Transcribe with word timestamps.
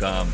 Welcome 0.00 0.30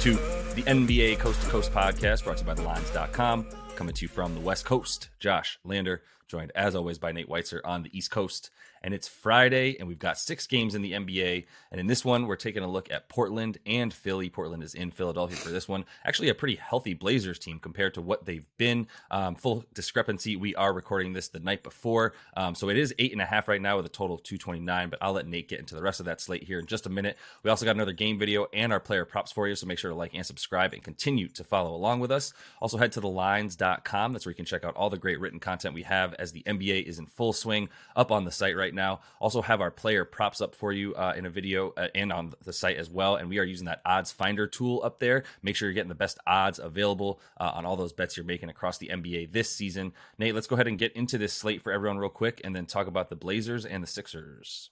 to 0.00 0.12
the 0.54 0.62
NBA 0.66 1.18
Coast 1.18 1.40
to 1.40 1.48
Coast 1.48 1.72
podcast 1.72 2.24
brought 2.24 2.36
to 2.36 2.44
you 2.44 2.54
by 2.54 2.54
TheLines.com. 2.54 3.46
Coming 3.74 3.94
to 3.94 4.02
you 4.02 4.08
from 4.08 4.34
the 4.34 4.40
West 4.40 4.66
Coast, 4.66 5.08
Josh 5.18 5.58
Lander, 5.64 6.02
joined 6.28 6.52
as 6.54 6.74
always 6.74 6.98
by 6.98 7.12
Nate 7.12 7.28
Weitzer 7.28 7.60
on 7.64 7.82
the 7.82 7.96
East 7.96 8.10
Coast 8.10 8.50
and 8.86 8.94
it's 8.94 9.08
Friday, 9.08 9.76
and 9.80 9.88
we've 9.88 9.98
got 9.98 10.16
six 10.16 10.46
games 10.46 10.76
in 10.76 10.80
the 10.80 10.92
NBA. 10.92 11.46
And 11.72 11.80
in 11.80 11.88
this 11.88 12.04
one, 12.04 12.28
we're 12.28 12.36
taking 12.36 12.62
a 12.62 12.68
look 12.68 12.88
at 12.88 13.08
Portland 13.08 13.58
and 13.66 13.92
Philly. 13.92 14.30
Portland 14.30 14.62
is 14.62 14.76
in 14.76 14.92
Philadelphia 14.92 15.36
for 15.36 15.48
this 15.48 15.66
one. 15.66 15.84
Actually, 16.04 16.28
a 16.28 16.34
pretty 16.36 16.54
healthy 16.54 16.94
Blazers 16.94 17.40
team 17.40 17.58
compared 17.58 17.94
to 17.94 18.00
what 18.00 18.26
they've 18.26 18.46
been. 18.58 18.86
Um, 19.10 19.34
full 19.34 19.64
discrepancy, 19.74 20.36
we 20.36 20.54
are 20.54 20.72
recording 20.72 21.14
this 21.14 21.26
the 21.26 21.40
night 21.40 21.64
before. 21.64 22.12
Um, 22.36 22.54
so 22.54 22.68
it 22.68 22.76
is 22.76 22.94
eight 23.00 23.10
and 23.10 23.20
a 23.20 23.26
half 23.26 23.48
right 23.48 23.60
now 23.60 23.76
with 23.76 23.86
a 23.86 23.88
total 23.88 24.14
of 24.14 24.22
229, 24.22 24.88
but 24.88 25.00
I'll 25.02 25.14
let 25.14 25.26
Nate 25.26 25.48
get 25.48 25.58
into 25.58 25.74
the 25.74 25.82
rest 25.82 25.98
of 25.98 26.06
that 26.06 26.20
slate 26.20 26.44
here 26.44 26.60
in 26.60 26.66
just 26.66 26.86
a 26.86 26.90
minute. 26.90 27.18
We 27.42 27.50
also 27.50 27.64
got 27.64 27.74
another 27.74 27.90
game 27.90 28.20
video 28.20 28.46
and 28.52 28.72
our 28.72 28.78
player 28.78 29.04
props 29.04 29.32
for 29.32 29.48
you, 29.48 29.56
so 29.56 29.66
make 29.66 29.80
sure 29.80 29.90
to 29.90 29.96
like 29.96 30.14
and 30.14 30.24
subscribe 30.24 30.72
and 30.72 30.82
continue 30.84 31.26
to 31.30 31.42
follow 31.42 31.74
along 31.74 31.98
with 31.98 32.12
us. 32.12 32.32
Also, 32.60 32.78
head 32.78 32.92
to 32.92 33.00
thelines.com. 33.00 34.12
That's 34.12 34.26
where 34.26 34.30
you 34.30 34.36
can 34.36 34.44
check 34.44 34.62
out 34.62 34.76
all 34.76 34.90
the 34.90 34.96
great 34.96 35.18
written 35.18 35.40
content 35.40 35.74
we 35.74 35.82
have 35.82 36.14
as 36.20 36.30
the 36.30 36.44
NBA 36.44 36.84
is 36.84 37.00
in 37.00 37.06
full 37.06 37.32
swing 37.32 37.68
up 37.96 38.12
on 38.12 38.24
the 38.24 38.30
site 38.30 38.56
right 38.56 38.75
now. 38.76 39.00
Also, 39.18 39.42
have 39.42 39.60
our 39.60 39.72
player 39.72 40.04
props 40.04 40.40
up 40.40 40.54
for 40.54 40.72
you 40.72 40.94
uh, 40.94 41.14
in 41.16 41.26
a 41.26 41.30
video 41.30 41.72
uh, 41.76 41.88
and 41.94 42.12
on 42.12 42.32
the 42.44 42.52
site 42.52 42.76
as 42.76 42.88
well. 42.88 43.16
And 43.16 43.28
we 43.28 43.38
are 43.40 43.44
using 43.44 43.66
that 43.66 43.82
odds 43.84 44.12
finder 44.12 44.46
tool 44.46 44.80
up 44.84 45.00
there. 45.00 45.24
Make 45.42 45.56
sure 45.56 45.68
you're 45.68 45.74
getting 45.74 45.88
the 45.88 45.96
best 45.96 46.18
odds 46.26 46.60
available 46.60 47.20
uh, 47.40 47.50
on 47.54 47.66
all 47.66 47.76
those 47.76 47.92
bets 47.92 48.16
you're 48.16 48.24
making 48.24 48.50
across 48.50 48.78
the 48.78 48.88
NBA 48.88 49.32
this 49.32 49.50
season. 49.50 49.92
Nate, 50.18 50.34
let's 50.34 50.46
go 50.46 50.54
ahead 50.54 50.68
and 50.68 50.78
get 50.78 50.92
into 50.94 51.18
this 51.18 51.32
slate 51.32 51.62
for 51.62 51.72
everyone 51.72 51.98
real 51.98 52.08
quick 52.08 52.40
and 52.44 52.54
then 52.54 52.66
talk 52.66 52.86
about 52.86 53.10
the 53.10 53.16
Blazers 53.16 53.66
and 53.66 53.82
the 53.82 53.88
Sixers. 53.88 54.70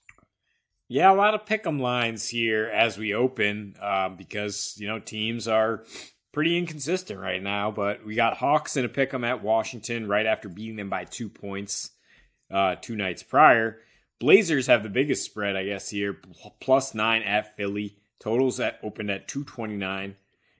Yeah, 0.87 1.11
a 1.11 1.15
lot 1.15 1.33
of 1.33 1.45
pick'em 1.45 1.81
lines 1.81 2.29
here 2.29 2.67
as 2.67 2.97
we 2.97 3.15
open 3.15 3.75
um, 3.81 4.15
because 4.15 4.75
you 4.77 4.87
know 4.87 4.99
teams 4.99 5.47
are 5.47 5.83
pretty 6.31 6.57
inconsistent 6.57 7.19
right 7.19 7.41
now. 7.41 7.71
But 7.71 8.05
we 8.05 8.13
got 8.13 8.37
Hawks 8.37 8.77
in 8.77 8.85
a 8.85 8.89
pick'em 8.89 9.25
at 9.25 9.43
Washington 9.43 10.07
right 10.07 10.27
after 10.27 10.47
beating 10.47 10.75
them 10.75 10.89
by 10.91 11.05
two 11.05 11.27
points 11.27 11.89
uh, 12.51 12.75
two 12.79 12.95
nights 12.95 13.23
prior. 13.23 13.79
Blazers 14.19 14.67
have 14.67 14.83
the 14.83 14.89
biggest 14.89 15.25
spread, 15.25 15.55
I 15.55 15.65
guess, 15.65 15.89
here, 15.89 16.19
plus 16.59 16.93
nine 16.93 17.23
at 17.23 17.55
Philly. 17.57 17.97
Totals 18.19 18.59
at 18.59 18.79
opened 18.81 19.11
at 19.11 19.27
229. 19.27 20.15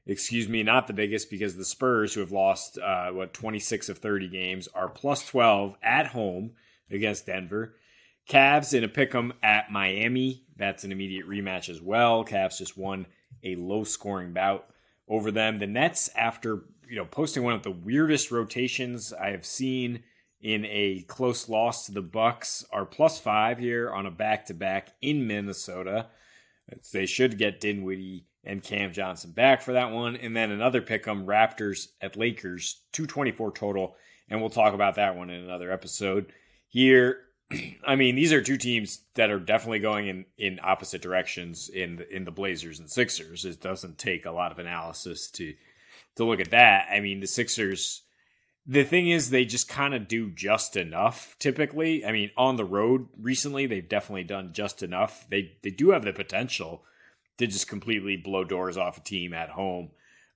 Excuse 0.08 0.48
me, 0.48 0.62
not 0.62 0.88
the 0.88 0.94
biggest 0.94 1.30
because 1.32 1.56
the 1.56 1.66
Spurs, 1.66 2.14
who 2.14 2.20
have 2.20 2.32
lost 2.32 2.78
uh, 2.78 3.10
what 3.12 3.34
26 3.34 3.90
of 3.90 3.98
30 3.98 4.28
games, 4.28 4.68
are 4.76 4.90
plus 4.90 5.26
12 5.28 5.76
at 5.82 6.08
home 6.08 6.52
against 6.92 7.26
Denver. 7.26 7.76
Cavs 8.30 8.74
in 8.74 8.84
a 8.84 8.90
pick'em 8.90 9.32
at 9.42 9.72
Miami. 9.72 10.44
That's 10.58 10.84
an 10.84 10.92
immediate 10.92 11.28
rematch 11.28 11.70
as 11.70 11.82
well. 11.82 12.26
Cavs 12.26 12.58
just 12.58 12.78
won 12.78 13.06
a 13.44 13.56
low 13.56 13.84
scoring 13.84 14.34
bout 14.34 14.68
over 15.08 15.32
them. 15.32 15.60
The 15.60 15.68
Nets, 15.68 16.10
after 16.16 16.66
you 16.88 16.98
know 16.98 17.06
posting 17.06 17.44
one 17.44 17.54
of 17.54 17.64
the 17.64 17.72
weirdest 17.72 18.32
rotations 18.32 19.14
I 19.14 19.30
have 19.32 19.46
seen 19.46 20.04
in 20.42 20.66
a 20.66 21.04
close 21.08 21.50
loss 21.50 21.86
to 21.86 21.92
the 21.92 22.02
Bucks 22.02 22.66
are 22.72 22.86
plus 22.86 23.20
five 23.20 23.58
here 23.58 23.92
on 23.92 24.06
a 24.06 24.12
back 24.12 24.46
to 24.48 24.54
back 24.54 24.90
in 25.02 25.28
Minnesota. 25.28 26.08
They 26.92 27.06
should 27.06 27.38
get 27.38 27.62
Dinwiddie 27.62 28.26
and 28.44 28.62
Cam 28.62 28.94
Johnson 28.94 29.32
back 29.32 29.62
for 29.62 29.74
that 29.74 29.92
one. 29.92 30.16
And 30.16 30.36
then 30.36 30.52
another 30.52 30.82
pick 30.82 31.08
'em 31.08 31.26
Raptors 31.26 31.90
at 32.02 32.16
Lakers, 32.16 32.82
224 32.92 33.52
total. 33.52 33.96
And 34.30 34.40
we'll 34.40 34.50
talk 34.50 34.74
about 34.74 34.96
that 34.96 35.16
one 35.16 35.30
in 35.30 35.44
another 35.44 35.72
episode. 35.72 36.32
Here, 36.68 37.22
I 37.88 37.96
mean, 37.96 38.16
these 38.16 38.34
are 38.34 38.42
two 38.42 38.58
teams 38.58 39.02
that 39.16 39.30
are 39.30 39.40
definitely 39.40 39.80
going 39.80 40.08
in, 40.08 40.26
in 40.38 40.60
opposite 40.64 41.02
directions 41.02 41.70
in 41.70 41.98
the, 41.98 42.16
in 42.16 42.26
the 42.26 42.32
Blazers 42.32 42.80
and 42.80 42.90
Sixers. 42.90 43.46
It 43.46 43.62
doesn't 43.62 43.98
take 43.98 44.26
a 44.26 44.32
lot 44.32 44.52
of 44.52 44.60
analysis 44.60 45.30
to 45.32 45.54
to 46.16 46.24
look 46.24 46.40
at 46.40 46.52
that. 46.52 46.88
I 46.90 47.02
mean, 47.02 47.20
the 47.20 47.28
Sixers 47.28 48.04
the 48.68 48.84
thing 48.84 49.10
is 49.10 49.30
they 49.30 49.46
just 49.46 49.70
kind 49.70 49.94
of 49.94 50.08
do 50.08 50.30
just 50.30 50.76
enough 50.76 51.36
typically. 51.40 52.06
I 52.06 52.12
mean 52.12 52.32
on 52.38 52.56
the 52.56 52.66
road 52.66 53.08
recently 53.20 53.68
they've 53.68 53.88
definitely 53.88 54.24
done 54.24 54.54
just 54.54 54.82
enough. 54.82 55.26
They 55.30 55.54
they 55.62 55.70
do 55.70 55.92
have 55.92 56.04
the 56.04 56.14
potential 56.14 56.84
to 57.38 57.48
just 57.48 57.68
completely 57.68 58.18
blow 58.18 58.44
doors 58.44 58.78
off 58.78 58.98
a 58.98 59.02
team 59.02 59.34
at 59.34 59.50
home. 59.50 59.90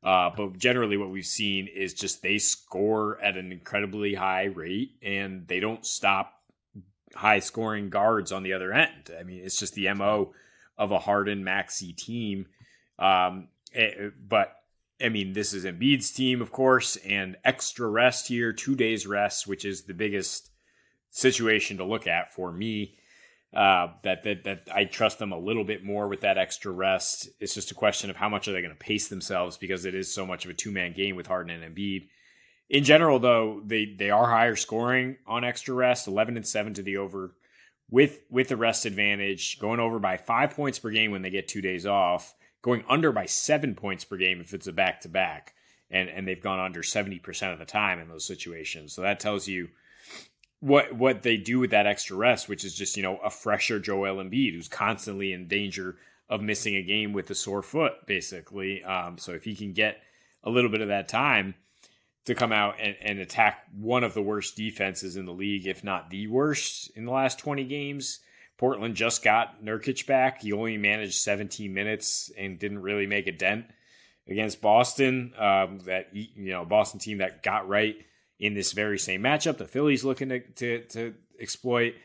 Uh, 0.04 0.30
but 0.36 0.58
generally 0.58 0.96
what 0.96 1.10
we've 1.10 1.26
seen 1.26 1.68
is 1.68 1.94
just 1.94 2.22
they 2.22 2.38
score 2.38 3.20
at 3.22 3.36
an 3.36 3.52
incredibly 3.52 4.14
high 4.14 4.46
rate 4.46 4.92
and 5.02 5.48
they 5.48 5.60
don't 5.60 5.86
stop 5.86 6.34
high 7.16 7.40
scoring 7.40 7.90
guards 7.90 8.32
on 8.32 8.44
the 8.44 8.54
other 8.54 8.72
end. 8.72 9.12
I 9.18 9.24
mean 9.24 9.42
it's 9.44 9.60
just 9.60 9.74
the 9.74 9.92
mo 9.94 10.34
of 10.78 10.92
a 10.92 11.00
hardened 11.00 11.44
Maxey 11.44 11.94
team. 11.94 12.46
Um, 13.00 13.48
it, 13.72 14.14
but 14.28 14.59
I 15.02 15.10
mean, 15.10 15.34
this 15.34 15.54
is 15.54 15.66
Embiid's 15.66 16.12
team, 16.12 16.42
of 16.42 16.52
course, 16.52 16.98
and 16.98 17.38
extra 17.46 17.88
rest 17.88 18.28
here, 18.28 18.52
two 18.52 18.76
days 18.76 19.08
rest, 19.08 19.48
which 19.48 19.64
is 19.64 19.84
the 19.84 19.94
biggest 19.94 20.50
situation 21.10 21.78
to 21.78 21.86
look 21.86 22.06
at 22.08 22.34
for 22.34 22.52
me. 22.52 22.96
Uh, 23.52 23.88
that 24.04 24.24
that 24.24 24.44
that 24.44 24.68
I 24.72 24.86
trust 24.86 25.18
them 25.18 25.32
a 25.32 25.40
little 25.40 25.64
bit 25.64 25.84
more 25.84 26.08
with 26.08 26.22
that 26.22 26.38
extra 26.38 26.72
rest. 26.72 27.30
It's 27.40 27.56
just 27.56 27.72
a 27.72 27.76
question 27.76 28.10
of 28.10 28.16
how 28.16 28.30
much 28.30 28.48
are 28.48 28.52
they 28.52 28.62
going 28.62 28.74
to 28.74 28.80
pace 28.80 29.08
themselves 29.08 29.58
because 29.58 29.86
it 29.86 29.96
is 29.96 30.14
so 30.14 30.26
much 30.26 30.46
of 30.46 30.52
a 30.52 30.54
two 30.54 30.72
man 30.72 30.94
game 30.94 31.16
with 31.16 31.26
Harden 31.26 31.60
and 31.60 31.76
Embiid. 31.76 32.10
In 32.70 32.84
general, 32.84 33.18
though, 33.18 33.62
they 33.66 33.96
they 33.98 34.12
are 34.12 34.30
higher 34.30 34.56
scoring 34.56 35.18
on 35.26 35.44
extra 35.44 35.74
rest, 35.74 36.08
eleven 36.08 36.38
and 36.38 36.46
seven 36.46 36.76
to 36.76 36.84
the 36.84 36.98
over, 36.98 37.34
with 37.90 38.20
with 38.30 38.50
the 38.50 38.58
rest 38.58 38.86
advantage, 38.86 39.58
going 39.58 39.80
over 39.80 39.98
by 39.98 40.18
five 40.18 40.52
points 40.52 40.78
per 40.78 40.92
game 40.92 41.10
when 41.10 41.24
they 41.24 41.32
get 41.32 41.48
two 41.48 41.62
days 41.62 41.88
off 41.88 42.36
going 42.62 42.84
under 42.90 43.12
by 43.12 43.26
seven 43.26 43.76
points 43.76 44.04
per 44.04 44.18
game 44.18 44.42
if 44.42 44.54
it's 44.54 44.68
a 44.68 44.74
back 44.74 45.02
to 45.02 45.10
back. 45.10 45.54
And, 45.92 46.08
and 46.10 46.28
they've 46.28 46.42
gone 46.42 46.60
under 46.60 46.82
70% 46.82 47.54
of 47.54 47.58
the 47.58 47.66
time 47.66 48.00
in 48.00 48.10
those 48.10 48.26
situations. 48.26 48.94
So 48.94 49.02
that 49.02 49.20
tells 49.20 49.48
you 49.48 49.70
what 50.60 50.94
what 50.94 51.24
they 51.24 51.38
do 51.38 51.58
with 51.58 51.72
that 51.72 51.88
extra 51.88 52.16
rest, 52.16 52.48
which 52.48 52.64
is 52.64 52.76
just, 52.76 52.96
you 52.96 53.04
know, 53.04 53.18
a 53.18 53.30
fresher 53.30 53.80
Joel 53.80 54.24
Embiid 54.24 54.54
who's 54.54 54.68
constantly 54.68 55.34
in 55.34 55.48
danger 55.48 55.96
of 56.30 56.42
missing 56.42 56.76
a 56.76 56.84
game 56.84 57.12
with 57.12 57.30
a 57.32 57.36
sore 57.36 57.64
foot, 57.64 58.06
basically. 58.06 58.84
Um, 58.84 59.18
so 59.18 59.32
if 59.32 59.44
he 59.44 59.56
can 59.56 59.74
get 59.74 60.02
a 60.44 60.50
little 60.50 60.70
bit 60.70 60.82
of 60.82 60.90
that 60.90 61.08
time 61.08 61.56
to 62.26 62.36
come 62.36 62.52
out 62.52 62.76
and, 62.80 62.96
and 63.02 63.20
attack 63.20 63.66
one 63.74 64.04
of 64.04 64.14
the 64.14 64.22
worst 64.22 64.56
defenses 64.56 65.16
in 65.16 65.26
the 65.26 65.34
league, 65.34 65.66
if 65.66 65.84
not 65.84 66.10
the 66.10 66.28
worst 66.28 66.92
in 66.96 67.06
the 67.06 67.12
last 67.12 67.40
20 67.40 67.64
games, 67.64 68.20
Portland 68.60 68.96
just 68.96 69.24
got 69.24 69.64
Nurkic 69.64 70.06
back. 70.06 70.42
He 70.42 70.52
only 70.52 70.78
managed 70.78 71.16
17 71.16 71.74
minutes 71.74 72.30
and 72.38 72.60
didn't 72.60 72.82
really 72.82 73.08
make 73.08 73.26
a 73.26 73.32
dent 73.32 73.66
against 74.28 74.62
Boston. 74.62 75.34
Um, 75.40 75.80
that 75.86 76.10
you 76.14 76.52
know, 76.52 76.66
Boston 76.66 77.00
team 77.00 77.20
that 77.20 77.42
got 77.42 77.70
right 77.70 77.96
in 78.38 78.54
this 78.54 78.74
very 78.74 79.00
same 79.00 79.22
matchup. 79.22 79.58
The 79.58 79.66
Phillies 79.66 80.04
looking 80.04 80.28
to, 80.28 80.40
to, 80.42 80.84
to 80.90 81.16
exploit. 81.40 81.96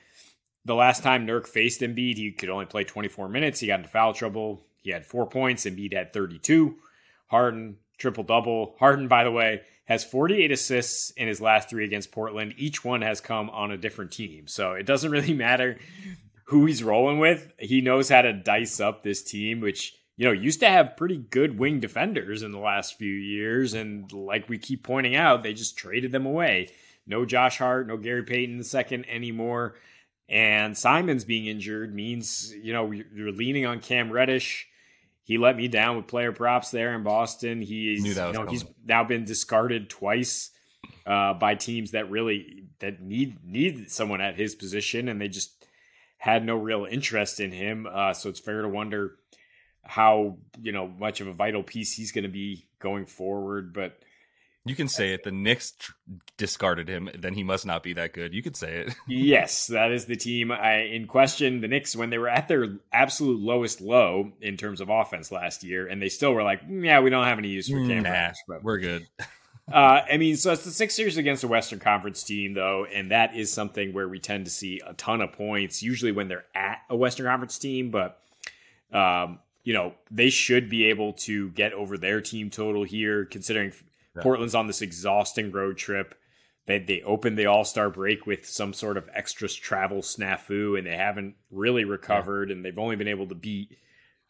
The 0.64 0.76
last 0.76 1.02
time 1.02 1.26
Nurk 1.26 1.48
faced 1.48 1.80
Embiid, 1.80 2.16
he 2.16 2.30
could 2.30 2.48
only 2.48 2.66
play 2.66 2.84
24 2.84 3.28
minutes. 3.28 3.58
He 3.58 3.66
got 3.66 3.80
into 3.80 3.90
foul 3.90 4.14
trouble. 4.14 4.64
He 4.80 4.90
had 4.90 5.04
four 5.04 5.28
points. 5.28 5.64
Embiid 5.64 5.92
had 5.92 6.12
32. 6.12 6.76
Harden 7.26 7.78
triple 7.98 8.22
double. 8.22 8.76
Harden, 8.78 9.08
by 9.08 9.24
the 9.24 9.32
way, 9.32 9.62
has 9.86 10.04
48 10.04 10.52
assists 10.52 11.10
in 11.10 11.26
his 11.26 11.40
last 11.40 11.68
three 11.68 11.84
against 11.84 12.12
Portland. 12.12 12.54
Each 12.56 12.84
one 12.84 13.02
has 13.02 13.20
come 13.20 13.50
on 13.50 13.72
a 13.72 13.76
different 13.76 14.12
team. 14.12 14.46
So 14.46 14.74
it 14.74 14.86
doesn't 14.86 15.10
really 15.10 15.34
matter 15.34 15.78
who 16.44 16.66
he's 16.66 16.82
rolling 16.82 17.18
with. 17.18 17.52
He 17.58 17.80
knows 17.80 18.08
how 18.08 18.22
to 18.22 18.32
dice 18.32 18.80
up 18.80 19.02
this 19.02 19.22
team, 19.22 19.60
which 19.60 19.94
you 20.16 20.26
know 20.26 20.32
used 20.32 20.60
to 20.60 20.68
have 20.68 20.96
pretty 20.96 21.18
good 21.18 21.58
wing 21.58 21.80
defenders 21.80 22.42
in 22.42 22.52
the 22.52 22.58
last 22.58 22.98
few 22.98 23.12
years, 23.12 23.74
and 23.74 24.10
like 24.12 24.48
we 24.48 24.58
keep 24.58 24.82
pointing 24.82 25.16
out, 25.16 25.42
they 25.42 25.52
just 25.52 25.76
traded 25.76 26.12
them 26.12 26.26
away. 26.26 26.70
No 27.06 27.24
Josh 27.24 27.58
Hart, 27.58 27.86
no 27.86 27.96
Gary 27.96 28.22
Payton 28.22 28.58
the 28.58 28.64
second 28.64 29.06
anymore, 29.08 29.76
and 30.28 30.76
Simons 30.76 31.24
being 31.24 31.46
injured 31.46 31.94
means 31.94 32.54
you 32.62 32.72
know 32.72 32.92
you're 32.92 33.32
leaning 33.32 33.66
on 33.66 33.80
Cam 33.80 34.10
Reddish. 34.10 34.68
He 35.22 35.38
let 35.38 35.56
me 35.56 35.68
down 35.68 35.96
with 35.96 36.06
player 36.06 36.32
props 36.32 36.70
there 36.70 36.94
in 36.94 37.02
Boston. 37.02 37.62
He's 37.62 38.04
you 38.04 38.14
know 38.14 38.46
he's 38.46 38.64
now 38.84 39.04
been 39.04 39.24
discarded 39.24 39.88
twice 39.88 40.50
uh, 41.06 41.32
by 41.34 41.54
teams 41.54 41.92
that 41.92 42.10
really 42.10 42.64
that 42.80 43.00
need 43.00 43.38
need 43.42 43.90
someone 43.90 44.20
at 44.20 44.36
his 44.36 44.54
position, 44.54 45.08
and 45.08 45.18
they 45.18 45.28
just 45.28 45.63
had 46.24 46.42
no 46.42 46.56
real 46.56 46.86
interest 46.90 47.38
in 47.38 47.52
him. 47.52 47.86
Uh, 47.86 48.14
so 48.14 48.30
it's 48.30 48.40
fair 48.40 48.62
to 48.62 48.68
wonder 48.68 49.16
how 49.82 50.38
you 50.58 50.72
know 50.72 50.88
much 50.88 51.20
of 51.20 51.26
a 51.26 51.34
vital 51.34 51.62
piece 51.62 51.92
he's 51.92 52.12
going 52.12 52.24
to 52.24 52.30
be 52.30 52.66
going 52.78 53.04
forward. 53.04 53.74
But 53.74 53.98
you 54.64 54.74
can 54.74 54.88
say 54.88 55.12
it. 55.12 55.22
The 55.22 55.32
Knicks 55.32 55.72
tr- 55.72 55.92
discarded 56.38 56.88
him. 56.88 57.10
Then 57.14 57.34
he 57.34 57.42
must 57.42 57.66
not 57.66 57.82
be 57.82 57.92
that 57.92 58.14
good. 58.14 58.32
You 58.32 58.42
could 58.42 58.56
say 58.56 58.78
it. 58.78 58.94
yes, 59.06 59.66
that 59.66 59.92
is 59.92 60.06
the 60.06 60.16
team 60.16 60.50
I, 60.50 60.84
in 60.84 61.06
question. 61.06 61.60
The 61.60 61.68
Knicks, 61.68 61.94
when 61.94 62.08
they 62.08 62.16
were 62.16 62.30
at 62.30 62.48
their 62.48 62.78
absolute 62.90 63.40
lowest 63.40 63.82
low 63.82 64.32
in 64.40 64.56
terms 64.56 64.80
of 64.80 64.88
offense 64.88 65.30
last 65.30 65.62
year, 65.62 65.86
and 65.86 66.00
they 66.00 66.08
still 66.08 66.32
were 66.32 66.42
like, 66.42 66.66
mm, 66.66 66.86
"Yeah, 66.86 67.00
we 67.00 67.10
don't 67.10 67.26
have 67.26 67.36
any 67.38 67.48
use 67.48 67.68
for 67.68 67.86
Cam 67.86 68.04
nah, 68.04 68.32
but 68.48 68.64
we're 68.64 68.78
good." 68.78 69.06
uh, 69.72 70.02
I 70.10 70.18
mean, 70.18 70.36
so 70.36 70.52
it's 70.52 70.64
the 70.64 70.70
Sixers 70.70 71.16
against 71.16 71.42
a 71.42 71.48
Western 71.48 71.78
Conference 71.78 72.22
team, 72.22 72.52
though, 72.52 72.84
and 72.84 73.10
that 73.10 73.34
is 73.34 73.50
something 73.50 73.94
where 73.94 74.08
we 74.08 74.18
tend 74.18 74.44
to 74.44 74.50
see 74.50 74.80
a 74.86 74.92
ton 74.94 75.22
of 75.22 75.32
points, 75.32 75.82
usually 75.82 76.12
when 76.12 76.28
they're 76.28 76.44
at 76.54 76.80
a 76.90 76.96
Western 76.96 77.26
Conference 77.26 77.58
team. 77.58 77.90
But 77.90 78.20
um, 78.92 79.38
you 79.62 79.72
know, 79.72 79.94
they 80.10 80.28
should 80.28 80.68
be 80.68 80.84
able 80.84 81.14
to 81.14 81.48
get 81.50 81.72
over 81.72 81.96
their 81.96 82.20
team 82.20 82.50
total 82.50 82.84
here, 82.84 83.24
considering 83.24 83.72
yeah. 84.14 84.22
Portland's 84.22 84.54
on 84.54 84.66
this 84.66 84.82
exhausting 84.82 85.50
road 85.50 85.78
trip. 85.78 86.14
They 86.66 86.78
they 86.78 87.00
opened 87.02 87.38
the 87.38 87.46
All 87.46 87.64
Star 87.64 87.88
break 87.88 88.26
with 88.26 88.46
some 88.46 88.74
sort 88.74 88.98
of 88.98 89.08
extra 89.14 89.48
travel 89.48 90.02
snafu, 90.02 90.76
and 90.76 90.86
they 90.86 90.96
haven't 90.96 91.36
really 91.50 91.84
recovered, 91.84 92.50
yeah. 92.50 92.56
and 92.56 92.64
they've 92.64 92.78
only 92.78 92.96
been 92.96 93.08
able 93.08 93.28
to 93.28 93.34
beat 93.34 93.78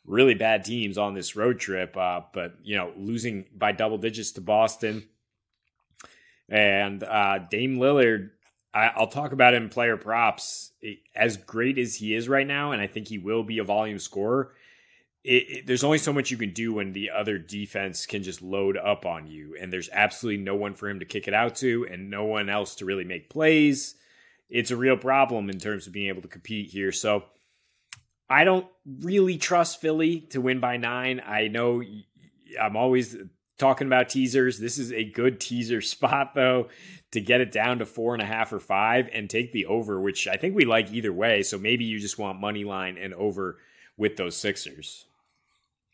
really 0.06 0.34
bad 0.34 0.64
teams 0.64 0.96
on 0.96 1.14
this 1.14 1.34
road 1.34 1.58
trip. 1.58 1.96
Uh, 1.96 2.20
but 2.32 2.54
you 2.62 2.76
know, 2.76 2.92
losing 2.96 3.46
by 3.56 3.72
double 3.72 3.98
digits 3.98 4.30
to 4.32 4.40
Boston, 4.40 5.08
and 6.48 7.02
uh, 7.02 7.38
Dame 7.50 7.76
Lillard, 7.78 8.30
I, 8.72 8.92
will 8.98 9.06
talk 9.06 9.32
about 9.32 9.54
him 9.54 9.68
player 9.68 9.96
props. 9.96 10.72
As 11.14 11.36
great 11.36 11.78
as 11.78 11.94
he 11.94 12.14
is 12.14 12.28
right 12.28 12.46
now, 12.46 12.72
and 12.72 12.82
I 12.82 12.86
think 12.86 13.08
he 13.08 13.18
will 13.18 13.42
be 13.42 13.58
a 13.58 13.64
volume 13.64 13.98
scorer 13.98 14.52
it, 15.24 15.50
it, 15.50 15.66
there's 15.66 15.84
only 15.84 15.98
so 15.98 16.12
much 16.12 16.30
you 16.30 16.36
can 16.36 16.52
do 16.52 16.74
when 16.74 16.92
the 16.92 17.10
other 17.10 17.38
defense 17.38 18.04
can 18.04 18.22
just 18.22 18.42
load 18.42 18.76
up 18.76 19.06
on 19.06 19.26
you, 19.26 19.56
and 19.58 19.72
there's 19.72 19.88
absolutely 19.90 20.42
no 20.42 20.54
one 20.54 20.74
for 20.74 20.88
him 20.88 21.00
to 21.00 21.06
kick 21.06 21.26
it 21.26 21.34
out 21.34 21.56
to, 21.56 21.86
and 21.90 22.10
no 22.10 22.24
one 22.24 22.50
else 22.50 22.76
to 22.76 22.84
really 22.84 23.04
make 23.04 23.30
plays. 23.30 23.94
It's 24.50 24.70
a 24.70 24.76
real 24.76 24.98
problem 24.98 25.48
in 25.48 25.58
terms 25.58 25.86
of 25.86 25.94
being 25.94 26.08
able 26.08 26.22
to 26.22 26.28
compete 26.28 26.68
here. 26.68 26.92
So 26.92 27.24
I 28.28 28.44
don't 28.44 28.66
really 29.00 29.38
trust 29.38 29.80
Philly 29.80 30.20
to 30.30 30.42
win 30.42 30.60
by 30.60 30.76
nine. 30.76 31.22
I 31.26 31.48
know 31.48 31.82
I'm 32.60 32.76
always 32.76 33.16
talking 33.58 33.86
about 33.86 34.08
teasers. 34.08 34.58
This 34.58 34.78
is 34.78 34.92
a 34.92 35.04
good 35.04 35.40
teaser 35.40 35.80
spot, 35.80 36.34
though, 36.34 36.68
to 37.12 37.20
get 37.20 37.40
it 37.40 37.52
down 37.52 37.78
to 37.78 37.86
four 37.86 38.14
and 38.14 38.22
a 38.22 38.26
half 38.26 38.52
or 38.52 38.60
five 38.60 39.08
and 39.12 39.28
take 39.28 39.52
the 39.52 39.66
over, 39.66 40.00
which 40.00 40.26
I 40.26 40.36
think 40.36 40.54
we 40.54 40.64
like 40.64 40.92
either 40.92 41.12
way. 41.12 41.42
So 41.42 41.58
maybe 41.58 41.84
you 41.84 41.98
just 41.98 42.18
want 42.18 42.40
money 42.40 42.64
line 42.64 42.98
and 42.98 43.14
over 43.14 43.58
with 43.96 44.16
those 44.16 44.36
Sixers. 44.36 45.06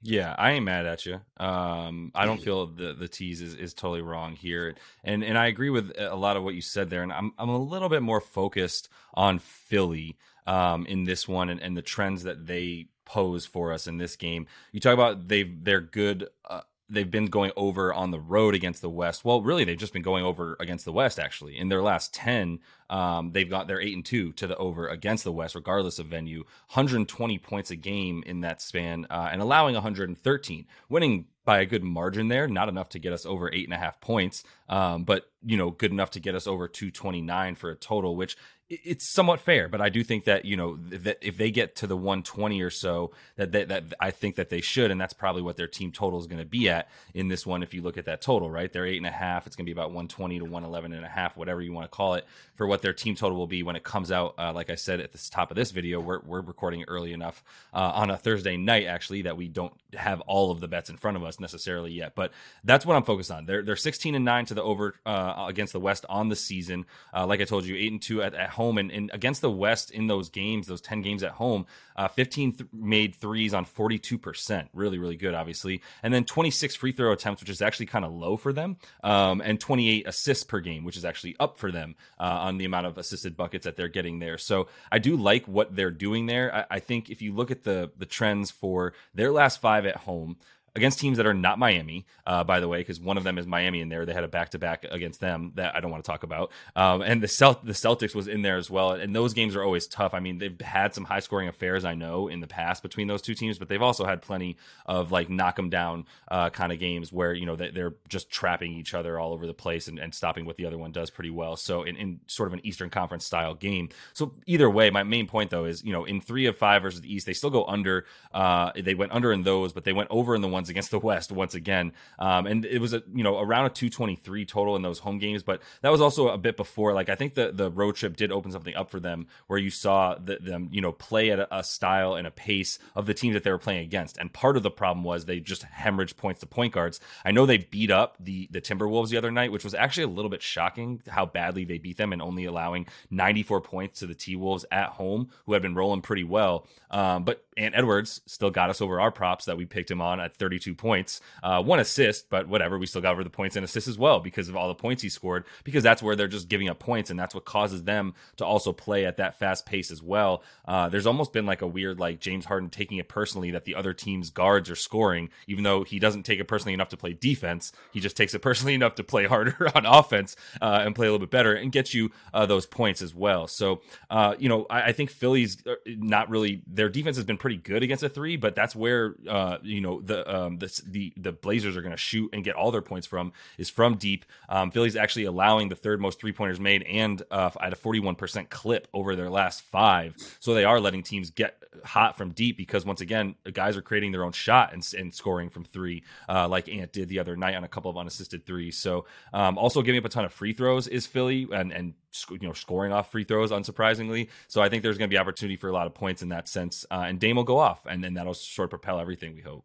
Yeah, 0.03 0.35
I 0.39 0.53
ain't 0.53 0.65
mad 0.65 0.87
at 0.87 1.05
you. 1.05 1.21
Um, 1.37 2.11
I 2.15 2.25
don't 2.25 2.41
feel 2.41 2.67
the 2.67 2.95
the 2.95 3.07
tease 3.07 3.43
is, 3.43 3.55
is 3.55 3.75
totally 3.75 4.01
wrong 4.01 4.35
here, 4.35 4.75
and 5.05 5.23
and 5.23 5.37
I 5.37 5.47
agree 5.49 5.69
with 5.69 5.93
a 5.99 6.17
lot 6.17 6.39
of 6.39 6.43
what 6.43 6.55
you 6.55 6.63
said 6.63 6.89
there. 6.89 7.03
And 7.03 7.13
I'm 7.13 7.33
I'm 7.39 7.51
a 7.51 7.59
little 7.59 7.91
bit 7.91 8.01
more 8.01 8.23
focused 8.23 8.89
on 9.13 9.39
Philly 9.39 10.17
um, 10.47 10.87
in 10.87 11.05
this 11.05 11.29
one 11.29 11.51
and, 11.51 11.61
and 11.61 11.77
the 11.77 11.83
trends 11.83 12.23
that 12.23 12.47
they 12.47 12.87
pose 13.05 13.45
for 13.45 13.73
us 13.73 13.87
in 13.87 13.99
this 13.99 14.17
game. 14.17 14.47
You 14.73 14.81
talk 14.81 14.95
about 14.95 15.29
they 15.29 15.43
they're 15.43 15.83
good 15.83 16.29
uh, 16.49 16.63
they've 16.91 17.11
been 17.11 17.27
going 17.27 17.53
over 17.57 17.95
on 17.95 18.11
the 18.11 18.21
road 18.21 18.55
against 18.55 18.83
the 18.83 18.91
West. 18.91 19.25
Well, 19.25 19.41
really, 19.43 19.65
they've 19.65 19.79
just 19.79 19.93
been 19.93 20.03
going 20.03 20.25
over 20.25 20.57
against 20.61 20.85
the 20.85 20.93
West. 20.93 21.19
Actually, 21.19 21.57
in 21.57 21.69
their 21.69 21.83
last 21.83 22.13
ten, 22.13 22.59
um, 22.91 23.31
they've 23.31 23.49
got 23.49 23.69
their 23.69 23.81
eight 23.81 23.95
and 23.95 24.05
two 24.05 24.33
to 24.33 24.47
the 24.47 24.57
over 24.57 24.89
against 24.89 25.25
the 25.25 25.33
West, 25.33 25.55
regardless 25.55 25.99
of 25.99 26.07
venue. 26.07 26.41
120 26.73 27.39
points 27.39 27.71
a 27.71 27.77
game 27.77 28.23
in 28.27 28.41
that 28.41 28.61
span, 28.61 29.07
uh, 29.09 29.31
and 29.33 29.41
allowing 29.41 29.75
113, 29.75 30.67
winning 30.89 31.27
by 31.45 31.61
a 31.61 31.67
good 31.67 31.85
margin 31.85 32.29
there. 32.29 32.49
Not 32.49 32.69
enough 32.69 32.91
to 32.91 32.99
get 32.99 33.13
us 33.13 33.25
over 33.25 33.51
eight 33.53 33.65
and 33.65 33.73
a 33.73 33.79
half 33.79 34.01
points, 34.01 34.43
um, 34.69 35.05
but 35.05 35.31
you 35.45 35.57
know, 35.57 35.71
good 35.71 35.93
enough 35.93 36.11
to 36.11 36.21
get 36.21 36.35
us 36.35 36.47
over 36.47 36.69
229 36.69 37.55
for 37.55 37.71
a 37.71 37.77
total, 37.77 38.17
which 38.17 38.37
it's 38.71 39.05
somewhat 39.05 39.41
fair, 39.41 39.69
but 39.69 39.81
I 39.81 39.89
do 39.89 40.05
think 40.05 40.25
that 40.25 40.45
you 40.45 40.57
know 40.57 40.77
that 40.91 41.19
if 41.21 41.37
they 41.37 41.51
get 41.51 41.75
to 41.77 41.89
the 41.89 41.97
120 41.97 42.63
or 42.63 42.71
so, 42.71 43.11
that 43.35 43.51
that, 43.51 43.69
that 43.69 43.95
I 43.99 44.13
think 44.13 44.37
that 44.37 44.49
they 44.49 44.61
should, 44.61 44.93
and 44.93 45.01
that's 45.01 45.13
probably 45.13 45.43
what 45.43 45.57
their 45.57 45.67
team 45.67 45.91
total 45.91 46.21
is 46.21 46.29
going 46.29 46.39
to 46.39 46.47
be 46.47 46.69
at 46.69 46.89
in 47.13 47.27
this 47.27 47.45
one. 47.45 47.65
If 47.65 47.75
you 47.75 47.83
look 47.83 47.99
at 47.99 48.05
that 48.05 48.21
total, 48.21 48.49
right, 48.49 48.73
they're 48.73 48.87
eight 48.87 48.99
and 48.99 49.07
a 49.07 49.11
half. 49.11 49.49
It's 49.49 49.57
going 49.57 49.65
to 49.65 49.69
be 49.69 49.73
about 49.73 49.89
120 49.89 50.39
to 50.39 50.45
111 50.45 50.93
and 50.93 51.05
a 51.05 51.09
half, 51.09 51.37
whatever 51.37 51.61
you 51.61 51.73
want 51.73 51.91
to 51.91 51.97
call 51.97 52.15
it, 52.15 52.25
for 52.55 52.65
what 52.65 52.80
their 52.83 52.93
team 52.93 53.15
total 53.15 53.37
will 53.37 53.47
be 53.47 53.63
when 53.63 53.77
it 53.77 53.83
comes 53.83 54.11
out. 54.13 54.35
Uh, 54.39 54.53
like 54.53 54.71
I 54.71 54.75
said 54.75 55.01
at 55.01 55.13
the 55.13 55.29
top 55.31 55.51
of 55.51 55.57
this 55.57 55.71
video, 55.71 56.01
we're 56.01 56.21
we're 56.21 56.41
recording 56.41 56.85
early 56.89 57.13
enough 57.13 57.43
uh, 57.73 57.93
on 57.95 58.11
a 58.11 58.17
Thursday 58.17 58.57
night 58.57 58.87
actually 58.87 59.23
that 59.23 59.37
we 59.37 59.49
don't 59.49 59.73
have 59.95 60.21
all 60.23 60.51
of 60.51 60.61
the 60.61 60.69
bets 60.69 60.91
in 60.91 60.97
front 60.97 61.17
of 61.17 61.25
us 61.25 61.41
necessarily 61.41 61.93
yet, 61.93 62.15
but 62.15 62.33
that's 62.65 62.87
what 62.87 62.97
I'm 62.97 63.05
focused 63.05 63.31
on. 63.31 63.47
They're 63.47 63.63
they're 63.63 63.77
16 63.77 64.15
and 64.15 64.25
nine 64.25 64.47
to 64.47 64.55
the 64.55 64.63
over 64.63 64.95
uh, 65.07 65.47
against 65.49 65.73
the 65.73 65.81
West 65.81 66.05
on 66.09 66.29
the 66.29 66.37
season. 66.37 66.87
Uh, 67.15 67.27
like 67.27 67.41
I 67.41 67.45
told 67.45 67.65
you, 67.65 67.77
eight 67.77 67.93
and 67.93 68.01
two 68.01 68.23
at, 68.23 68.35
at 68.35 68.51
home 68.51 68.79
and, 68.79 68.91
and, 68.91 69.11
against 69.13 69.41
the 69.41 69.51
West 69.51 69.91
in 69.91 70.07
those 70.07 70.29
games, 70.29 70.67
those 70.67 70.81
10 70.81 71.03
games 71.03 71.23
at 71.23 71.33
home, 71.33 71.67
uh, 71.97 72.09
15 72.09 72.53
th- 72.53 72.71
made 72.73 73.15
threes 73.15 73.55
on 73.55 73.65
42%. 73.65 74.69
Really, 74.73 74.99
really 74.99 75.17
good, 75.17 75.35
obviously. 75.35 75.83
And 76.03 76.13
then 76.13 76.25
26 76.25 76.77
free 76.77 76.93
throw 76.93 77.13
attempts, 77.13 77.43
which 77.43 77.51
is 77.51 77.63
actually 77.63 77.87
kind 77.87 78.05
of 78.05 78.13
low 78.13 78.37
for 78.37 78.53
them, 78.53 78.77
um, 79.03 79.41
and 79.41 79.61
28 79.61 80.07
assists 80.07 80.45
per 80.45 80.61
game, 80.61 80.85
which 80.85 80.97
is 80.97 81.05
actually 81.05 81.37
up 81.41 81.59
for 81.59 81.71
them 81.71 81.95
uh, 82.19 82.23
on 82.23 82.59
the 82.59 82.65
amount 82.71 82.87
of 82.87 82.97
assisted 82.97 83.37
buckets 83.37 83.65
that 83.65 83.77
they're 83.77 83.89
getting 83.89 84.21
there. 84.21 84.39
So 84.39 84.69
I 84.91 84.99
do 84.99 85.17
like 85.17 85.47
what 85.47 85.75
they're 85.75 85.91
doing 85.91 86.27
there. 86.27 86.55
I, 86.55 86.77
I 86.77 86.79
think 86.79 87.11
if 87.11 87.21
you 87.21 87.35
look 87.35 87.51
at 87.51 87.65
the 87.65 87.91
the 87.99 88.07
trends 88.07 88.51
for 88.51 88.95
their 89.13 89.33
last 89.33 89.61
five 89.61 89.85
at 89.87 89.97
home, 89.97 90.37
against 90.77 90.99
teams 90.99 91.17
that 91.17 91.27
are 91.27 91.35
not 91.35 91.59
Miami, 91.59 92.07
uh, 92.27 92.45
by 92.45 92.61
the 92.61 92.69
way, 92.69 92.79
because 92.79 93.01
one 93.01 93.17
of 93.17 93.25
them 93.25 93.39
is 93.39 93.47
Miami 93.47 93.81
in 93.81 93.89
there. 93.89 94.07
They 94.07 94.13
had 94.13 94.25
a 94.25 94.29
back 94.29 94.51
to 94.51 94.59
back 94.59 94.87
against 94.91 95.21
them 95.21 95.53
that 95.57 95.75
I 95.75 95.81
don't 95.81 95.91
want 95.91 96.05
to 96.05 96.11
talk 96.11 96.23
about. 96.23 96.53
Um, 96.77 97.03
and 97.03 97.23
the 97.23 97.27
Celt- 97.27 97.65
the 97.65 97.73
Celtics 97.73 98.15
was 98.15 98.29
in 98.29 98.43
there 98.43 98.57
as 98.57 98.71
well. 98.71 98.93
And 98.93 99.15
those 99.15 99.35
games 99.35 99.57
are 99.57 99.63
always 99.63 99.87
tough. 99.87 100.15
I 100.15 100.21
mean, 100.21 100.39
they've 100.39 100.61
had 100.61 100.95
some 100.95 101.05
high 101.05 101.21
scoring 101.21 101.49
affairs, 101.49 101.85
I 101.85 101.95
know, 101.95 102.29
in 102.29 102.41
the 102.41 102.47
past 102.47 102.83
between 102.83 103.09
those 103.09 103.23
two 103.23 103.35
teams, 103.35 103.59
but 103.59 103.69
they've 103.69 103.83
also 103.83 104.05
had 104.05 104.23
plenty 104.23 104.57
of 104.87 105.11
like 105.11 105.29
knock 105.29 105.57
them 105.57 105.71
down 105.71 106.07
uh, 106.29 106.51
kind 106.51 106.73
of 106.73 106.79
games 106.79 107.13
where, 107.13 107.33
you 107.35 107.47
know, 107.47 107.57
they, 107.57 107.81
are 107.81 107.97
just 108.09 108.31
trapping 108.31 108.73
each 108.73 108.95
other 108.95 109.19
all 109.19 109.33
over 109.33 109.47
the 109.47 109.55
place 109.55 109.89
and, 109.89 109.99
and, 109.99 110.15
stopping 110.15 110.45
what 110.45 110.57
the 110.57 110.67
other 110.67 110.77
one 110.77 110.93
does 110.93 111.09
pretty 111.09 111.31
well. 111.31 111.57
So, 111.57 111.83
in, 111.83 111.97
in 111.97 112.21
sort 112.27 112.49
of 112.49 112.53
an 112.53 112.61
Eastern 112.63 112.91
Conference 112.91 113.25
style 113.25 113.55
game. 113.55 113.89
So, 114.13 114.35
either 114.47 114.69
way, 114.69 114.91
my 114.91 115.03
main 115.03 115.27
point 115.27 115.51
though 115.51 115.65
is, 115.65 115.83
you 115.83 115.93
know, 115.93 116.05
in 116.05 116.21
three 116.21 116.47
of 116.47 116.59
five 116.59 116.83
versus 116.83 117.01
the 117.01 117.13
East, 117.13 117.27
they 117.27 117.33
still 117.33 117.51
go 117.51 117.65
under. 117.65 118.05
Uh, 118.33 118.73
they 118.77 118.95
went 118.95 119.13
under 119.13 119.33
in 119.33 119.43
those, 119.43 119.73
but 119.73 119.85
they 119.85 119.93
went 119.93 120.09
over 120.11 120.35
in 120.35 120.43
the 120.43 120.49
ones 120.61 120.69
against 120.69 120.91
the 120.91 120.99
West 120.99 121.33
once 121.33 121.55
again. 121.55 121.93
Um, 122.19 122.47
and 122.47 122.65
it 122.65 122.81
was 122.81 122.93
a 122.93 123.03
you 123.15 123.25
know 123.25 123.39
around 123.39 123.67
a 123.67 123.71
223 123.71 124.45
total 124.45 124.77
in 124.77 124.83
those 124.83 124.99
home 124.99 125.19
games, 125.19 125.43
but 125.43 125.63
that 125.81 125.91
was 125.91 126.01
also 126.01 126.29
a 126.29 126.39
bit 126.39 126.57
before. 126.57 126.93
Like 126.93 127.09
I 127.09 127.15
think 127.15 127.35
the 127.35 127.51
the 127.53 127.71
road 127.71 127.97
trip 127.97 128.17
did 128.17 128.31
open 128.31 128.53
something 128.53 128.75
up 128.75 128.91
for 128.91 129.01
them 129.01 129.27
where 129.47 129.59
you 129.59 129.71
saw 129.71 130.17
the, 130.17 130.37
them 130.37 130.69
you 130.71 130.81
know 130.81 130.93
play 130.93 131.31
at 131.31 131.39
a, 131.39 131.59
a, 131.59 131.65
style 131.65 132.15
and 132.15 132.27
a 132.27 132.31
pace 132.31 132.79
of 132.95 133.07
the 133.07 133.15
team 133.15 133.33
that 133.33 133.43
they 133.43 133.51
were 133.51 133.59
playing 133.59 133.85
against. 133.85 134.19
And 134.19 134.33
part 134.33 134.57
of 134.57 134.63
the 134.63 134.71
problem 134.71 135.03
was 135.03 135.25
they 135.25 135.41
just 135.41 135.65
hemorrhaged 135.65 136.17
points 136.17 136.41
to 136.41 136.47
point 136.47 136.75
guards. 136.75 137.01
I 137.25 137.31
know 137.31 137.47
they 137.47 137.59
beat 137.59 137.91
up 137.91 138.17
the 138.21 138.49
the 138.51 138.61
Timberwolves 138.61 139.09
the 139.09 139.17
other 139.17 139.31
night, 139.31 139.53
which 139.53 139.65
was 139.65 139.75
actually 139.75 140.05
a 140.05 140.09
little 140.09 140.31
bit 140.31 140.43
shocking 140.43 141.01
how 141.09 141.25
badly 141.25 141.65
they 141.65 141.79
beat 141.79 141.97
them 141.97 142.13
and 142.13 142.21
only 142.21 142.45
allowing 142.45 142.87
94 143.11 143.63
points 143.63 144.01
to 144.01 144.07
the 144.07 144.15
T 144.15 144.37
Wolves 144.37 144.67
at 144.71 144.91
home, 144.91 145.31
who 145.47 145.55
had 145.55 145.63
been 145.63 145.75
rolling 145.75 146.03
pretty 146.03 146.25
well. 146.25 146.67
Um, 146.91 147.25
but 147.25 147.45
Ant 147.57 147.75
Edwards 147.77 148.21
still 148.27 148.51
got 148.51 148.71
us 148.71 148.81
over 148.81 149.01
our 149.01 149.11
props 149.11 149.45
that 149.45 149.57
we 149.57 149.67
picked 149.67 149.91
him 149.91 150.01
on 150.01 150.21
at 150.21 150.37
32 150.51 150.75
points, 150.75 151.21
uh, 151.45 151.63
one 151.63 151.79
assist, 151.79 152.29
but 152.29 152.49
whatever. 152.49 152.77
We 152.77 152.87
still 152.87 153.01
got 153.01 153.13
over 153.13 153.23
the 153.23 153.31
points 153.31 153.55
and 153.55 153.65
assists 153.65 153.89
as 153.89 153.97
well 153.97 154.19
because 154.19 154.49
of 154.49 154.57
all 154.57 154.67
the 154.67 154.75
points 154.75 155.01
he 155.01 155.09
scored. 155.09 155.45
Because 155.63 155.85
that's 155.85 156.03
where 156.03 156.17
they're 156.17 156.27
just 156.27 156.49
giving 156.49 156.69
up 156.69 156.81
points, 156.81 157.09
and 157.09 157.19
that's 157.19 157.35
what 157.37 157.45
causes 157.45 157.85
them 157.85 158.15
to 158.37 158.45
also 158.45 158.73
play 158.73 159.07
at 159.07 159.19
that 159.19 159.39
fast 159.39 159.65
pace 159.65 159.93
as 159.93 160.03
well. 160.03 160.43
Uh, 160.67 160.89
there's 160.89 161.07
almost 161.07 161.33
been 161.33 161.47
like 161.47 161.63
a 161.63 161.67
weird 161.69 162.01
like 162.01 162.19
James 162.19 162.45
Harden 162.45 162.69
taking 162.69 162.99
it 162.99 163.09
personally 163.09 163.53
that 163.53 163.65
the 163.65 163.77
other 163.77 163.95
team's 163.95 164.31
guards 164.31 164.69
are 164.69 164.75
scoring, 164.77 165.31
even 165.47 165.63
though 165.63 165.85
he 165.85 166.01
doesn't 166.01 166.25
take 166.25 166.41
it 166.41 166.49
personally 166.49 166.75
enough 166.75 166.89
to 166.89 166.97
play 166.97 167.13
defense. 167.13 167.71
He 167.93 168.01
just 168.01 168.17
takes 168.17 168.35
it 168.35 168.39
personally 168.43 168.75
enough 168.75 168.97
to 168.97 169.05
play 169.05 169.27
harder 169.27 169.71
on 169.77 169.87
offense 169.87 170.35
uh, 170.61 170.83
and 170.85 170.97
play 170.97 171.07
a 171.07 171.13
little 171.13 171.25
bit 171.25 171.31
better 171.31 171.55
and 171.55 171.71
get 171.71 171.95
you 171.95 172.11
uh, 172.35 172.47
those 172.47 172.67
points 172.67 173.03
as 173.03 173.15
well. 173.15 173.47
So 173.47 173.83
uh, 174.11 174.35
you 174.39 174.49
know, 174.49 174.67
I, 174.69 174.83
I 174.87 174.93
think 174.93 175.11
Philly's 175.11 175.65
uh, 175.65 175.75
not 175.87 176.29
really 176.29 176.63
their 176.67 176.89
defense 176.89 177.17
has 177.17 177.25
been 177.25 177.39
pretty 177.39 177.59
good 177.59 177.85
against 177.85 178.03
a 178.03 178.09
three, 178.09 178.37
but 178.37 178.57
that's 178.57 178.75
where 178.75 179.15
you 179.63 179.81
know 179.81 180.01
the 180.01 180.29
um, 180.47 180.59
the 180.59 180.83
the, 180.87 181.13
the 181.17 181.33
Blazers 181.33 181.77
are 181.77 181.83
going 181.83 181.93
to 181.93 181.99
shoot 181.99 182.31
and 182.33 182.45
get 182.45 182.55
all 182.55 182.71
their 182.71 182.83
points 182.83 183.07
from 183.07 183.33
is 183.59 183.71
from 183.71 183.97
deep. 183.97 184.25
Um, 184.49 184.71
Philly's 184.71 184.97
actually 184.97 185.25
allowing 185.25 185.69
the 185.69 185.77
third 185.77 186.01
most 186.01 186.21
three 186.21 186.33
pointers 186.33 186.61
made 186.61 186.83
and 186.85 187.23
uh, 187.31 187.51
at 187.61 187.73
a 187.73 187.77
forty 187.77 188.01
one 188.01 188.15
percent 188.15 188.51
clip 188.51 188.89
over 188.93 189.17
their 189.17 189.31
last 189.31 189.63
five, 189.63 190.15
so 190.41 190.55
they 190.55 190.65
are 190.65 190.81
letting 190.81 191.03
teams 191.03 191.31
get 191.31 191.61
hot 191.85 192.17
from 192.17 192.31
deep 192.33 192.57
because 192.57 192.85
once 192.85 193.01
again, 193.01 193.35
guys 193.53 193.77
are 193.77 193.83
creating 193.83 194.13
their 194.13 194.25
own 194.25 194.33
shot 194.33 194.73
and, 194.73 194.87
and 194.99 195.15
scoring 195.15 195.49
from 195.49 195.65
three, 195.65 196.03
uh, 196.29 196.49
like 196.49 196.69
Ant 196.69 196.93
did 196.93 197.09
the 197.09 197.19
other 197.19 197.37
night 197.37 197.55
on 197.55 197.65
a 197.65 197.69
couple 197.69 197.91
of 197.91 197.97
unassisted 197.97 198.45
threes. 198.47 198.77
So 198.77 199.07
um, 199.33 199.59
also 199.59 199.83
giving 199.83 199.99
up 199.99 200.05
a 200.05 200.09
ton 200.09 200.25
of 200.25 200.33
free 200.33 200.53
throws 200.53 200.89
is 200.89 201.07
Philly 201.07 201.49
and 201.53 201.73
and 201.73 201.95
you 202.31 202.39
know 202.47 202.53
scoring 202.53 202.93
off 202.93 203.11
free 203.13 203.25
throws 203.25 203.51
unsurprisingly. 203.51 204.29
So 204.49 204.61
I 204.61 204.69
think 204.69 204.83
there's 204.83 204.99
going 204.99 205.09
to 205.09 205.15
be 205.15 205.19
opportunity 205.19 205.57
for 205.57 205.69
a 205.69 205.73
lot 205.73 205.87
of 205.87 205.95
points 205.95 206.23
in 206.23 206.31
that 206.31 206.49
sense, 206.49 206.85
uh, 206.91 207.05
and 207.07 207.21
Dame 207.21 207.37
will 207.37 207.45
go 207.45 207.59
off, 207.59 207.87
and 207.87 208.03
then 208.03 208.15
that'll 208.15 208.35
sort 208.35 208.67
of 208.67 208.71
propel 208.71 208.99
everything. 209.01 209.35
We 209.35 209.43
hope. 209.43 209.65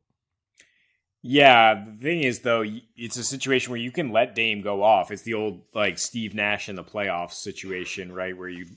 Yeah, 1.27 1.85
the 1.85 2.03
thing 2.03 2.21
is 2.21 2.41
though, 2.41 2.63
it's 2.95 3.17
a 3.17 3.23
situation 3.23 3.71
where 3.71 3.79
you 3.79 3.89
can 3.89 4.11
let 4.11 4.35
Dame 4.35 4.61
go 4.61 4.83
off. 4.83 5.09
It's 5.09 5.23
the 5.23 5.33
old 5.33 5.61
like 5.73 5.97
Steve 5.97 6.35
Nash 6.35 6.69
in 6.69 6.75
the 6.75 6.83
playoffs 6.83 7.33
situation, 7.33 8.13
right? 8.13 8.37
Where 8.37 8.47
you 8.47 8.67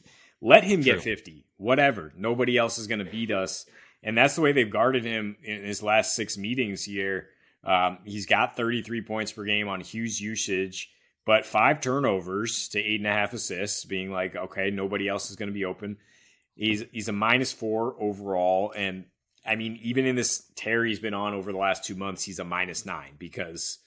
let 0.40 0.64
him 0.64 0.82
True. 0.82 0.94
get 0.94 1.02
50, 1.02 1.44
whatever. 1.58 2.10
Nobody 2.16 2.56
else 2.56 2.78
is 2.78 2.86
going 2.86 3.00
to 3.00 3.04
beat 3.04 3.30
us. 3.30 3.66
And 4.02 4.16
that's 4.16 4.34
the 4.34 4.40
way 4.40 4.52
they've 4.52 4.70
guarded 4.70 5.04
him 5.04 5.36
in 5.42 5.62
his 5.62 5.82
last 5.82 6.16
six 6.16 6.38
meetings 6.38 6.82
here. 6.82 7.28
Um, 7.64 7.98
he's 8.06 8.24
got 8.24 8.56
33 8.56 9.02
points 9.02 9.30
per 9.30 9.44
game 9.44 9.68
on 9.68 9.82
huge 9.82 10.18
usage, 10.18 10.90
but 11.26 11.44
five 11.44 11.82
turnovers 11.82 12.68
to 12.68 12.80
eight 12.80 13.00
and 13.00 13.06
a 13.06 13.12
half 13.12 13.34
assists, 13.34 13.84
being 13.84 14.10
like, 14.10 14.36
okay, 14.36 14.70
nobody 14.70 15.06
else 15.06 15.28
is 15.28 15.36
going 15.36 15.50
to 15.50 15.54
be 15.54 15.66
open. 15.66 15.98
He's 16.54 16.82
he's 16.92 17.08
a 17.08 17.12
minus 17.12 17.52
four 17.52 17.94
overall, 18.00 18.72
and 18.74 19.04
I 19.48 19.56
mean, 19.56 19.78
even 19.82 20.04
in 20.04 20.16
this 20.16 20.44
tear 20.54 20.84
he's 20.84 21.00
been 21.00 21.14
on 21.14 21.34
over 21.34 21.52
the 21.52 21.58
last 21.58 21.84
two 21.84 21.94
months, 21.94 22.22
he's 22.24 22.38
a 22.38 22.44
minus 22.44 22.84
nine 22.84 23.14
because 23.18 23.78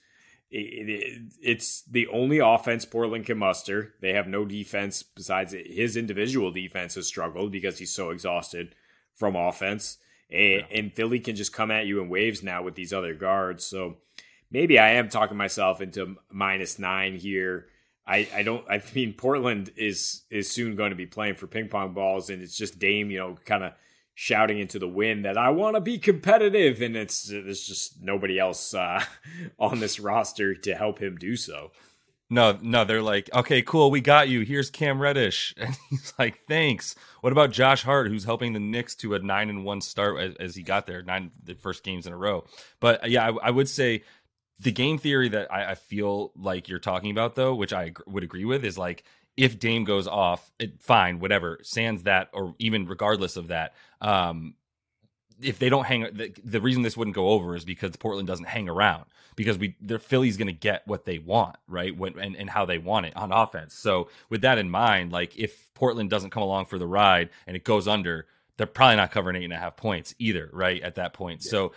it, 0.50 0.88
it, 0.88 1.22
it's 1.40 1.82
the 1.82 2.06
only 2.08 2.38
offense 2.38 2.84
Portland 2.84 3.24
can 3.24 3.38
muster. 3.38 3.94
They 4.00 4.12
have 4.12 4.26
no 4.26 4.44
defense 4.44 5.02
besides 5.02 5.52
his 5.52 5.96
individual 5.96 6.50
defense 6.50 6.96
has 6.96 7.06
struggled 7.06 7.52
because 7.52 7.78
he's 7.78 7.94
so 7.94 8.10
exhausted 8.10 8.74
from 9.14 9.36
offense. 9.36 9.98
And, 10.30 10.64
yeah. 10.70 10.78
and 10.78 10.92
Philly 10.92 11.20
can 11.20 11.36
just 11.36 11.52
come 11.52 11.70
at 11.70 11.86
you 11.86 12.02
in 12.02 12.08
waves 12.08 12.42
now 12.42 12.62
with 12.62 12.74
these 12.74 12.92
other 12.92 13.14
guards. 13.14 13.64
So 13.64 13.98
maybe 14.50 14.78
I 14.78 14.92
am 14.92 15.08
talking 15.08 15.36
myself 15.36 15.80
into 15.80 16.16
minus 16.30 16.78
nine 16.78 17.16
here. 17.16 17.66
I, 18.06 18.28
I 18.34 18.42
don't 18.42 18.64
I 18.68 18.82
mean 18.94 19.14
Portland 19.14 19.70
is 19.76 20.22
is 20.28 20.50
soon 20.50 20.74
going 20.74 20.90
to 20.90 20.96
be 20.96 21.06
playing 21.06 21.36
for 21.36 21.46
ping 21.46 21.68
pong 21.68 21.94
balls 21.94 22.30
and 22.30 22.42
it's 22.42 22.56
just 22.56 22.78
Dame, 22.78 23.10
you 23.10 23.18
know, 23.18 23.36
kind 23.44 23.62
of 23.62 23.72
shouting 24.14 24.58
into 24.58 24.78
the 24.78 24.88
wind 24.88 25.24
that 25.24 25.38
I 25.38 25.50
want 25.50 25.76
to 25.76 25.80
be 25.80 25.98
competitive, 25.98 26.82
and 26.82 26.96
it's 26.96 27.24
there's 27.24 27.66
just 27.66 28.02
nobody 28.02 28.38
else 28.38 28.74
uh, 28.74 29.02
on 29.58 29.80
this 29.80 29.98
roster 29.98 30.54
to 30.54 30.74
help 30.74 31.00
him 31.00 31.16
do 31.16 31.36
so. 31.36 31.70
No, 32.32 32.58
no, 32.62 32.86
they're 32.86 33.02
like, 33.02 33.28
okay, 33.34 33.60
cool, 33.60 33.90
we 33.90 34.00
got 34.00 34.30
you. 34.30 34.40
Here's 34.40 34.70
Cam 34.70 35.00
Reddish, 35.00 35.54
and 35.58 35.76
he's 35.90 36.14
like, 36.18 36.40
thanks. 36.48 36.94
What 37.20 37.32
about 37.32 37.50
Josh 37.50 37.82
Hart, 37.82 38.08
who's 38.08 38.24
helping 38.24 38.54
the 38.54 38.60
Knicks 38.60 38.94
to 38.96 39.14
a 39.14 39.18
nine 39.18 39.50
and 39.50 39.64
one 39.64 39.82
start 39.82 40.18
as, 40.18 40.34
as 40.36 40.56
he 40.56 40.62
got 40.62 40.86
there, 40.86 41.02
nine 41.02 41.30
the 41.42 41.54
first 41.54 41.84
games 41.84 42.06
in 42.06 42.12
a 42.12 42.16
row. 42.16 42.44
But 42.80 43.10
yeah, 43.10 43.28
I, 43.28 43.48
I 43.48 43.50
would 43.50 43.68
say 43.68 44.04
the 44.58 44.72
game 44.72 44.96
theory 44.96 45.28
that 45.30 45.52
I, 45.52 45.72
I, 45.72 45.74
feel 45.74 46.32
like 46.36 46.68
you're 46.68 46.78
talking 46.78 47.10
about, 47.10 47.34
though, 47.34 47.54
which 47.54 47.72
I 47.72 47.92
would 48.06 48.22
agree 48.22 48.44
with, 48.44 48.64
is 48.64 48.78
like 48.78 49.04
if 49.36 49.58
Dame 49.58 49.84
goes 49.84 50.06
off, 50.06 50.50
it, 50.58 50.82
fine, 50.82 51.18
whatever, 51.18 51.58
sans 51.62 52.02
that, 52.04 52.28
or 52.32 52.54
even 52.58 52.86
regardless 52.86 53.36
of 53.36 53.48
that, 53.48 53.74
um, 54.00 54.54
if 55.40 55.58
they 55.58 55.68
don't 55.68 55.84
hang, 55.84 56.02
the, 56.12 56.34
the, 56.44 56.60
reason 56.60 56.82
this 56.82 56.96
wouldn't 56.96 57.16
go 57.16 57.28
over 57.30 57.56
is 57.56 57.64
because 57.64 57.96
Portland 57.96 58.28
doesn't 58.28 58.46
hang 58.46 58.68
around 58.68 59.06
because 59.34 59.58
we, 59.58 59.76
their 59.80 59.98
Philly's 59.98 60.36
going 60.36 60.46
to 60.46 60.52
get 60.52 60.86
what 60.86 61.04
they 61.04 61.18
want, 61.18 61.56
right? 61.66 61.96
When, 61.96 62.18
and, 62.18 62.36
and 62.36 62.48
how 62.48 62.64
they 62.64 62.78
want 62.78 63.06
it 63.06 63.16
on 63.16 63.32
offense. 63.32 63.74
So 63.74 64.08
with 64.28 64.42
that 64.42 64.58
in 64.58 64.70
mind, 64.70 65.12
like 65.12 65.36
if 65.36 65.72
Portland 65.74 66.10
doesn't 66.10 66.30
come 66.30 66.42
along 66.42 66.66
for 66.66 66.78
the 66.78 66.86
ride 66.86 67.30
and 67.46 67.56
it 67.56 67.64
goes 67.64 67.88
under, 67.88 68.26
they're 68.56 68.66
probably 68.66 68.96
not 68.96 69.10
covering 69.10 69.36
eight 69.36 69.44
and 69.44 69.52
a 69.52 69.58
half 69.58 69.76
points 69.76 70.14
either, 70.18 70.50
right? 70.52 70.80
At 70.82 70.96
that 70.96 71.14
point. 71.14 71.44
Yeah. 71.44 71.50
So 71.50 71.72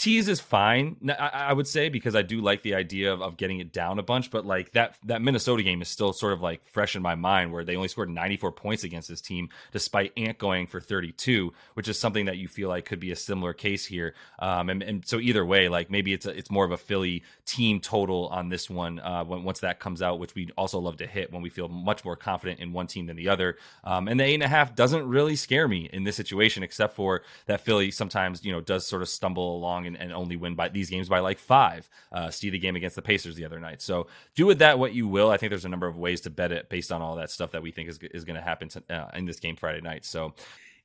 tease 0.00 0.28
is 0.28 0.40
fine. 0.40 0.96
I, 1.18 1.52
would 1.52 1.66
say 1.66 1.88
because 1.88 2.14
i 2.14 2.22
do 2.22 2.40
like 2.40 2.62
the 2.62 2.74
idea 2.74 3.12
of, 3.12 3.20
of 3.20 3.36
getting 3.36 3.60
it 3.60 3.72
down 3.72 3.98
a 3.98 4.02
bunch 4.02 4.30
but 4.30 4.46
like 4.46 4.72
that 4.72 4.94
that 5.04 5.20
minnesota 5.20 5.62
game 5.62 5.82
is 5.82 5.88
still 5.88 6.12
sort 6.12 6.32
of 6.32 6.40
like 6.40 6.64
fresh 6.64 6.96
in 6.96 7.02
my 7.02 7.16
mind 7.16 7.52
where 7.52 7.64
they 7.64 7.76
only 7.76 7.88
scored 7.88 8.08
94 8.08 8.52
points 8.52 8.84
against 8.84 9.08
this 9.08 9.20
team 9.20 9.48
despite 9.72 10.12
ant 10.16 10.38
going 10.38 10.66
for 10.66 10.80
32 10.80 11.52
which 11.74 11.88
is 11.88 11.98
something 11.98 12.26
that 12.26 12.38
you 12.38 12.48
feel 12.48 12.68
like 12.68 12.84
could 12.86 13.00
be 13.00 13.10
a 13.10 13.16
similar 13.16 13.52
case 13.52 13.84
here. 13.84 14.14
Um, 14.38 14.70
and, 14.70 14.82
and 14.82 15.06
so 15.06 15.18
either 15.18 15.44
way 15.44 15.68
like 15.68 15.90
maybe 15.90 16.12
it's 16.12 16.24
a, 16.24 16.30
it's 16.30 16.50
more 16.50 16.64
of 16.64 16.70
a 16.70 16.78
philly 16.78 17.24
team 17.44 17.80
total 17.80 18.28
on 18.28 18.48
this 18.48 18.70
one 18.70 19.00
uh, 19.00 19.24
when, 19.24 19.44
once 19.44 19.60
that 19.60 19.80
comes 19.80 20.00
out 20.00 20.18
which 20.18 20.34
we 20.34 20.50
also 20.56 20.78
love 20.78 20.96
to 20.98 21.06
hit 21.06 21.32
when 21.32 21.42
we 21.42 21.50
feel 21.50 21.68
much 21.68 22.04
more 22.04 22.16
confident 22.16 22.60
in 22.60 22.72
one 22.72 22.86
team 22.86 23.06
than 23.06 23.16
the 23.16 23.28
other. 23.28 23.56
Um, 23.84 24.08
and 24.08 24.18
the 24.18 24.24
eight 24.24 24.34
and 24.34 24.42
a 24.42 24.48
half 24.48 24.74
doesn't 24.74 25.06
really 25.06 25.36
scare 25.36 25.68
me 25.68 25.90
in 25.92 26.04
this 26.04 26.16
situation 26.16 26.62
except 26.62 26.94
for 26.94 27.22
that 27.46 27.60
philly 27.60 27.90
sometimes 27.90 28.44
you 28.44 28.52
know 28.52 28.60
does 28.60 28.86
sort 28.86 29.02
of 29.02 29.08
stumble 29.08 29.56
along 29.56 29.89
and, 29.94 30.02
and 30.04 30.12
only 30.12 30.36
win 30.36 30.54
by 30.54 30.68
these 30.68 30.90
games 30.90 31.08
by 31.08 31.20
like 31.20 31.38
five. 31.38 31.88
Uh, 32.12 32.30
see 32.30 32.50
the 32.50 32.58
game 32.58 32.76
against 32.76 32.96
the 32.96 33.02
Pacers 33.02 33.36
the 33.36 33.44
other 33.44 33.60
night. 33.60 33.82
So 33.82 34.06
do 34.34 34.46
with 34.46 34.58
that 34.58 34.78
what 34.78 34.92
you 34.92 35.08
will. 35.08 35.30
I 35.30 35.36
think 35.36 35.50
there's 35.50 35.64
a 35.64 35.68
number 35.70 35.86
of 35.86 35.96
ways 35.96 36.20
to 36.22 36.30
bet 36.30 36.52
it 36.52 36.68
based 36.68 36.92
on 36.92 37.02
all 37.02 37.16
that 37.16 37.30
stuff 37.30 37.52
that 37.52 37.62
we 37.62 37.70
think 37.70 37.88
is 37.88 37.98
is 38.14 38.24
going 38.24 38.36
to 38.36 38.42
happen 38.42 38.68
uh, 38.88 39.06
in 39.14 39.26
this 39.26 39.40
game 39.40 39.56
Friday 39.56 39.80
night. 39.80 40.04
So. 40.04 40.34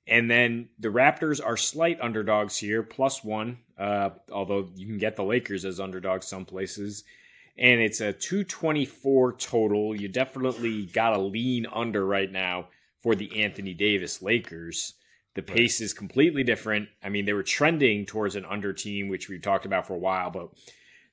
And 0.07 0.29
then 0.29 0.69
the 0.77 0.89
Raptors 0.89 1.43
are 1.43 1.57
slight 1.57 1.99
underdogs 1.99 2.55
here, 2.55 2.83
plus 2.83 3.23
one. 3.23 3.57
Uh, 3.75 4.11
although 4.31 4.69
you 4.75 4.85
can 4.85 4.99
get 4.99 5.15
the 5.15 5.23
Lakers 5.23 5.65
as 5.65 5.79
underdogs 5.79 6.27
some 6.27 6.45
places, 6.45 7.03
and 7.57 7.81
it's 7.81 8.01
a 8.01 8.13
224 8.13 9.33
total. 9.33 9.99
You 9.99 10.07
definitely 10.07 10.85
got 10.85 11.11
to 11.11 11.19
lean 11.19 11.65
under 11.65 12.05
right 12.05 12.31
now 12.31 12.67
for 13.01 13.15
the 13.15 13.43
Anthony 13.43 13.73
Davis 13.73 14.21
Lakers. 14.21 14.93
The 15.35 15.41
pace 15.41 15.79
right. 15.79 15.85
is 15.85 15.93
completely 15.93 16.43
different. 16.43 16.89
I 17.03 17.09
mean, 17.09 17.25
they 17.25 17.33
were 17.33 17.43
trending 17.43 18.05
towards 18.05 18.35
an 18.35 18.45
under 18.45 18.73
team, 18.73 19.09
which 19.09 19.29
we've 19.29 19.41
talked 19.41 19.65
about 19.65 19.85
for 19.85 19.93
a 19.93 19.99
while, 19.99 20.31
but 20.31 20.49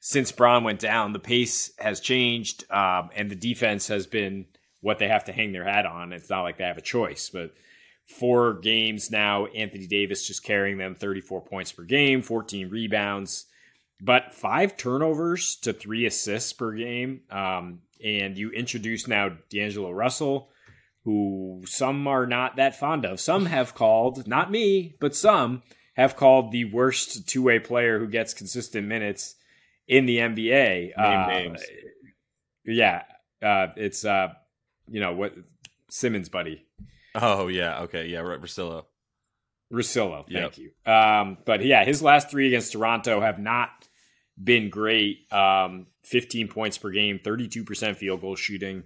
since 0.05 0.33
Bron 0.33 0.65
went 0.65 0.81
down, 0.81 1.13
the 1.13 1.21
pace 1.21 1.73
has 1.79 2.01
changed, 2.01 2.65
um, 2.73 3.11
and 3.15 3.31
the 3.31 3.37
defense 3.37 3.87
has 3.87 4.07
been 4.07 4.47
what 4.81 4.99
they 4.99 5.07
have 5.07 5.25
to 5.25 5.33
hang 5.33 5.53
their 5.53 5.65
hat 5.65 5.87
on. 5.87 6.13
It's 6.13 6.29
not 6.29 6.43
like 6.43 6.59
they 6.59 6.65
have 6.65 6.77
a 6.77 6.83
choice, 6.83 7.31
but 7.31 7.55
four 8.07 8.55
games 8.55 9.13
now, 9.13 9.47
Anthony 9.47 9.87
Davis 9.87 10.27
just 10.27 10.43
carrying 10.43 10.79
them 10.79 10.97
34 10.97 11.43
points 11.43 11.71
per 11.71 11.85
game, 11.85 12.21
14 12.21 12.69
rebounds, 12.69 13.47
but 14.01 14.35
five 14.35 14.77
turnovers 14.77 15.57
to 15.63 15.73
three 15.73 16.05
assists 16.07 16.53
per 16.53 16.73
game. 16.73 17.21
Um, 17.31 17.83
and 18.05 18.37
you 18.37 18.51
introduce 18.51 19.07
now 19.07 19.37
D'Angelo 19.51 19.93
Russell, 19.93 20.51
who 21.05 21.63
some 21.67 22.07
are 22.07 22.27
not 22.27 22.57
that 22.57 22.77
fond 22.77 23.05
of. 23.05 23.21
Some 23.21 23.47
have 23.47 23.75
called, 23.75 24.27
not 24.27 24.51
me, 24.51 24.95
but 25.01 25.15
some 25.15 25.63
have 25.95 26.17
called 26.17 26.53
the 26.53 26.65
worst 26.67 27.29
two 27.29 27.43
way 27.43 27.59
player 27.59 27.99
who 27.99 28.07
gets 28.07 28.35
consistent 28.35 28.87
minutes 28.87 29.35
in 29.89 30.07
the 30.07 30.19
NBA. 30.19 30.97
Name 30.97 30.99
uh, 30.99 31.27
names. 31.27 31.63
Yeah, 32.65 33.03
uh, 33.43 33.69
it's 33.77 34.05
uh, 34.05 34.29
you 34.89 35.01
know 35.01 35.13
what 35.13 35.35
Simmons, 35.91 36.29
buddy. 36.29 36.65
Oh 37.15 37.49
yeah, 37.49 37.81
okay, 37.83 38.07
yeah, 38.07 38.21
right, 38.21 38.41
Russillo. 38.41 38.85
Russillo, 39.73 40.25
thank 40.31 40.59
yep. 40.59 40.59
you. 40.59 40.93
Um, 40.93 41.39
but 41.45 41.65
yeah, 41.65 41.85
his 41.85 42.03
last 42.03 42.31
three 42.31 42.47
against 42.47 42.73
Toronto 42.73 43.21
have 43.21 43.39
not 43.39 43.71
been 44.43 44.71
great. 44.71 45.33
Um, 45.33 45.87
15 46.05 46.49
points 46.49 46.79
per 46.79 46.91
game, 46.91 47.19
32% 47.19 47.97
field 47.97 48.21
goal 48.21 48.37
shooting 48.37 48.85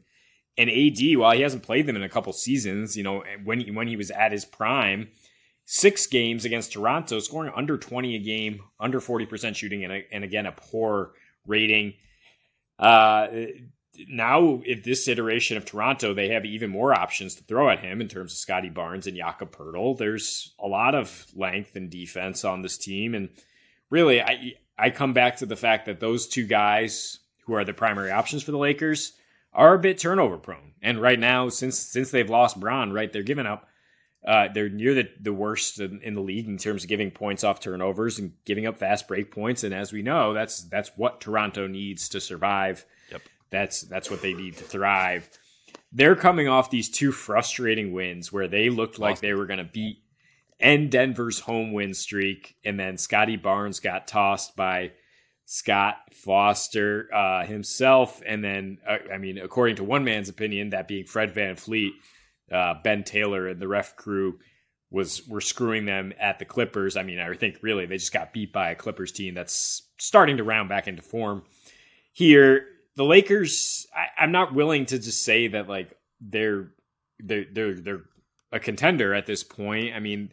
and 0.58 0.70
AD, 0.70 1.18
while 1.18 1.32
he 1.32 1.42
hasn't 1.42 1.62
played 1.62 1.86
them 1.86 1.96
in 1.96 2.02
a 2.02 2.08
couple 2.08 2.32
seasons, 2.32 2.96
you 2.96 3.02
know, 3.02 3.22
when 3.44 3.60
he, 3.60 3.70
when 3.70 3.88
he 3.88 3.96
was 3.96 4.10
at 4.10 4.32
his 4.32 4.44
prime, 4.44 5.08
six 5.66 6.06
games 6.06 6.44
against 6.44 6.72
Toronto, 6.72 7.20
scoring 7.20 7.52
under 7.54 7.76
20 7.76 8.16
a 8.16 8.18
game, 8.18 8.60
under 8.80 9.00
40% 9.00 9.54
shooting, 9.54 9.84
and, 9.84 9.92
a, 9.92 10.02
and 10.12 10.24
again, 10.24 10.46
a 10.46 10.52
poor 10.52 11.12
rating. 11.46 11.94
Uh, 12.78 13.28
now, 14.08 14.62
if 14.64 14.82
this 14.82 15.08
iteration 15.08 15.56
of 15.56 15.64
Toronto, 15.64 16.14
they 16.14 16.28
have 16.28 16.44
even 16.44 16.70
more 16.70 16.94
options 16.94 17.34
to 17.34 17.44
throw 17.44 17.68
at 17.68 17.80
him 17.80 18.00
in 18.00 18.08
terms 18.08 18.32
of 18.32 18.38
Scottie 18.38 18.70
Barnes 18.70 19.06
and 19.06 19.16
Jakob 19.16 19.54
Poeltl. 19.54 19.98
There's 19.98 20.54
a 20.58 20.66
lot 20.66 20.94
of 20.94 21.26
length 21.34 21.76
and 21.76 21.90
defense 21.90 22.44
on 22.44 22.62
this 22.62 22.78
team. 22.78 23.14
And 23.14 23.28
really, 23.90 24.22
I, 24.22 24.54
I 24.78 24.90
come 24.90 25.12
back 25.12 25.36
to 25.36 25.46
the 25.46 25.56
fact 25.56 25.86
that 25.86 26.00
those 26.00 26.26
two 26.26 26.46
guys 26.46 27.18
who 27.44 27.54
are 27.54 27.64
the 27.64 27.72
primary 27.74 28.10
options 28.10 28.42
for 28.42 28.52
the 28.52 28.58
Lakers– 28.58 29.12
are 29.56 29.74
a 29.74 29.78
bit 29.78 29.98
turnover 29.98 30.36
prone. 30.36 30.74
And 30.82 31.00
right 31.00 31.18
now, 31.18 31.48
since 31.48 31.78
since 31.78 32.10
they've 32.10 32.30
lost 32.30 32.60
Bron, 32.60 32.92
right, 32.92 33.12
they're 33.12 33.22
giving 33.24 33.46
up. 33.46 33.66
Uh, 34.26 34.48
they're 34.52 34.68
near 34.68 34.92
the, 34.92 35.08
the 35.20 35.32
worst 35.32 35.78
in, 35.78 36.00
in, 36.02 36.14
the 36.14 36.20
league 36.20 36.48
in 36.48 36.58
terms 36.58 36.82
of 36.82 36.88
giving 36.88 37.12
points 37.12 37.44
off 37.44 37.60
turnovers 37.60 38.18
and 38.18 38.32
giving 38.44 38.66
up 38.66 38.76
fast 38.76 39.06
break 39.06 39.30
points. 39.30 39.62
And 39.62 39.72
as 39.72 39.92
we 39.92 40.02
know, 40.02 40.34
that's 40.34 40.64
that's 40.64 40.90
what 40.96 41.20
Toronto 41.20 41.68
needs 41.68 42.08
to 42.08 42.20
survive. 42.20 42.84
Yep. 43.12 43.22
That's 43.50 43.82
that's 43.82 44.10
what 44.10 44.22
they 44.22 44.34
need 44.34 44.56
to 44.56 44.64
thrive. 44.64 45.28
They're 45.92 46.16
coming 46.16 46.48
off 46.48 46.70
these 46.70 46.90
two 46.90 47.12
frustrating 47.12 47.92
wins 47.92 48.32
where 48.32 48.48
they 48.48 48.68
looked 48.68 48.98
like 48.98 49.20
they 49.20 49.32
were 49.32 49.46
going 49.46 49.58
to 49.58 49.64
beat 49.64 50.02
end 50.58 50.90
Denver's 50.90 51.38
home 51.40 51.72
win 51.72 51.94
streak, 51.94 52.56
and 52.64 52.78
then 52.78 52.98
Scottie 52.98 53.36
Barnes 53.36 53.80
got 53.80 54.08
tossed 54.08 54.56
by 54.56 54.92
Scott 55.46 55.96
Foster 56.12 57.08
uh, 57.14 57.44
himself, 57.46 58.20
and 58.26 58.42
then 58.42 58.78
uh, 58.86 58.98
I 59.12 59.18
mean, 59.18 59.38
according 59.38 59.76
to 59.76 59.84
one 59.84 60.04
man's 60.04 60.28
opinion, 60.28 60.70
that 60.70 60.88
being 60.88 61.06
Fred 61.06 61.32
VanVleet, 61.32 61.92
uh, 62.52 62.74
Ben 62.82 63.04
Taylor, 63.04 63.46
and 63.46 63.60
the 63.60 63.68
ref 63.68 63.94
crew 63.94 64.40
was 64.90 65.26
were 65.28 65.40
screwing 65.40 65.84
them 65.84 66.12
at 66.20 66.40
the 66.40 66.44
Clippers. 66.44 66.96
I 66.96 67.04
mean, 67.04 67.20
I 67.20 67.32
think 67.34 67.58
really 67.62 67.86
they 67.86 67.96
just 67.96 68.12
got 68.12 68.32
beat 68.32 68.52
by 68.52 68.70
a 68.70 68.74
Clippers 68.74 69.12
team 69.12 69.34
that's 69.34 69.82
starting 69.98 70.38
to 70.38 70.44
round 70.44 70.68
back 70.68 70.88
into 70.88 71.02
form. 71.02 71.44
Here, 72.12 72.66
the 72.96 73.04
Lakers, 73.04 73.86
I, 73.94 74.24
I'm 74.24 74.32
not 74.32 74.52
willing 74.52 74.86
to 74.86 74.98
just 74.98 75.22
say 75.22 75.46
that 75.48 75.68
like 75.68 75.96
they're 76.20 76.72
they're 77.20 77.46
they're 77.52 77.74
they're 77.74 78.02
a 78.50 78.58
contender 78.58 79.14
at 79.14 79.26
this 79.26 79.44
point. 79.44 79.94
I 79.94 80.00
mean, 80.00 80.32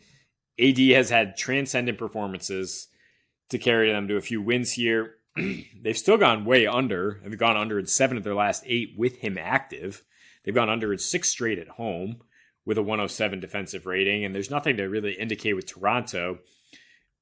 AD 0.59 0.79
has 0.79 1.11
had 1.11 1.37
transcendent 1.37 1.99
performances 1.99 2.87
to 3.53 3.59
carry 3.59 3.91
them 3.91 4.07
to 4.09 4.17
a 4.17 4.21
few 4.21 4.41
wins 4.41 4.73
here. 4.73 5.15
They've 5.35 5.97
still 5.97 6.17
gone 6.17 6.45
way 6.45 6.67
under. 6.67 7.21
They've 7.23 7.37
gone 7.37 7.57
under 7.57 7.79
in 7.79 7.87
seven 7.87 8.17
of 8.17 8.23
their 8.23 8.35
last 8.35 8.63
eight 8.67 8.95
with 8.97 9.17
him 9.17 9.37
active. 9.37 10.03
They've 10.43 10.53
gone 10.53 10.69
under 10.69 10.91
in 10.91 10.99
six 10.99 11.29
straight 11.29 11.59
at 11.59 11.69
home 11.69 12.17
with 12.65 12.77
a 12.77 12.83
107 12.83 13.39
defensive 13.39 13.85
rating. 13.85 14.25
And 14.25 14.35
there's 14.35 14.51
nothing 14.51 14.77
to 14.77 14.83
really 14.83 15.13
indicate 15.13 15.53
with 15.53 15.65
Toronto 15.65 16.39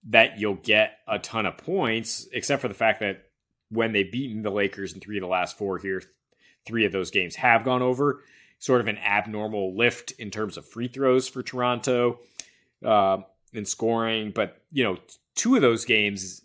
that 0.10 0.40
you'll 0.40 0.56
get 0.56 0.98
a 1.08 1.20
ton 1.20 1.46
of 1.46 1.58
points, 1.58 2.28
except 2.34 2.62
for 2.62 2.68
the 2.68 2.74
fact 2.74 3.02
that 3.02 3.24
when 3.70 3.94
they've 3.94 4.12
beaten 4.12 4.42
the 4.42 4.50
Lakers 4.50 4.94
in 4.94 5.00
three 5.00 5.18
of 5.18 5.22
the 5.22 5.28
last 5.28 5.58
four 5.58 5.78
here, 5.78 6.02
three 6.66 6.86
of 6.86 6.92
those 6.92 7.12
games 7.12 7.36
have 7.36 7.64
gone 7.64 7.82
over. 7.82 8.24
Sort 8.60 8.82
of 8.82 8.88
an 8.88 8.98
abnormal 8.98 9.76
lift 9.76 10.12
in 10.12 10.30
terms 10.30 10.58
of 10.58 10.68
free 10.68 10.88
throws 10.88 11.28
for 11.28 11.42
Toronto. 11.42 12.20
Uh, 12.86 13.20
in 13.54 13.66
scoring, 13.66 14.32
but 14.34 14.62
you 14.72 14.84
know, 14.84 14.98
two 15.36 15.56
of 15.56 15.62
those 15.62 15.86
games 15.86 16.42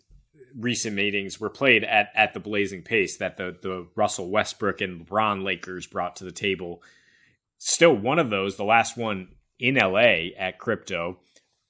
recent 0.57 0.95
meetings 0.95 1.39
were 1.39 1.49
played 1.49 1.83
at, 1.83 2.09
at 2.15 2.33
the 2.33 2.39
blazing 2.39 2.81
pace 2.81 3.17
that 3.17 3.37
the 3.37 3.55
the 3.61 3.87
Russell 3.95 4.29
Westbrook 4.29 4.81
and 4.81 5.05
LeBron 5.05 5.43
Lakers 5.43 5.87
brought 5.87 6.15
to 6.17 6.23
the 6.23 6.31
table. 6.31 6.81
Still, 7.59 7.95
one 7.95 8.19
of 8.19 8.29
those, 8.29 8.55
the 8.55 8.63
last 8.63 8.97
one 8.97 9.29
in 9.59 9.75
LA 9.75 10.29
at 10.37 10.59
Crypto, 10.59 11.19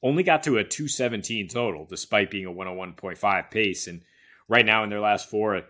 only 0.03 0.23
got 0.23 0.43
to 0.43 0.57
a 0.57 0.63
217 0.63 1.47
total 1.47 1.85
despite 1.85 2.31
being 2.31 2.45
a 2.45 2.51
101.5 2.51 3.51
pace. 3.51 3.87
And 3.87 4.01
right 4.47 4.65
now 4.65 4.83
in 4.83 4.89
their 4.89 4.99
last 4.99 5.29
four, 5.29 5.63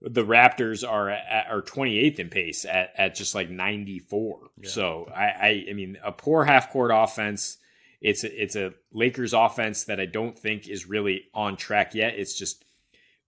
the 0.00 0.24
Raptors 0.24 0.88
are 0.88 1.10
at, 1.10 1.46
are 1.48 1.62
28th 1.62 2.18
in 2.18 2.28
pace 2.28 2.64
at, 2.64 2.92
at 2.96 3.14
just 3.14 3.34
like 3.34 3.50
94. 3.50 4.38
Yeah. 4.58 4.68
So 4.68 5.08
I, 5.14 5.24
I, 5.24 5.66
I 5.70 5.72
mean 5.74 5.98
a 6.02 6.12
poor 6.12 6.44
half 6.44 6.70
court 6.70 6.90
offense. 6.92 7.58
It's 8.02 8.24
a, 8.24 8.42
it's 8.42 8.56
a 8.56 8.74
Lakers 8.92 9.32
offense 9.32 9.84
that 9.84 10.00
I 10.00 10.06
don't 10.06 10.38
think 10.38 10.68
is 10.68 10.86
really 10.86 11.24
on 11.32 11.56
track 11.56 11.94
yet. 11.94 12.14
It's 12.16 12.36
just 12.36 12.64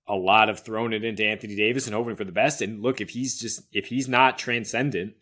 a 0.07 0.15
lot 0.15 0.51
of 0.51 0.61
throwing 0.61 0.93
it 0.93 1.05
into 1.05 1.25
Anthony 1.25 1.57
Davis 1.57 1.87
and 1.87 1.95
hoping 1.95 2.17
for 2.17 2.25
the 2.25 2.33
best. 2.33 2.61
And 2.61 2.83
look, 2.83 3.01
if 3.01 3.11
he's 3.11 3.39
just 3.39 3.63
if 3.73 3.87
he's 3.87 4.09
not 4.09 4.37
transcendent, 4.37 5.15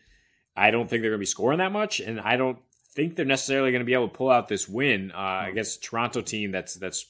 I 0.55 0.71
don't 0.71 0.89
think 0.89 1.01
they're 1.01 1.11
going 1.11 1.19
to 1.19 1.23
be 1.23 1.25
scoring 1.25 1.59
that 1.59 1.71
much, 1.71 1.99
and 1.99 2.19
I 2.19 2.35
don't 2.35 2.59
think 2.93 3.15
they're 3.15 3.25
necessarily 3.25 3.71
going 3.71 3.81
to 3.81 3.85
be 3.85 3.93
able 3.93 4.09
to 4.09 4.15
pull 4.15 4.29
out 4.29 4.47
this 4.47 4.67
win 4.67 5.11
uh, 5.11 5.45
against 5.47 5.77
a 5.77 5.81
Toronto 5.81 6.21
team 6.21 6.51
that's 6.51 6.75
that's 6.75 7.05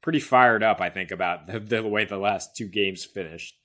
pretty 0.00 0.20
fired 0.20 0.62
up. 0.62 0.80
I 0.80 0.90
think 0.90 1.10
about 1.10 1.46
the, 1.46 1.60
the 1.60 1.86
way 1.86 2.04
the 2.04 2.16
last 2.16 2.56
two 2.56 2.66
games 2.66 3.04
finished. 3.04 3.56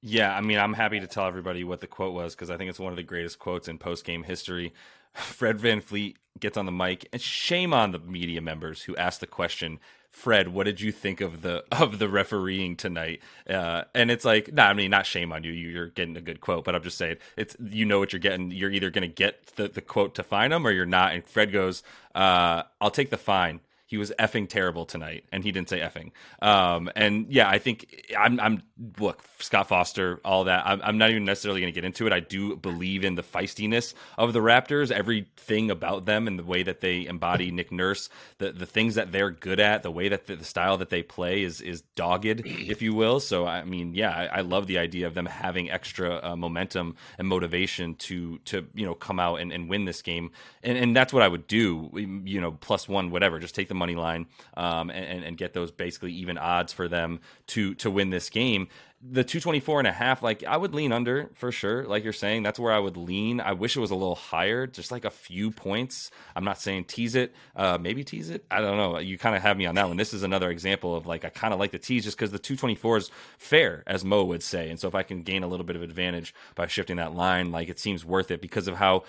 Yeah, 0.00 0.36
I 0.36 0.42
mean, 0.42 0.58
I'm 0.58 0.74
happy 0.74 1.00
to 1.00 1.06
tell 1.06 1.26
everybody 1.26 1.64
what 1.64 1.80
the 1.80 1.86
quote 1.86 2.12
was 2.12 2.34
because 2.34 2.50
I 2.50 2.58
think 2.58 2.68
it's 2.68 2.78
one 2.78 2.92
of 2.92 2.96
the 2.96 3.02
greatest 3.02 3.38
quotes 3.38 3.68
in 3.68 3.78
post 3.78 4.04
game 4.04 4.22
history. 4.22 4.74
Fred 5.22 5.58
VanVleet 5.58 6.16
gets 6.40 6.56
on 6.56 6.66
the 6.66 6.72
mic, 6.72 7.08
and 7.12 7.22
shame 7.22 7.72
on 7.72 7.92
the 7.92 7.98
media 7.98 8.40
members 8.40 8.82
who 8.82 8.96
asked 8.96 9.20
the 9.20 9.26
question, 9.26 9.78
Fred, 10.10 10.48
what 10.48 10.64
did 10.64 10.80
you 10.80 10.92
think 10.92 11.20
of 11.20 11.42
the 11.42 11.64
of 11.72 11.98
the 11.98 12.08
refereeing 12.08 12.76
tonight? 12.76 13.20
Uh, 13.48 13.84
and 13.94 14.10
it's 14.10 14.24
like, 14.24 14.52
nah, 14.52 14.66
I 14.66 14.72
mean, 14.72 14.90
not 14.90 15.06
shame 15.06 15.32
on 15.32 15.42
you. 15.42 15.52
You're 15.52 15.88
getting 15.88 16.16
a 16.16 16.20
good 16.20 16.40
quote, 16.40 16.64
but 16.64 16.74
I'm 16.74 16.82
just 16.82 16.98
saying, 16.98 17.16
it's 17.36 17.56
you 17.60 17.84
know 17.84 17.98
what 17.98 18.12
you're 18.12 18.20
getting. 18.20 18.50
You're 18.50 18.70
either 18.70 18.90
going 18.90 19.08
to 19.08 19.14
get 19.14 19.46
the, 19.56 19.68
the 19.68 19.80
quote 19.80 20.14
to 20.14 20.22
fine 20.22 20.50
them 20.50 20.66
or 20.66 20.70
you're 20.70 20.86
not. 20.86 21.14
And 21.14 21.26
Fred 21.26 21.52
goes, 21.52 21.82
uh, 22.14 22.62
"I'll 22.80 22.90
take 22.90 23.10
the 23.10 23.16
fine." 23.16 23.60
He 23.86 23.98
was 23.98 24.12
effing 24.18 24.48
terrible 24.48 24.86
tonight, 24.86 25.24
and 25.30 25.44
he 25.44 25.52
didn't 25.52 25.68
say 25.68 25.80
effing. 25.80 26.12
Um, 26.40 26.90
and 26.96 27.26
yeah, 27.30 27.48
I 27.48 27.58
think 27.58 28.04
I'm, 28.18 28.40
I'm 28.40 28.62
look 28.98 29.22
Scott 29.38 29.68
Foster, 29.68 30.20
all 30.24 30.44
that. 30.44 30.66
I'm, 30.66 30.80
I'm 30.82 30.98
not 30.98 31.10
even 31.10 31.24
necessarily 31.24 31.60
going 31.60 31.72
to 31.72 31.74
get 31.74 31.84
into 31.84 32.06
it. 32.06 32.12
I 32.12 32.20
do 32.20 32.56
believe 32.56 33.04
in 33.04 33.14
the 33.14 33.22
feistiness 33.22 33.94
of 34.16 34.32
the 34.32 34.40
Raptors, 34.40 34.90
everything 34.90 35.70
about 35.70 36.06
them, 36.06 36.26
and 36.26 36.38
the 36.38 36.44
way 36.44 36.62
that 36.62 36.80
they 36.80 37.06
embody 37.06 37.50
Nick 37.50 37.70
Nurse, 37.70 38.08
the 38.38 38.52
the 38.52 38.66
things 38.66 38.94
that 38.94 39.12
they're 39.12 39.30
good 39.30 39.60
at, 39.60 39.82
the 39.82 39.90
way 39.90 40.08
that 40.08 40.26
the, 40.26 40.36
the 40.36 40.44
style 40.44 40.78
that 40.78 40.90
they 40.90 41.02
play 41.02 41.42
is 41.42 41.60
is 41.60 41.82
dogged, 41.94 42.42
if 42.46 42.80
you 42.80 42.94
will. 42.94 43.20
So 43.20 43.46
I 43.46 43.64
mean, 43.64 43.94
yeah, 43.94 44.10
I, 44.10 44.38
I 44.38 44.40
love 44.40 44.66
the 44.66 44.78
idea 44.78 45.06
of 45.06 45.14
them 45.14 45.26
having 45.26 45.70
extra 45.70 46.20
uh, 46.22 46.36
momentum 46.36 46.96
and 47.18 47.28
motivation 47.28 47.96
to 47.96 48.38
to 48.46 48.66
you 48.74 48.86
know 48.86 48.94
come 48.94 49.20
out 49.20 49.40
and, 49.40 49.52
and 49.52 49.68
win 49.68 49.84
this 49.84 50.00
game, 50.00 50.30
and, 50.62 50.78
and 50.78 50.96
that's 50.96 51.12
what 51.12 51.22
I 51.22 51.28
would 51.28 51.46
do. 51.46 51.90
You 52.24 52.40
know, 52.40 52.52
plus 52.52 52.88
one, 52.88 53.10
whatever. 53.10 53.38
Just 53.38 53.54
take 53.54 53.68
the 53.68 53.74
money 53.84 53.96
line 53.96 54.26
um, 54.56 54.88
and, 54.88 55.24
and 55.24 55.36
get 55.36 55.52
those 55.52 55.70
basically 55.70 56.12
even 56.12 56.38
odds 56.38 56.72
for 56.72 56.88
them 56.88 57.20
to 57.48 57.74
to 57.74 57.90
win 57.90 58.08
this 58.10 58.30
game. 58.30 58.68
The 59.06 59.22
224 59.22 59.80
and 59.80 59.88
a 59.88 59.92
half 59.92 60.22
like 60.22 60.44
i 60.44 60.56
would 60.56 60.74
lean 60.74 60.90
under 60.90 61.28
for 61.34 61.52
sure. 61.52 61.84
Like 61.84 62.04
you're 62.04 62.14
saying 62.14 62.42
that's 62.42 62.58
where 62.58 62.72
i 62.72 62.78
would 62.78 62.96
lean. 62.96 63.38
I 63.40 63.52
wish 63.52 63.76
it 63.76 63.80
was 63.80 63.90
a 63.90 63.94
little 63.94 64.14
higher 64.14 64.66
just 64.66 64.90
like 64.90 65.04
a 65.04 65.10
few 65.10 65.50
points. 65.50 66.10
I'm 66.34 66.44
not 66.44 66.58
saying 66.58 66.84
tease 66.84 67.14
it. 67.14 67.34
Uh 67.54 67.76
maybe 67.78 68.02
tease 68.02 68.30
it? 68.30 68.46
I 68.50 68.62
don't 68.62 68.78
know. 68.78 68.98
You 68.98 69.18
kind 69.18 69.36
of 69.36 69.42
have 69.42 69.58
me 69.58 69.66
on 69.66 69.74
that 69.74 69.88
one. 69.88 69.98
This 69.98 70.14
is 70.14 70.22
another 70.22 70.50
example 70.50 70.96
of 70.96 71.06
like 71.06 71.26
i 71.26 71.28
kind 71.28 71.52
of 71.52 71.60
like 71.60 71.72
the 71.72 71.78
tease 71.78 72.04
just 72.04 72.16
because 72.16 72.30
the 72.30 72.38
224 72.38 72.96
is 72.96 73.10
fair 73.36 73.82
as 73.86 74.06
mo 74.06 74.24
would 74.24 74.42
say. 74.42 74.70
And 74.70 74.80
so 74.80 74.88
if 74.88 74.94
i 74.94 75.02
can 75.02 75.22
gain 75.22 75.42
a 75.42 75.48
little 75.48 75.66
bit 75.66 75.76
of 75.76 75.82
advantage 75.82 76.34
by 76.54 76.66
shifting 76.66 76.96
that 76.96 77.14
line 77.14 77.52
like 77.52 77.68
it 77.68 77.78
seems 77.78 78.06
worth 78.06 78.30
it 78.30 78.40
because 78.40 78.68
of 78.68 78.76
how 78.76 79.04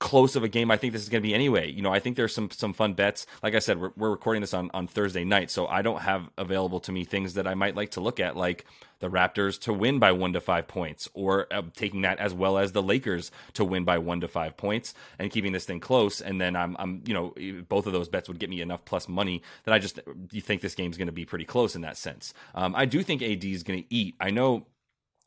close 0.00 0.34
of 0.34 0.42
a 0.42 0.48
game 0.48 0.70
I 0.70 0.78
think 0.78 0.94
this 0.94 1.02
is 1.02 1.10
going 1.10 1.22
to 1.22 1.28
be 1.28 1.34
anyway. 1.34 1.70
You 1.70 1.82
know, 1.82 1.92
I 1.92 2.00
think 2.00 2.16
there's 2.16 2.34
some 2.34 2.50
some 2.50 2.72
fun 2.72 2.94
bets. 2.94 3.26
Like 3.42 3.54
I 3.54 3.60
said, 3.60 3.80
we're, 3.80 3.92
we're 3.96 4.10
recording 4.10 4.40
this 4.40 4.54
on 4.54 4.70
on 4.74 4.88
Thursday 4.88 5.24
night, 5.24 5.50
so 5.50 5.66
I 5.66 5.82
don't 5.82 6.00
have 6.00 6.28
available 6.36 6.80
to 6.80 6.92
me 6.92 7.04
things 7.04 7.34
that 7.34 7.46
I 7.46 7.54
might 7.54 7.76
like 7.76 7.92
to 7.92 8.00
look 8.00 8.18
at, 8.18 8.36
like 8.36 8.64
the 8.98 9.08
Raptors 9.08 9.60
to 9.60 9.72
win 9.72 9.98
by 9.98 10.12
one 10.12 10.32
to 10.32 10.40
five 10.40 10.66
points, 10.66 11.08
or 11.14 11.46
uh, 11.52 11.62
taking 11.76 12.02
that 12.02 12.18
as 12.18 12.34
well 12.34 12.58
as 12.58 12.72
the 12.72 12.82
Lakers 12.82 13.30
to 13.54 13.64
win 13.64 13.84
by 13.84 13.98
one 13.98 14.20
to 14.22 14.28
five 14.28 14.56
points, 14.56 14.94
and 15.18 15.30
keeping 15.30 15.52
this 15.52 15.66
thing 15.66 15.80
close. 15.80 16.20
And 16.20 16.40
then 16.40 16.56
I'm 16.56 16.76
I'm 16.78 17.02
you 17.06 17.14
know 17.14 17.34
both 17.68 17.86
of 17.86 17.92
those 17.92 18.08
bets 18.08 18.26
would 18.28 18.40
get 18.40 18.50
me 18.50 18.62
enough 18.62 18.84
plus 18.84 19.06
money 19.06 19.42
that 19.64 19.74
I 19.74 19.78
just 19.78 20.00
you 20.32 20.40
think 20.40 20.62
this 20.62 20.74
game's 20.74 20.96
going 20.96 21.06
to 21.06 21.12
be 21.12 21.26
pretty 21.26 21.44
close 21.44 21.76
in 21.76 21.82
that 21.82 21.98
sense. 21.98 22.32
Um, 22.54 22.74
I 22.74 22.86
do 22.86 23.02
think 23.02 23.22
AD 23.22 23.44
is 23.44 23.62
going 23.62 23.82
to 23.82 23.94
eat. 23.94 24.16
I 24.18 24.30
know 24.30 24.66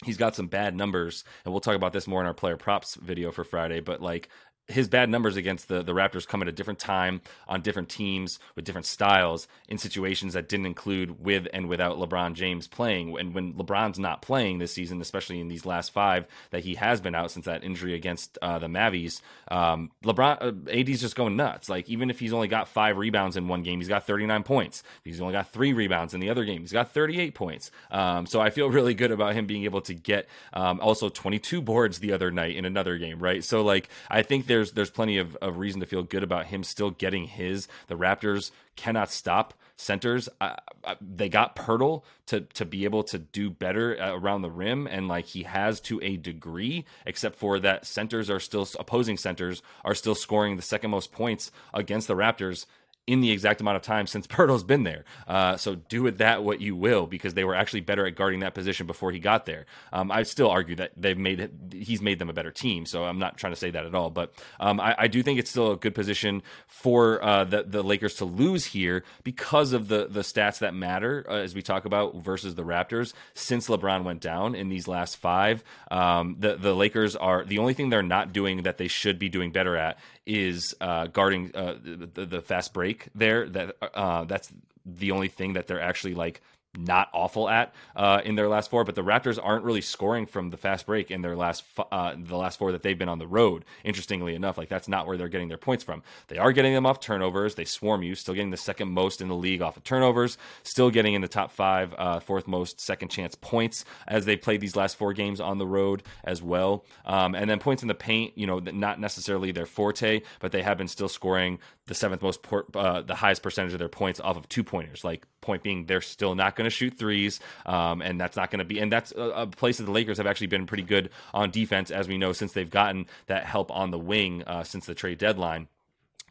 he's 0.04 0.18
got 0.18 0.36
some 0.36 0.48
bad 0.48 0.76
numbers 0.76 1.24
and 1.46 1.54
we'll 1.54 1.62
talk 1.62 1.76
about 1.76 1.94
this 1.94 2.08
more 2.08 2.22
in 2.22 2.28
our 2.28 2.34
player 2.34 2.58
props 2.58 2.96
video 2.96 3.32
for 3.32 3.44
friday 3.44 3.80
but 3.80 4.02
like 4.02 4.30
his 4.68 4.88
bad 4.88 5.10
numbers 5.10 5.36
against 5.36 5.68
the, 5.68 5.84
the 5.84 5.94
Raptors 5.94 6.28
come 6.28 6.42
at 6.42 6.48
a 6.48 6.52
different 6.52 6.80
time 6.80 7.22
on 7.48 7.62
different 7.62 7.90
teams 7.90 8.40
with 8.56 8.64
different 8.64 8.86
styles 8.86 9.48
in 9.68 9.78
situations 9.78 10.34
that 10.34 10.48
didn't 10.48 10.66
include 10.66 11.24
with 11.24 11.48
and 11.54 11.68
without 11.68 11.98
LeBron 11.98 12.34
James 12.34 12.68
playing. 12.68 13.18
And 13.20 13.34
when 13.34 13.54
LeBron's 13.54 14.00
not 14.00 14.22
playing 14.22 14.60
this 14.60 14.72
season, 14.72 15.02
especially 15.02 15.40
in 15.42 15.50
these 15.50 15.66
last 15.66 15.92
five 15.92 16.26
that 16.52 16.64
he 16.64 16.76
has 16.76 17.02
been 17.02 17.14
out 17.14 17.32
since 17.32 17.46
that 17.46 17.64
injury 17.64 17.94
against 17.94 18.38
uh, 18.42 18.58
the 18.58 18.70
Mavis, 18.70 19.22
um, 19.50 19.92
LeBron 20.04 20.42
uh, 20.42 20.72
AD's 20.72 21.02
just 21.02 21.16
going 21.16 21.36
nuts. 21.36 21.68
Like 21.68 21.90
even 21.90 22.10
if 22.10 22.20
he's 22.20 22.34
only 22.34 22.48
got 22.48 22.70
five 22.70 22.98
rebounds 22.98 23.36
in 23.36 23.50
one 23.50 23.64
game, 23.64 23.80
he's 23.80 23.90
got 23.90 24.08
39 24.08 24.44
points. 24.44 24.84
If 25.00 25.06
he's 25.06 25.22
only 25.22 25.34
got 25.34 25.52
three 25.52 25.74
rebounds 25.74 26.14
in 26.14 26.22
the 26.22 26.30
other 26.30 26.46
game, 26.46 26.62
he's 26.62 26.72
got 26.72 26.92
38 26.94 27.36
points. 27.36 27.70
Um, 27.92 28.26
so 28.26 28.40
I 28.40 28.50
feel 28.50 28.70
really 28.70 28.94
good 28.94 29.12
about 29.12 29.34
him 29.34 29.46
being 29.46 29.66
able 29.66 29.82
to 29.82 29.94
get 29.94 30.30
um, 30.54 30.80
also 30.80 31.10
22 31.10 31.62
boards 31.62 32.00
the 32.00 32.14
other 32.14 32.32
night 32.32 32.56
in 32.56 32.64
another 32.64 32.98
game, 32.98 33.20
right? 33.20 33.44
So 33.44 33.62
like 33.62 33.90
I 34.10 34.22
think 34.22 34.48
there's 34.54 34.72
there's 34.74 34.92
plenty 34.92 35.18
of, 35.18 35.36
of 35.38 35.58
reason 35.58 35.80
to 35.80 35.88
feel 35.88 36.04
good 36.04 36.22
about 36.22 36.46
him 36.46 36.64
still 36.64 36.92
getting 36.92 37.26
his. 37.26 37.68
The 37.88 37.96
Raptors 37.96 38.52
cannot 38.76 39.10
stop 39.10 39.56
centers. 39.76 40.30
Uh, 40.40 40.56
they 41.02 41.28
got 41.28 41.56
Poeltl 41.56 42.04
to 42.28 42.42
to 42.42 42.64
be 42.64 42.84
able 42.84 43.04
to 43.06 43.18
do 43.18 43.50
better 43.50 43.96
around 43.96 44.44
the 44.44 44.52
rim, 44.52 44.86
and 44.86 45.08
like 45.08 45.26
he 45.26 45.44
has 45.44 45.80
to 45.82 46.00
a 46.04 46.18
degree, 46.18 46.86
except 47.06 47.36
for 47.36 47.60
that 47.60 47.88
centers 47.88 48.30
are 48.30 48.40
still 48.40 48.68
opposing 48.80 49.18
centers 49.18 49.64
are 49.84 49.96
still 49.96 50.16
scoring 50.16 50.56
the 50.56 50.62
second 50.62 50.92
most 50.92 51.12
points 51.12 51.52
against 51.74 52.08
the 52.08 52.16
Raptors 52.16 52.68
in 53.06 53.20
the 53.22 53.32
exact 53.32 53.60
amount 53.62 53.76
of 53.76 53.82
time 53.82 54.08
since 54.08 54.28
Poeltl's 54.34 54.64
been 54.64 54.84
there. 54.84 55.04
Uh, 55.28 55.58
so 55.58 55.76
do 55.76 56.04
with 56.04 56.20
that 56.20 56.44
what 56.44 56.62
you 56.62 56.76
will, 56.76 57.06
because 57.06 57.34
they 57.34 57.44
were 57.44 57.56
actually 57.56 57.82
better 57.82 58.06
at 58.06 58.16
guarding 58.16 58.42
that 58.42 58.54
position 58.54 58.88
before 58.88 59.12
he 59.12 59.20
got 59.20 59.46
there. 59.46 59.66
Um, 59.92 60.12
I 60.12 60.24
still 60.24 60.50
argue 60.50 60.76
that 60.78 60.92
they've 60.96 61.18
made 61.18 61.50
he's 61.74 62.02
made 62.02 62.20
them 62.20 62.30
a 62.30 62.34
better 62.34 62.52
team. 62.52 62.86
So 62.86 63.04
I'm 63.04 63.20
not 63.20 63.38
trying 63.38 63.54
to 63.54 63.60
say 63.60 63.72
that 63.72 63.86
at 63.86 63.96
all, 63.96 64.10
but 64.10 64.34
um, 64.60 64.80
I, 64.80 64.96
I, 64.98 65.08
do 65.08 65.22
think 65.22 65.40
it's 65.40 65.50
still 65.50 65.72
a 65.72 65.78
good 65.78 65.96
position 65.96 66.44
for 66.68 67.24
uh, 67.24 67.44
the 67.44 67.64
the 67.64 67.84
Lakers 67.84 68.16
to 68.16 68.26
lose 68.26 68.66
here 68.66 69.04
because 69.24 69.74
of 69.74 69.88
the 69.88 70.08
the 70.10 70.22
stats 70.22 70.60
that 70.60 70.74
matter 70.74 71.26
uh, 71.30 71.36
as 71.36 71.54
we 71.54 71.62
talk 71.62 71.86
about 71.86 72.16
versus 72.16 72.56
the 72.56 72.64
Raptors. 72.64 73.14
Since 73.34 73.68
LeBron 73.68 74.04
went 74.04 74.22
down 74.22 74.56
in 74.56 74.70
these 74.70 74.88
last 74.88 75.18
five, 75.18 75.64
um, 75.92 76.38
the 76.40 76.56
the 76.56 76.74
Lakers 76.74 77.16
are 77.16 77.44
the 77.44 77.60
only 77.60 77.74
thing 77.74 77.90
they're 77.90 78.02
not 78.02 78.34
doing 78.34 78.64
that 78.64 78.78
they 78.78 78.88
should 78.88 79.20
be 79.20 79.30
doing 79.30 79.52
better 79.52 79.76
at 79.76 79.98
is 80.26 80.74
uh, 80.80 81.08
guarding 81.08 81.52
uh, 81.54 81.76
the, 81.84 82.26
the, 82.26 82.42
fast 82.42 82.74
break 82.74 82.93
there. 83.16 83.48
That 83.50 83.76
uh, 83.82 84.26
that's 84.26 84.52
the 84.86 85.12
only 85.12 85.30
thing 85.30 85.54
that 85.54 85.68
they're 85.68 85.82
actually 85.82 86.14
like 86.14 86.42
not 86.78 87.10
awful 87.14 87.48
at 87.50 87.74
uh, 87.96 88.22
in 88.26 88.36
their 88.36 88.50
last 88.50 88.70
four, 88.70 88.84
but 88.84 88.96
the 88.96 89.04
Raptors 89.04 89.38
aren't 89.42 89.64
really 89.64 89.82
scoring 89.82 90.26
from 90.26 90.50
the 90.50 90.58
fast 90.58 90.86
break 90.86 91.12
in 91.12 91.22
their 91.22 91.36
last 91.36 91.64
uh, 91.92 92.16
the 92.18 92.36
last 92.36 92.58
four 92.58 92.72
that 92.72 92.82
they've 92.82 92.98
been 92.98 93.10
on 93.10 93.20
the 93.20 93.28
road. 93.28 93.64
Interestingly 93.84 94.34
enough, 94.34 94.58
like 94.58 94.70
that's 94.70 94.88
not 94.88 95.06
where 95.06 95.16
they're 95.16 95.28
getting 95.28 95.50
their 95.50 95.58
points 95.58 95.84
from. 95.84 96.02
They 96.28 96.38
are 96.38 96.52
getting 96.52 96.74
them 96.74 96.86
off 96.86 97.00
turnovers. 97.00 97.56
They 97.56 97.66
swarm 97.66 98.02
you, 98.02 98.16
still 98.16 98.34
getting 98.34 98.50
the 98.50 98.58
second 98.58 98.90
most 98.90 99.22
in 99.22 99.28
the 99.28 99.36
league 99.36 99.62
off 99.62 99.78
of 99.78 99.84
turnovers, 99.84 100.38
still 100.64 100.90
getting 100.90 101.14
in 101.14 101.22
the 101.22 101.28
top 101.28 101.52
five, 101.52 101.94
uh, 101.98 102.20
fourth 102.20 102.48
most 102.48 102.82
second 102.82 103.10
chance 103.10 103.36
points 103.36 103.86
as 104.08 104.26
they 104.26 104.36
played 104.36 104.62
these 104.62 104.76
last 104.76 104.98
four 104.98 105.14
games 105.14 105.40
on 105.40 105.60
the 105.60 105.68
road 105.68 106.02
as 106.24 106.42
well. 106.42 106.86
Um, 107.06 107.36
and 107.36 107.50
then 107.50 107.60
points 107.60 107.84
in 107.84 107.88
the 107.88 107.94
paint, 107.94 108.36
you 108.36 108.48
know, 108.48 108.60
not 108.60 109.00
necessarily 109.00 109.52
their 109.52 109.68
forte, 109.68 110.22
but 110.40 110.52
they 110.52 110.64
have 110.64 110.78
been 110.78 110.88
still 110.88 111.10
scoring 111.10 111.60
the 111.88 111.94
seventh 111.94 112.22
most, 112.22 112.40
uh, 112.76 113.02
the 113.02 113.16
highest 113.16 113.44
percentage 113.44 113.74
of 113.74 113.80
their 113.80 113.90
points 113.90 114.20
off 114.20 114.38
of 114.38 114.48
two 114.48 114.64
pointers. 114.64 115.04
Like 115.04 115.26
point 115.42 115.64
being, 115.64 115.86
they're 115.86 116.02
still 116.02 116.36
not 116.36 116.56
going 116.56 116.66
to 116.66 116.70
shoot 116.70 116.98
threes, 116.98 117.40
um, 117.66 118.02
and 118.02 118.20
that's 118.20 118.38
not 118.38 118.52
going 118.52 118.60
to 118.60 118.66
be. 118.66 118.80
And 118.80 118.92
that's 118.92 119.12
a, 119.12 119.22
a, 119.22 119.48
place 119.48 119.78
that 119.78 119.84
the 119.84 119.92
Lakers 119.92 120.18
have 120.18 120.28
actually 120.28 120.48
been 120.48 120.66
pretty 120.66 120.84
good 120.84 121.10
on 121.34 121.52
defense, 121.52 121.92
as 121.92 122.08
we 122.08 122.18
know, 122.18 122.32
since 122.32 122.54
they've 122.54 122.70
gotten 122.70 123.08
that 123.28 123.46
help 123.46 123.72
on 123.72 123.92
the 123.92 124.00
wing 124.00 124.44
uh, 124.44 124.64
since 124.64 124.86
the 124.86 124.96
trade 124.96 125.18
deadline. 125.18 125.68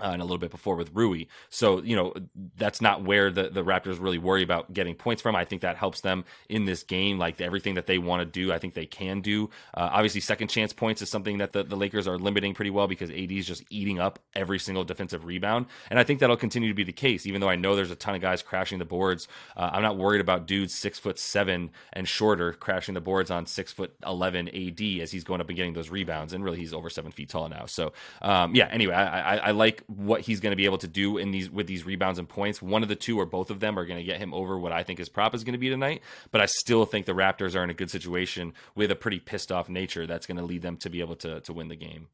Uh, 0.00 0.10
and 0.12 0.20
a 0.20 0.24
little 0.24 0.38
bit 0.38 0.50
before 0.50 0.76
with 0.76 0.90
Rui. 0.92 1.24
So, 1.50 1.82
you 1.82 1.94
know, 1.94 2.12
that's 2.56 2.80
not 2.80 3.04
where 3.04 3.30
the, 3.30 3.50
the 3.50 3.62
Raptors 3.64 4.00
really 4.00 4.18
worry 4.18 4.42
about 4.42 4.72
getting 4.72 4.94
points 4.94 5.22
from. 5.22 5.36
I 5.36 5.44
think 5.44 5.62
that 5.62 5.76
helps 5.76 6.00
them 6.00 6.24
in 6.48 6.64
this 6.64 6.82
game. 6.82 7.18
Like 7.18 7.40
everything 7.40 7.74
that 7.74 7.86
they 7.86 7.98
want 7.98 8.20
to 8.20 8.26
do, 8.26 8.52
I 8.52 8.58
think 8.58 8.74
they 8.74 8.86
can 8.86 9.20
do. 9.20 9.50
Uh, 9.74 9.90
obviously, 9.92 10.20
second 10.20 10.48
chance 10.48 10.72
points 10.72 11.02
is 11.02 11.10
something 11.10 11.38
that 11.38 11.52
the, 11.52 11.62
the 11.62 11.76
Lakers 11.76 12.08
are 12.08 12.18
limiting 12.18 12.54
pretty 12.54 12.70
well 12.70 12.88
because 12.88 13.10
AD 13.10 13.30
is 13.30 13.46
just 13.46 13.64
eating 13.70 14.00
up 14.00 14.18
every 14.34 14.58
single 14.58 14.84
defensive 14.84 15.24
rebound. 15.24 15.66
And 15.90 15.98
I 15.98 16.04
think 16.04 16.20
that'll 16.20 16.36
continue 16.36 16.68
to 16.68 16.74
be 16.74 16.84
the 16.84 16.92
case, 16.92 17.26
even 17.26 17.40
though 17.40 17.48
I 17.48 17.56
know 17.56 17.76
there's 17.76 17.90
a 17.90 17.96
ton 17.96 18.14
of 18.14 18.20
guys 18.20 18.42
crashing 18.42 18.78
the 18.78 18.84
boards. 18.84 19.28
Uh, 19.56 19.70
I'm 19.72 19.82
not 19.82 19.96
worried 19.96 20.20
about 20.20 20.46
dudes 20.46 20.74
six 20.74 20.98
foot 20.98 21.18
seven 21.18 21.70
and 21.92 22.08
shorter 22.08 22.52
crashing 22.52 22.94
the 22.94 23.00
boards 23.00 23.30
on 23.30 23.46
six 23.46 23.72
foot 23.72 23.94
11 24.06 24.48
AD 24.48 25.00
as 25.00 25.12
he's 25.12 25.24
going 25.24 25.40
up 25.40 25.48
and 25.48 25.56
getting 25.56 25.74
those 25.74 25.90
rebounds. 25.90 26.32
And 26.32 26.42
really, 26.42 26.58
he's 26.58 26.72
over 26.72 26.90
seven 26.90 27.12
feet 27.12 27.28
tall 27.28 27.48
now. 27.48 27.66
So, 27.66 27.92
um, 28.20 28.54
yeah, 28.54 28.68
anyway, 28.70 28.94
I, 28.94 29.36
I, 29.36 29.36
I 29.36 29.50
like 29.52 29.81
what 29.86 30.22
he's 30.22 30.40
going 30.40 30.52
to 30.52 30.56
be 30.56 30.64
able 30.64 30.78
to 30.78 30.88
do 30.88 31.18
in 31.18 31.30
these 31.30 31.50
with 31.50 31.66
these 31.66 31.84
rebounds 31.84 32.18
and 32.18 32.28
points. 32.28 32.60
One 32.62 32.82
of 32.82 32.88
the 32.88 32.96
two 32.96 33.18
or 33.18 33.26
both 33.26 33.50
of 33.50 33.60
them 33.60 33.78
are 33.78 33.86
going 33.86 33.98
to 33.98 34.04
get 34.04 34.18
him 34.18 34.34
over 34.34 34.58
what 34.58 34.72
I 34.72 34.82
think 34.82 34.98
his 34.98 35.08
prop 35.08 35.34
is 35.34 35.44
going 35.44 35.52
to 35.52 35.58
be 35.58 35.68
tonight. 35.68 36.02
But 36.30 36.40
I 36.40 36.46
still 36.46 36.84
think 36.84 37.06
the 37.06 37.12
Raptors 37.12 37.58
are 37.58 37.64
in 37.64 37.70
a 37.70 37.74
good 37.74 37.90
situation 37.90 38.54
with 38.74 38.90
a 38.90 38.96
pretty 38.96 39.20
pissed 39.20 39.52
off 39.52 39.68
nature 39.68 40.06
that's 40.06 40.26
going 40.26 40.38
to 40.38 40.44
lead 40.44 40.62
them 40.62 40.76
to 40.78 40.90
be 40.90 41.00
able 41.00 41.16
to 41.16 41.40
to 41.40 41.52
win 41.52 41.68
the 41.68 41.76
game. 41.76 42.08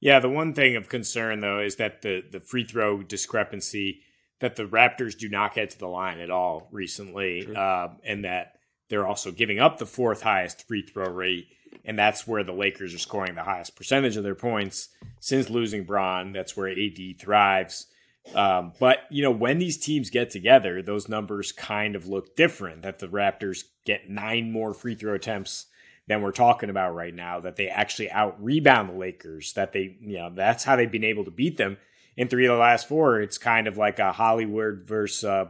Yeah, 0.00 0.20
the 0.20 0.28
one 0.28 0.54
thing 0.54 0.76
of 0.76 0.88
concern 0.88 1.40
though 1.40 1.60
is 1.60 1.76
that 1.76 2.02
the 2.02 2.22
the 2.30 2.40
free 2.40 2.64
throw 2.64 3.02
discrepancy 3.02 4.02
that 4.40 4.56
the 4.56 4.64
Raptors 4.64 5.18
do 5.18 5.28
not 5.28 5.54
get 5.54 5.70
to 5.70 5.78
the 5.78 5.88
line 5.88 6.20
at 6.20 6.30
all 6.30 6.68
recently, 6.70 7.48
uh, 7.56 7.88
and 8.04 8.24
that 8.24 8.58
they're 8.88 9.06
also 9.06 9.30
giving 9.30 9.58
up 9.58 9.78
the 9.78 9.86
fourth 9.86 10.22
highest 10.22 10.66
free 10.66 10.82
throw 10.82 11.10
rate 11.10 11.48
and 11.84 11.98
that's 11.98 12.26
where 12.26 12.44
the 12.44 12.52
Lakers 12.52 12.94
are 12.94 12.98
scoring 12.98 13.34
the 13.34 13.42
highest 13.42 13.76
percentage 13.76 14.16
of 14.16 14.24
their 14.24 14.34
points 14.34 14.88
since 15.20 15.50
losing 15.50 15.84
Bron. 15.84 16.32
That's 16.32 16.56
where 16.56 16.68
AD 16.68 17.18
thrives. 17.18 17.86
Um, 18.34 18.72
but 18.78 19.00
you 19.10 19.22
know, 19.22 19.30
when 19.30 19.58
these 19.58 19.78
teams 19.78 20.10
get 20.10 20.30
together, 20.30 20.82
those 20.82 21.08
numbers 21.08 21.52
kind 21.52 21.96
of 21.96 22.06
look 22.06 22.36
different. 22.36 22.82
That 22.82 22.98
the 22.98 23.08
Raptors 23.08 23.64
get 23.84 24.10
nine 24.10 24.52
more 24.52 24.74
free 24.74 24.94
throw 24.94 25.14
attempts 25.14 25.66
than 26.06 26.22
we're 26.22 26.32
talking 26.32 26.70
about 26.70 26.94
right 26.94 27.14
now. 27.14 27.40
That 27.40 27.56
they 27.56 27.68
actually 27.68 28.10
out 28.10 28.42
rebound 28.42 28.90
the 28.90 28.94
Lakers. 28.94 29.54
That 29.54 29.72
they, 29.72 29.96
you 30.00 30.18
know, 30.18 30.30
that's 30.34 30.64
how 30.64 30.76
they've 30.76 30.90
been 30.90 31.04
able 31.04 31.24
to 31.24 31.30
beat 31.30 31.56
them 31.56 31.78
in 32.16 32.28
three 32.28 32.46
of 32.46 32.52
the 32.52 32.60
last 32.60 32.88
four. 32.88 33.20
It's 33.20 33.38
kind 33.38 33.66
of 33.66 33.78
like 33.78 33.98
a 33.98 34.12
Hollywood 34.12 34.82
versus 34.84 35.24
uh, 35.24 35.46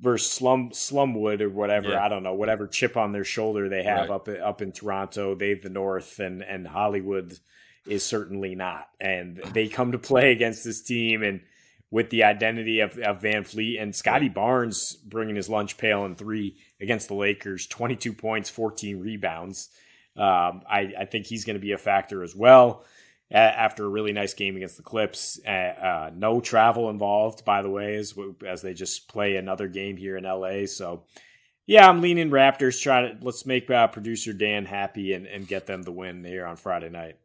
versus 0.00 0.30
Slum 0.30 0.70
Slumwood 0.70 1.40
or 1.40 1.50
whatever. 1.50 1.90
Yeah. 1.90 2.04
I 2.04 2.08
don't 2.08 2.22
know 2.22 2.34
whatever 2.34 2.66
chip 2.66 2.96
on 2.96 3.12
their 3.12 3.24
shoulder 3.24 3.68
they 3.68 3.82
have 3.82 4.08
right. 4.08 4.14
up 4.14 4.28
up 4.28 4.62
in 4.62 4.72
Toronto. 4.72 5.34
They've 5.34 5.62
the 5.62 5.70
North, 5.70 6.18
and 6.18 6.42
and 6.42 6.66
Hollywood 6.66 7.38
is 7.86 8.04
certainly 8.04 8.54
not. 8.54 8.88
And 9.00 9.38
they 9.52 9.68
come 9.68 9.92
to 9.92 9.98
play 9.98 10.32
against 10.32 10.64
this 10.64 10.82
team 10.82 11.22
and 11.22 11.40
with 11.90 12.10
the 12.10 12.24
identity 12.24 12.80
of, 12.80 12.98
of 12.98 13.22
VanVleet 13.22 13.80
and 13.80 13.96
Scottie 13.96 14.28
Barnes 14.28 14.92
bringing 14.94 15.36
his 15.36 15.48
lunch 15.48 15.78
pail 15.78 16.04
in 16.04 16.16
three 16.16 16.58
against 16.82 17.08
the 17.08 17.14
Lakers, 17.14 17.66
22 17.66 18.12
points, 18.12 18.50
14 18.50 19.00
rebounds. 19.00 19.70
Um, 20.14 20.62
I, 20.68 20.92
I 20.98 21.04
think 21.06 21.26
he's 21.26 21.46
going 21.46 21.56
to 21.56 21.60
be 21.60 21.72
a 21.72 21.78
factor 21.78 22.22
as 22.22 22.36
well 22.36 22.84
after 23.30 23.84
a 23.84 23.88
really 23.88 24.12
nice 24.12 24.34
game 24.34 24.56
against 24.56 24.76
the 24.76 24.82
Clips. 24.82 25.40
Uh, 25.46 25.50
uh, 25.50 26.10
no 26.14 26.40
travel 26.40 26.90
involved, 26.90 27.44
by 27.44 27.62
the 27.62 27.70
way, 27.70 27.96
as 27.96 28.14
as 28.46 28.62
they 28.62 28.74
just 28.74 29.08
play 29.08 29.36
another 29.36 29.68
game 29.68 29.96
here 29.96 30.16
in 30.16 30.24
LA. 30.24 30.66
So 30.66 31.04
yeah, 31.68 31.86
I'm 31.86 32.00
leaning 32.00 32.30
Raptors. 32.30 32.80
Try 32.80 33.02
to 33.02 33.18
let's 33.20 33.44
make 33.44 33.68
uh, 33.68 33.88
producer 33.88 34.32
Dan 34.32 34.64
happy 34.64 35.12
and, 35.12 35.26
and 35.26 35.46
get 35.46 35.66
them 35.66 35.82
the 35.82 35.92
win 35.92 36.24
here 36.24 36.46
on 36.46 36.56
Friday 36.56 36.88
night. 36.88 37.16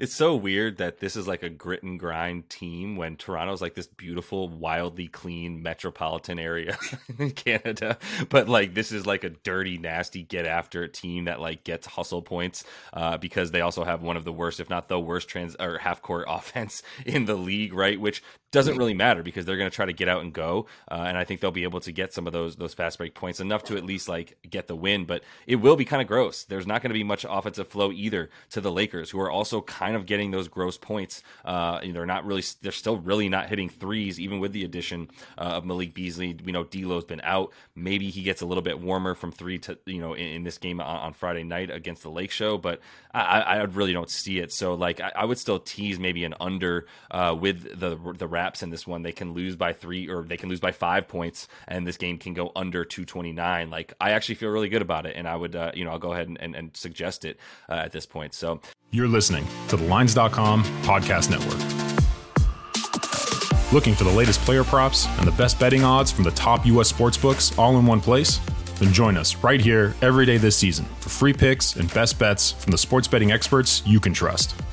It's 0.00 0.12
so 0.12 0.34
weird 0.34 0.78
that 0.78 0.98
this 0.98 1.14
is 1.14 1.28
like 1.28 1.44
a 1.44 1.48
grit 1.48 1.84
and 1.84 2.00
grind 2.00 2.50
team 2.50 2.96
when 2.96 3.14
Toronto's 3.14 3.62
like 3.62 3.74
this 3.74 3.86
beautiful, 3.86 4.48
wildly 4.48 5.06
clean 5.06 5.62
metropolitan 5.62 6.40
area 6.40 6.76
in 7.20 7.30
Canada, 7.30 7.96
but 8.28 8.48
like 8.48 8.74
this 8.74 8.90
is 8.90 9.06
like 9.06 9.22
a 9.22 9.30
dirty, 9.30 9.78
nasty 9.78 10.24
get 10.24 10.46
after 10.46 10.88
team 10.88 11.26
that 11.26 11.40
like 11.40 11.62
gets 11.62 11.86
hustle 11.86 12.22
points 12.22 12.64
uh, 12.92 13.16
because 13.18 13.52
they 13.52 13.60
also 13.60 13.84
have 13.84 14.02
one 14.02 14.16
of 14.16 14.24
the 14.24 14.32
worst, 14.32 14.58
if 14.58 14.68
not 14.68 14.88
the 14.88 14.98
worst, 14.98 15.28
trans 15.28 15.54
or 15.60 15.78
half 15.78 16.02
court 16.02 16.24
offense 16.28 16.82
in 17.06 17.26
the 17.26 17.36
league, 17.36 17.72
right? 17.72 18.00
Which 18.00 18.20
doesn't 18.50 18.76
really 18.76 18.94
matter 18.94 19.22
because 19.22 19.46
they're 19.46 19.56
going 19.56 19.70
to 19.70 19.74
try 19.74 19.86
to 19.86 19.94
get 19.94 20.08
out 20.08 20.22
and 20.22 20.32
go, 20.32 20.66
uh, 20.90 21.04
and 21.06 21.16
I 21.16 21.24
think 21.24 21.40
they'll 21.40 21.50
be 21.50 21.62
able 21.62 21.80
to 21.80 21.92
get 21.92 22.12
some 22.12 22.26
of 22.26 22.32
those 22.32 22.56
those 22.56 22.74
fast 22.74 22.98
break 22.98 23.14
points 23.14 23.40
enough 23.40 23.64
to 23.64 23.76
at 23.76 23.84
least 23.84 23.91
like 24.08 24.36
get 24.48 24.66
the 24.66 24.76
win. 24.76 25.04
But 25.04 25.22
it 25.46 25.56
will 25.56 25.76
be 25.76 25.84
kind 25.84 26.02
of 26.02 26.08
gross. 26.08 26.44
There's 26.44 26.66
not 26.66 26.82
going 26.82 26.90
to 26.90 26.94
be 26.94 27.04
much 27.04 27.24
offensive 27.28 27.68
flow 27.68 27.92
either 27.92 28.30
to 28.50 28.60
the 28.60 28.72
Lakers, 28.72 29.10
who 29.10 29.20
are 29.20 29.30
also 29.30 29.60
kind 29.62 29.96
of 29.96 30.06
getting 30.06 30.30
those 30.30 30.48
gross 30.48 30.78
points. 30.78 31.22
Uh, 31.44 31.80
they're 31.92 32.06
not 32.06 32.24
really, 32.24 32.44
they're 32.60 32.72
still 32.72 32.98
really 32.98 33.28
not 33.28 33.48
hitting 33.48 33.68
threes, 33.68 34.20
even 34.20 34.40
with 34.40 34.52
the 34.52 34.64
addition 34.64 35.10
uh, 35.38 35.56
of 35.56 35.64
Malik 35.64 35.94
Beasley. 35.94 36.38
We 36.44 36.52
know 36.52 36.64
D'Lo's 36.64 37.04
been 37.04 37.20
out. 37.22 37.52
Maybe 37.74 38.10
he 38.10 38.22
gets 38.22 38.42
a 38.42 38.46
little 38.46 38.62
bit 38.62 38.80
warmer 38.80 39.14
from 39.14 39.32
three 39.32 39.58
to 39.60 39.78
you 39.86 40.00
know 40.00 40.14
in, 40.14 40.26
in 40.26 40.42
this 40.44 40.58
game 40.58 40.80
on, 40.80 40.96
on, 40.96 41.12
Friday 41.12 41.44
night 41.44 41.70
against 41.70 42.02
the 42.02 42.10
Lake 42.10 42.30
Show, 42.30 42.58
but 42.58 42.80
I, 43.12 43.40
I 43.40 43.62
really 43.62 43.92
don't 43.92 44.10
see 44.10 44.38
it. 44.38 44.52
So 44.52 44.74
like 44.74 45.00
I, 45.00 45.12
I 45.14 45.24
would 45.24 45.38
still 45.38 45.58
tease 45.58 45.98
maybe 45.98 46.24
an 46.24 46.34
under 46.40 46.86
uh, 47.10 47.36
with 47.38 47.78
the 47.78 47.96
the 48.16 48.26
Raps 48.26 48.62
in 48.62 48.70
this 48.70 48.86
one. 48.86 49.02
They 49.02 49.12
can 49.12 49.32
lose 49.32 49.56
by 49.56 49.72
three 49.72 50.08
or 50.08 50.22
they 50.22 50.36
can 50.36 50.48
lose 50.48 50.60
by 50.60 50.72
five 50.72 51.08
points, 51.08 51.48
and 51.68 51.86
this 51.86 51.96
game 51.96 52.18
can 52.18 52.34
go 52.34 52.52
under 52.54 52.84
229. 52.84 53.70
Like 53.70 53.81
I 54.00 54.12
actually 54.12 54.36
feel 54.36 54.50
really 54.50 54.68
good 54.68 54.82
about 54.82 55.06
it, 55.06 55.16
and 55.16 55.26
I 55.28 55.36
would 55.36 55.56
uh, 55.56 55.72
you 55.74 55.84
know 55.84 55.90
I'll 55.90 55.98
go 55.98 56.12
ahead 56.12 56.28
and, 56.28 56.40
and, 56.40 56.54
and 56.54 56.76
suggest 56.76 57.24
it 57.24 57.38
uh, 57.68 57.74
at 57.74 57.92
this 57.92 58.06
point. 58.06 58.34
So 58.34 58.60
you're 58.90 59.08
listening 59.08 59.46
to 59.68 59.76
the 59.76 59.84
Lines.com 59.84 60.64
podcast 60.82 61.30
network. 61.30 61.58
Looking 63.72 63.94
for 63.94 64.04
the 64.04 64.12
latest 64.12 64.40
player 64.40 64.64
props 64.64 65.06
and 65.18 65.26
the 65.26 65.32
best 65.32 65.58
betting 65.58 65.82
odds 65.82 66.12
from 66.12 66.24
the 66.24 66.30
top 66.32 66.66
U.S. 66.66 66.88
sports 66.88 67.16
books 67.16 67.56
all 67.58 67.78
in 67.78 67.86
one 67.86 68.00
place? 68.00 68.38
Then 68.78 68.92
join 68.92 69.16
us 69.16 69.36
right 69.36 69.60
here 69.60 69.94
every 70.02 70.26
day 70.26 70.36
this 70.36 70.56
season 70.56 70.84
for 71.00 71.08
free 71.08 71.32
picks 71.32 71.76
and 71.76 71.92
best 71.94 72.18
bets 72.18 72.52
from 72.52 72.70
the 72.70 72.78
sports 72.78 73.08
betting 73.08 73.32
experts 73.32 73.82
you 73.86 73.98
can 73.98 74.12
trust. 74.12 74.54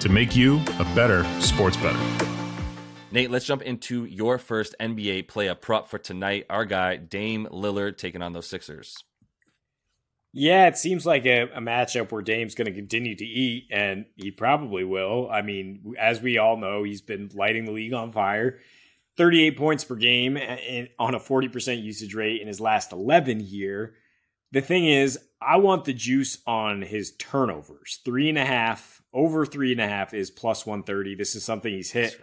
to 0.00 0.08
make 0.08 0.34
you 0.34 0.60
a 0.78 0.84
better 0.94 1.24
sports 1.40 1.76
better. 1.76 1.98
Nate, 3.10 3.30
let's 3.30 3.44
jump 3.44 3.62
into 3.62 4.06
your 4.06 4.38
first 4.38 4.74
NBA 4.80 5.28
play 5.28 5.46
a 5.46 5.54
prop 5.54 5.88
for 5.88 5.98
tonight. 5.98 6.46
Our 6.50 6.64
guy, 6.64 6.96
Dame 6.96 7.46
Lillard, 7.50 7.96
taking 7.96 8.22
on 8.22 8.32
those 8.32 8.48
Sixers. 8.48 8.96
Yeah, 10.32 10.66
it 10.66 10.76
seems 10.76 11.06
like 11.06 11.24
a, 11.26 11.42
a 11.42 11.60
matchup 11.60 12.10
where 12.10 12.20
Dame's 12.20 12.56
going 12.56 12.66
to 12.66 12.72
continue 12.72 13.14
to 13.14 13.24
eat, 13.24 13.68
and 13.70 14.06
he 14.16 14.32
probably 14.32 14.82
will. 14.82 15.30
I 15.30 15.42
mean, 15.42 15.94
as 15.96 16.20
we 16.20 16.38
all 16.38 16.56
know, 16.56 16.82
he's 16.82 17.02
been 17.02 17.30
lighting 17.34 17.66
the 17.66 17.70
league 17.70 17.92
on 17.92 18.10
fire. 18.10 18.58
38 19.16 19.56
points 19.56 19.84
per 19.84 19.94
game 19.94 20.36
on 20.98 21.14
a 21.14 21.20
40% 21.20 21.82
usage 21.84 22.14
rate 22.14 22.40
in 22.40 22.48
his 22.48 22.60
last 22.60 22.90
11 22.90 23.38
here. 23.38 23.94
The 24.50 24.60
thing 24.60 24.86
is, 24.86 25.20
I 25.40 25.58
want 25.58 25.84
the 25.84 25.92
juice 25.92 26.38
on 26.48 26.82
his 26.82 27.14
turnovers. 27.16 28.00
Three 28.04 28.28
and 28.28 28.38
a 28.38 28.44
half 28.44 28.93
over 29.14 29.46
three 29.46 29.72
and 29.72 29.80
a 29.80 29.88
half 29.88 30.12
is 30.12 30.30
plus 30.30 30.66
130. 30.66 31.14
This 31.14 31.36
is 31.36 31.44
something 31.44 31.72
he's 31.72 31.92
hit 31.92 32.20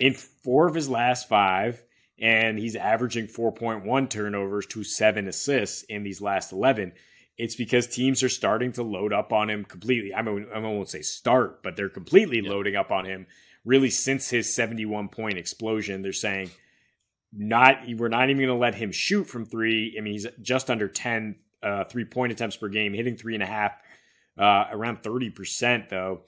in 0.00 0.14
four 0.14 0.68
of 0.68 0.74
his 0.74 0.88
last 0.88 1.28
five, 1.28 1.82
and 2.18 2.58
he's 2.58 2.76
averaging 2.76 3.26
4.1 3.26 4.08
turnovers 4.08 4.66
to 4.66 4.84
seven 4.84 5.26
assists 5.26 5.82
in 5.82 6.04
these 6.04 6.22
last 6.22 6.52
11. 6.52 6.92
It's 7.36 7.56
because 7.56 7.86
teams 7.86 8.22
are 8.22 8.28
starting 8.28 8.72
to 8.72 8.82
load 8.82 9.12
up 9.12 9.32
on 9.32 9.50
him 9.50 9.64
completely. 9.64 10.14
I 10.14 10.22
mean, 10.22 10.46
I 10.54 10.58
won't 10.60 10.88
say 10.88 11.02
start, 11.02 11.62
but 11.62 11.76
they're 11.76 11.88
completely 11.88 12.40
loading 12.40 12.76
up 12.76 12.90
on 12.90 13.04
him 13.04 13.26
really 13.64 13.90
since 13.90 14.30
his 14.30 14.54
71 14.54 15.08
point 15.08 15.38
explosion. 15.38 16.02
They're 16.02 16.12
saying, 16.12 16.50
not 17.32 17.80
we're 17.96 18.08
not 18.08 18.30
even 18.30 18.38
going 18.38 18.48
to 18.48 18.54
let 18.54 18.74
him 18.74 18.92
shoot 18.92 19.24
from 19.24 19.44
three. 19.44 19.94
I 19.98 20.00
mean, 20.00 20.14
he's 20.14 20.26
just 20.40 20.70
under 20.70 20.88
10 20.88 21.36
uh, 21.62 21.84
three 21.84 22.04
point 22.04 22.32
attempts 22.32 22.56
per 22.56 22.68
game, 22.68 22.94
hitting 22.94 23.16
three 23.16 23.34
and 23.34 23.42
a 23.42 23.46
half 23.46 23.72
uh, 24.38 24.66
around 24.70 25.02
30% 25.02 25.88
though 25.88 26.22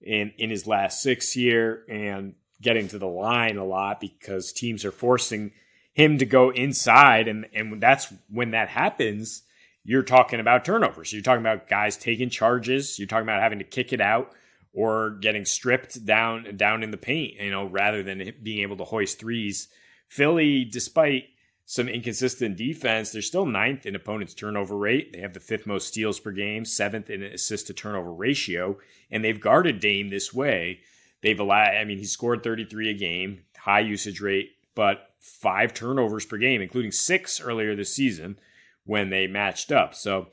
in 0.00 0.32
in 0.38 0.50
his 0.50 0.66
last 0.66 1.02
six 1.02 1.36
year 1.36 1.84
and 1.88 2.34
getting 2.60 2.88
to 2.88 2.98
the 2.98 3.06
line 3.06 3.56
a 3.56 3.64
lot 3.64 4.00
because 4.00 4.52
teams 4.52 4.84
are 4.84 4.92
forcing 4.92 5.52
him 5.92 6.18
to 6.18 6.26
go 6.26 6.50
inside. 6.50 7.28
And 7.28 7.46
and 7.54 7.80
that's 7.80 8.12
when 8.28 8.52
that 8.52 8.68
happens 8.68 9.42
you're 9.84 10.02
talking 10.02 10.40
about 10.40 10.64
turnovers. 10.64 11.12
You're 11.12 11.22
talking 11.22 11.42
about 11.42 11.68
guys 11.68 11.96
taking 11.96 12.30
charges. 12.30 12.98
You're 12.98 13.08
talking 13.08 13.24
about 13.24 13.42
having 13.42 13.58
to 13.58 13.64
kick 13.64 13.92
it 13.92 14.00
out 14.00 14.32
or 14.72 15.10
getting 15.20 15.44
stripped 15.44 16.04
down 16.06 16.56
down 16.56 16.82
in 16.82 16.90
the 16.90 16.96
paint, 16.96 17.34
you 17.40 17.50
know, 17.50 17.66
rather 17.66 18.02
than 18.02 18.32
being 18.42 18.60
able 18.60 18.76
to 18.76 18.84
hoist 18.84 19.18
threes. 19.18 19.68
Philly, 20.08 20.64
despite 20.64 21.24
some 21.72 21.88
inconsistent 21.88 22.54
defense, 22.58 23.12
they're 23.12 23.22
still 23.22 23.46
ninth 23.46 23.86
in 23.86 23.96
opponents' 23.96 24.34
turnover 24.34 24.76
rate. 24.76 25.10
They 25.10 25.20
have 25.20 25.32
the 25.32 25.40
fifth 25.40 25.66
most 25.66 25.88
steals 25.88 26.20
per 26.20 26.30
game, 26.30 26.66
seventh 26.66 27.08
in 27.08 27.22
assist 27.22 27.68
to 27.68 27.72
turnover 27.72 28.12
ratio, 28.12 28.76
and 29.10 29.24
they've 29.24 29.40
guarded 29.40 29.80
Dame 29.80 30.10
this 30.10 30.34
way. 30.34 30.80
They've 31.22 31.40
allowed, 31.40 31.74
I 31.74 31.84
mean, 31.84 31.96
he 31.96 32.04
scored 32.04 32.42
33 32.42 32.90
a 32.90 32.92
game, 32.92 33.44
high 33.56 33.80
usage 33.80 34.20
rate, 34.20 34.50
but 34.74 35.14
five 35.18 35.72
turnovers 35.72 36.26
per 36.26 36.36
game, 36.36 36.60
including 36.60 36.92
six 36.92 37.40
earlier 37.40 37.74
this 37.74 37.94
season 37.94 38.38
when 38.84 39.08
they 39.08 39.26
matched 39.26 39.72
up. 39.72 39.94
So, 39.94 40.26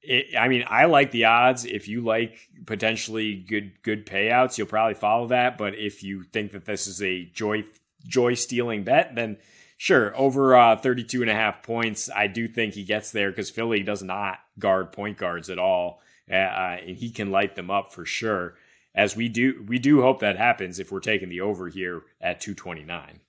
it, 0.00 0.26
I 0.38 0.46
mean, 0.46 0.62
I 0.68 0.84
like 0.84 1.10
the 1.10 1.24
odds. 1.24 1.64
If 1.64 1.88
you 1.88 2.02
like 2.02 2.38
potentially 2.66 3.34
good 3.34 3.82
good 3.82 4.06
payouts, 4.06 4.56
you'll 4.56 4.68
probably 4.68 4.94
follow 4.94 5.26
that. 5.26 5.58
But 5.58 5.74
if 5.74 6.04
you 6.04 6.22
think 6.22 6.52
that 6.52 6.66
this 6.66 6.86
is 6.86 7.02
a 7.02 7.24
joy 7.24 7.64
joy 8.06 8.34
stealing 8.34 8.84
bet, 8.84 9.16
then 9.16 9.38
sure, 9.78 10.14
over 10.14 10.54
uh, 10.54 10.76
32 10.76 11.22
and 11.22 11.30
a 11.30 11.34
half 11.34 11.62
points, 11.62 12.10
I 12.14 12.26
do 12.26 12.46
think 12.46 12.74
he 12.74 12.84
gets 12.84 13.10
there 13.10 13.30
because 13.30 13.48
Philly 13.48 13.82
does 13.82 14.02
not 14.02 14.40
guard 14.58 14.92
point 14.92 15.16
guards 15.16 15.48
at 15.48 15.58
all. 15.58 16.02
Uh, 16.30 16.76
and 16.86 16.96
he 16.96 17.08
can 17.08 17.30
light 17.30 17.56
them 17.56 17.70
up 17.70 17.90
for 17.90 18.04
sure. 18.04 18.54
As 18.94 19.16
we 19.16 19.30
do, 19.30 19.64
we 19.66 19.78
do 19.78 20.02
hope 20.02 20.20
that 20.20 20.36
happens 20.36 20.78
if 20.78 20.92
we're 20.92 21.00
taking 21.00 21.30
the 21.30 21.40
over 21.40 21.68
here 21.68 22.02
at 22.20 22.40
229. 22.40 23.20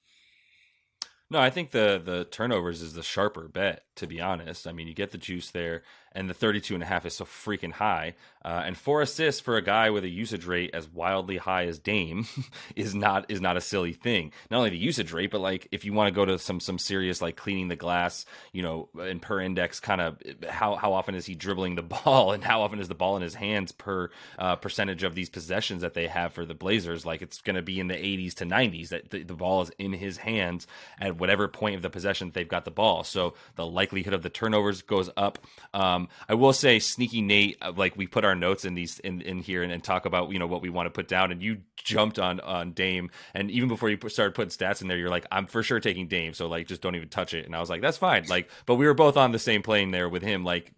No, 1.31 1.39
I 1.39 1.49
think 1.51 1.71
the 1.71 2.01
the 2.03 2.25
turnovers 2.25 2.81
is 2.81 2.93
the 2.93 3.03
sharper 3.03 3.47
bet, 3.47 3.83
to 3.97 4.07
be 4.07 4.19
honest. 4.19 4.65
I 4.67 4.71
mean, 4.71 4.87
you 4.87 4.95
get 4.95 5.11
the 5.11 5.17
juice 5.17 5.51
there 5.51 5.83
and 6.13 6.29
the 6.29 6.33
32 6.33 6.73
and 6.73 6.83
a 6.83 6.85
half 6.85 7.05
is 7.05 7.15
so 7.15 7.25
freaking 7.25 7.73
high. 7.73 8.15
Uh, 8.43 8.63
and 8.65 8.77
four 8.77 9.01
assists 9.01 9.41
for 9.41 9.57
a 9.57 9.61
guy 9.61 9.89
with 9.89 10.05
a 10.05 10.09
usage 10.09 10.45
rate 10.45 10.69
as 10.73 10.87
wildly 10.87 11.35
high 11.35 11.65
as 11.65 11.77
Dame 11.77 12.25
is 12.75 12.95
not 12.95 13.29
is 13.29 13.41
not 13.41 13.57
a 13.57 13.61
silly 13.61 13.91
thing. 13.91 14.31
Not 14.49 14.59
only 14.59 14.69
the 14.69 14.77
usage 14.77 15.11
rate, 15.11 15.29
but 15.29 15.41
like 15.41 15.67
if 15.73 15.83
you 15.83 15.91
want 15.91 16.07
to 16.07 16.15
go 16.15 16.23
to 16.23 16.39
some 16.39 16.61
some 16.61 16.79
serious 16.79 17.21
like 17.21 17.35
cleaning 17.35 17.67
the 17.67 17.75
glass, 17.75 18.25
you 18.53 18.61
know, 18.61 18.87
and 18.97 19.21
per 19.21 19.41
index 19.41 19.81
kind 19.81 19.99
of 19.99 20.21
how 20.49 20.75
how 20.75 20.93
often 20.93 21.15
is 21.15 21.25
he 21.25 21.35
dribbling 21.35 21.75
the 21.75 21.81
ball 22.03 22.31
and 22.31 22.41
how 22.41 22.61
often 22.61 22.79
is 22.79 22.87
the 22.87 22.95
ball 22.95 23.17
in 23.17 23.21
his 23.21 23.35
hands 23.35 23.73
per 23.73 24.09
uh, 24.37 24.55
percentage 24.55 25.03
of 25.03 25.15
these 25.15 25.29
possessions 25.29 25.81
that 25.81 25.93
they 25.93 26.07
have 26.07 26.31
for 26.31 26.45
the 26.45 26.53
Blazers? 26.53 27.05
Like 27.05 27.21
it's 27.21 27.41
going 27.41 27.57
to 27.57 27.61
be 27.61 27.77
in 27.77 27.87
the 27.87 27.95
80s 27.95 28.35
to 28.35 28.45
90s 28.45 28.89
that 28.89 29.09
the, 29.09 29.23
the 29.23 29.33
ball 29.33 29.63
is 29.63 29.71
in 29.77 29.91
his 29.91 30.15
hands 30.15 30.65
at 30.97 31.17
whatever 31.17 31.49
point 31.49 31.75
of 31.75 31.81
the 31.81 31.89
possession 31.89 32.31
they've 32.33 32.47
got 32.47 32.63
the 32.63 32.71
ball. 32.71 33.03
So 33.03 33.33
the 33.55 33.65
likelihood 33.65 34.13
of 34.13 34.23
the 34.23 34.29
turnovers 34.29 34.81
goes 34.81 35.09
up. 35.17 35.39
Um, 35.73 35.98
um, 35.99 36.09
I 36.27 36.33
will 36.33 36.53
say, 36.53 36.79
sneaky 36.79 37.21
Nate, 37.21 37.57
uh, 37.61 37.73
like 37.75 37.95
we 37.97 38.07
put 38.07 38.25
our 38.25 38.35
notes 38.35 38.65
in 38.65 38.73
these 38.73 38.99
in, 38.99 39.21
in 39.21 39.39
here 39.39 39.63
and, 39.63 39.71
and, 39.71 39.83
talk 39.83 40.05
about 40.05 40.31
you 40.31 40.39
know 40.39 40.47
what 40.47 40.61
we 40.61 40.69
want 40.69 40.87
to 40.87 40.89
put 40.89 41.07
down, 41.07 41.31
and 41.31 41.41
you 41.41 41.59
jumped 41.75 42.19
on 42.19 42.39
on 42.41 42.73
Dame, 42.73 43.09
and 43.33 43.49
even 43.51 43.69
before 43.69 43.89
you 43.89 43.97
started 44.09 44.35
putting 44.35 44.49
stats 44.49 44.81
in 44.81 44.87
there, 44.87 44.97
you're 44.97 45.09
like, 45.09 45.25
I'm 45.31 45.47
for 45.47 45.63
sure 45.63 45.79
taking 45.79 46.07
Dame, 46.07 46.33
so 46.33 46.47
like 46.47 46.67
just 46.67 46.81
don't 46.81 46.95
even 46.95 47.09
touch 47.09 47.33
it. 47.33 47.45
And 47.45 47.55
I 47.55 47.59
was 47.59 47.69
like, 47.69 47.81
that's 47.81 47.97
fine. 47.97 48.25
Like, 48.27 48.49
but 48.65 48.75
we 48.75 48.85
were 48.85 48.93
both 48.93 49.17
on 49.17 49.31
the 49.31 49.39
same 49.39 49.61
plane 49.61 49.91
there 49.91 50.09
with 50.09 50.21
him. 50.21 50.43
Like, 50.43 50.73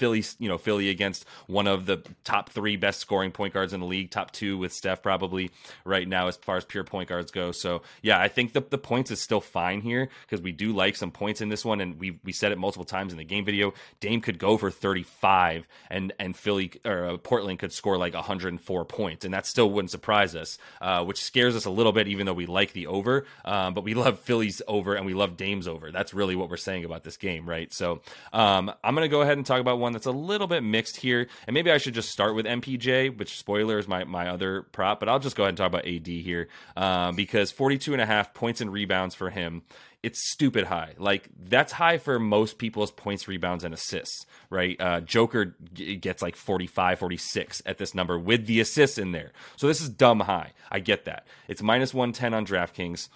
Philly, 0.00 0.24
you 0.38 0.48
know, 0.48 0.56
Philly 0.56 0.88
against 0.88 1.26
one 1.46 1.66
of 1.66 1.84
the 1.84 2.02
top 2.24 2.48
three 2.48 2.76
best 2.76 3.00
scoring 3.00 3.32
point 3.32 3.52
guards 3.52 3.74
in 3.74 3.80
the 3.80 3.86
league, 3.86 4.10
top 4.10 4.30
two 4.30 4.56
with 4.56 4.72
Steph 4.72 5.02
probably 5.02 5.50
right 5.84 6.08
now 6.08 6.26
as 6.26 6.38
far 6.38 6.56
as 6.56 6.64
pure 6.64 6.84
point 6.84 7.10
guards 7.10 7.30
go. 7.30 7.52
So 7.52 7.82
yeah, 8.00 8.18
I 8.18 8.28
think 8.28 8.54
the, 8.54 8.62
the 8.62 8.78
points 8.78 9.10
is 9.10 9.20
still 9.20 9.42
fine 9.42 9.82
here 9.82 10.08
because 10.22 10.40
we 10.40 10.52
do 10.52 10.72
like 10.72 10.96
some 10.96 11.10
points 11.10 11.42
in 11.42 11.50
this 11.50 11.66
one, 11.66 11.82
and 11.82 12.00
we 12.00 12.18
we 12.24 12.32
said 12.32 12.50
it 12.50 12.56
multiple 12.56 12.86
times 12.86 13.12
in 13.12 13.18
the 13.18 13.24
game 13.24 13.44
video. 13.44 13.74
Dame 14.00 14.22
could 14.22 14.38
go 14.38 14.56
for 14.56 14.70
35, 14.70 15.68
and 15.90 16.14
and 16.18 16.34
Philly 16.34 16.72
or 16.86 17.04
uh, 17.04 17.16
Portland 17.18 17.58
could 17.58 17.72
score 17.74 17.98
like 17.98 18.14
104 18.14 18.84
points, 18.86 19.26
and 19.26 19.34
that 19.34 19.44
still 19.44 19.70
wouldn't 19.70 19.90
surprise 19.90 20.34
us, 20.34 20.56
uh, 20.80 21.04
which 21.04 21.22
scares 21.22 21.54
us 21.54 21.66
a 21.66 21.70
little 21.70 21.92
bit, 21.92 22.08
even 22.08 22.24
though 22.24 22.32
we 22.32 22.46
like 22.46 22.72
the 22.72 22.86
over. 22.86 23.26
Um, 23.44 23.74
but 23.74 23.84
we 23.84 23.92
love 23.92 24.18
Philly's 24.20 24.62
over, 24.66 24.94
and 24.94 25.04
we 25.04 25.12
love 25.12 25.36
Dame's 25.36 25.68
over. 25.68 25.92
That's 25.92 26.14
really 26.14 26.36
what 26.36 26.48
we're 26.48 26.56
saying 26.56 26.86
about 26.86 27.04
this 27.04 27.18
game, 27.18 27.46
right? 27.46 27.70
So 27.70 28.00
um, 28.32 28.72
I'm 28.82 28.94
gonna 28.94 29.08
go 29.08 29.20
ahead 29.20 29.36
and 29.36 29.44
talk 29.44 29.60
about 29.60 29.78
one 29.78 29.89
one 29.90 29.92
that's 29.92 30.06
a 30.06 30.12
little 30.12 30.46
bit 30.46 30.62
mixed 30.62 30.96
here. 30.98 31.26
And 31.46 31.54
maybe 31.54 31.70
I 31.70 31.78
should 31.78 31.94
just 31.94 32.10
start 32.10 32.34
with 32.34 32.46
MPJ, 32.46 33.16
which 33.18 33.38
spoiler 33.38 33.78
is 33.78 33.88
my, 33.88 34.04
my 34.04 34.28
other 34.28 34.62
prop, 34.62 35.00
but 35.00 35.08
I'll 35.08 35.18
just 35.18 35.36
go 35.36 35.42
ahead 35.42 35.50
and 35.50 35.58
talk 35.58 35.66
about 35.66 35.86
AD 35.86 36.06
here 36.06 36.48
um, 36.76 37.16
because 37.16 37.50
42 37.50 37.92
and 37.92 38.00
a 38.00 38.06
half 38.06 38.32
points 38.32 38.60
and 38.60 38.72
rebounds 38.72 39.14
for 39.14 39.30
him. 39.30 39.62
It's 40.02 40.30
stupid 40.32 40.64
high. 40.64 40.94
Like 40.96 41.28
that's 41.38 41.72
high 41.72 41.98
for 41.98 42.18
most 42.18 42.56
people's 42.56 42.90
points, 42.90 43.28
rebounds, 43.28 43.64
and 43.64 43.74
assists, 43.74 44.24
right? 44.48 44.80
Uh, 44.80 45.00
Joker 45.00 45.56
g- 45.74 45.96
gets 45.96 46.22
like 46.22 46.36
45, 46.36 47.00
46 47.00 47.62
at 47.66 47.76
this 47.76 47.94
number 47.94 48.18
with 48.18 48.46
the 48.46 48.60
assists 48.60 48.96
in 48.96 49.12
there. 49.12 49.32
So 49.56 49.66
this 49.66 49.82
is 49.82 49.90
dumb 49.90 50.20
high. 50.20 50.52
I 50.70 50.78
get 50.78 51.04
that. 51.04 51.26
It's 51.48 51.62
minus 51.62 51.92
110 51.92 52.32
on 52.32 52.46
DraftKings. 52.46 53.10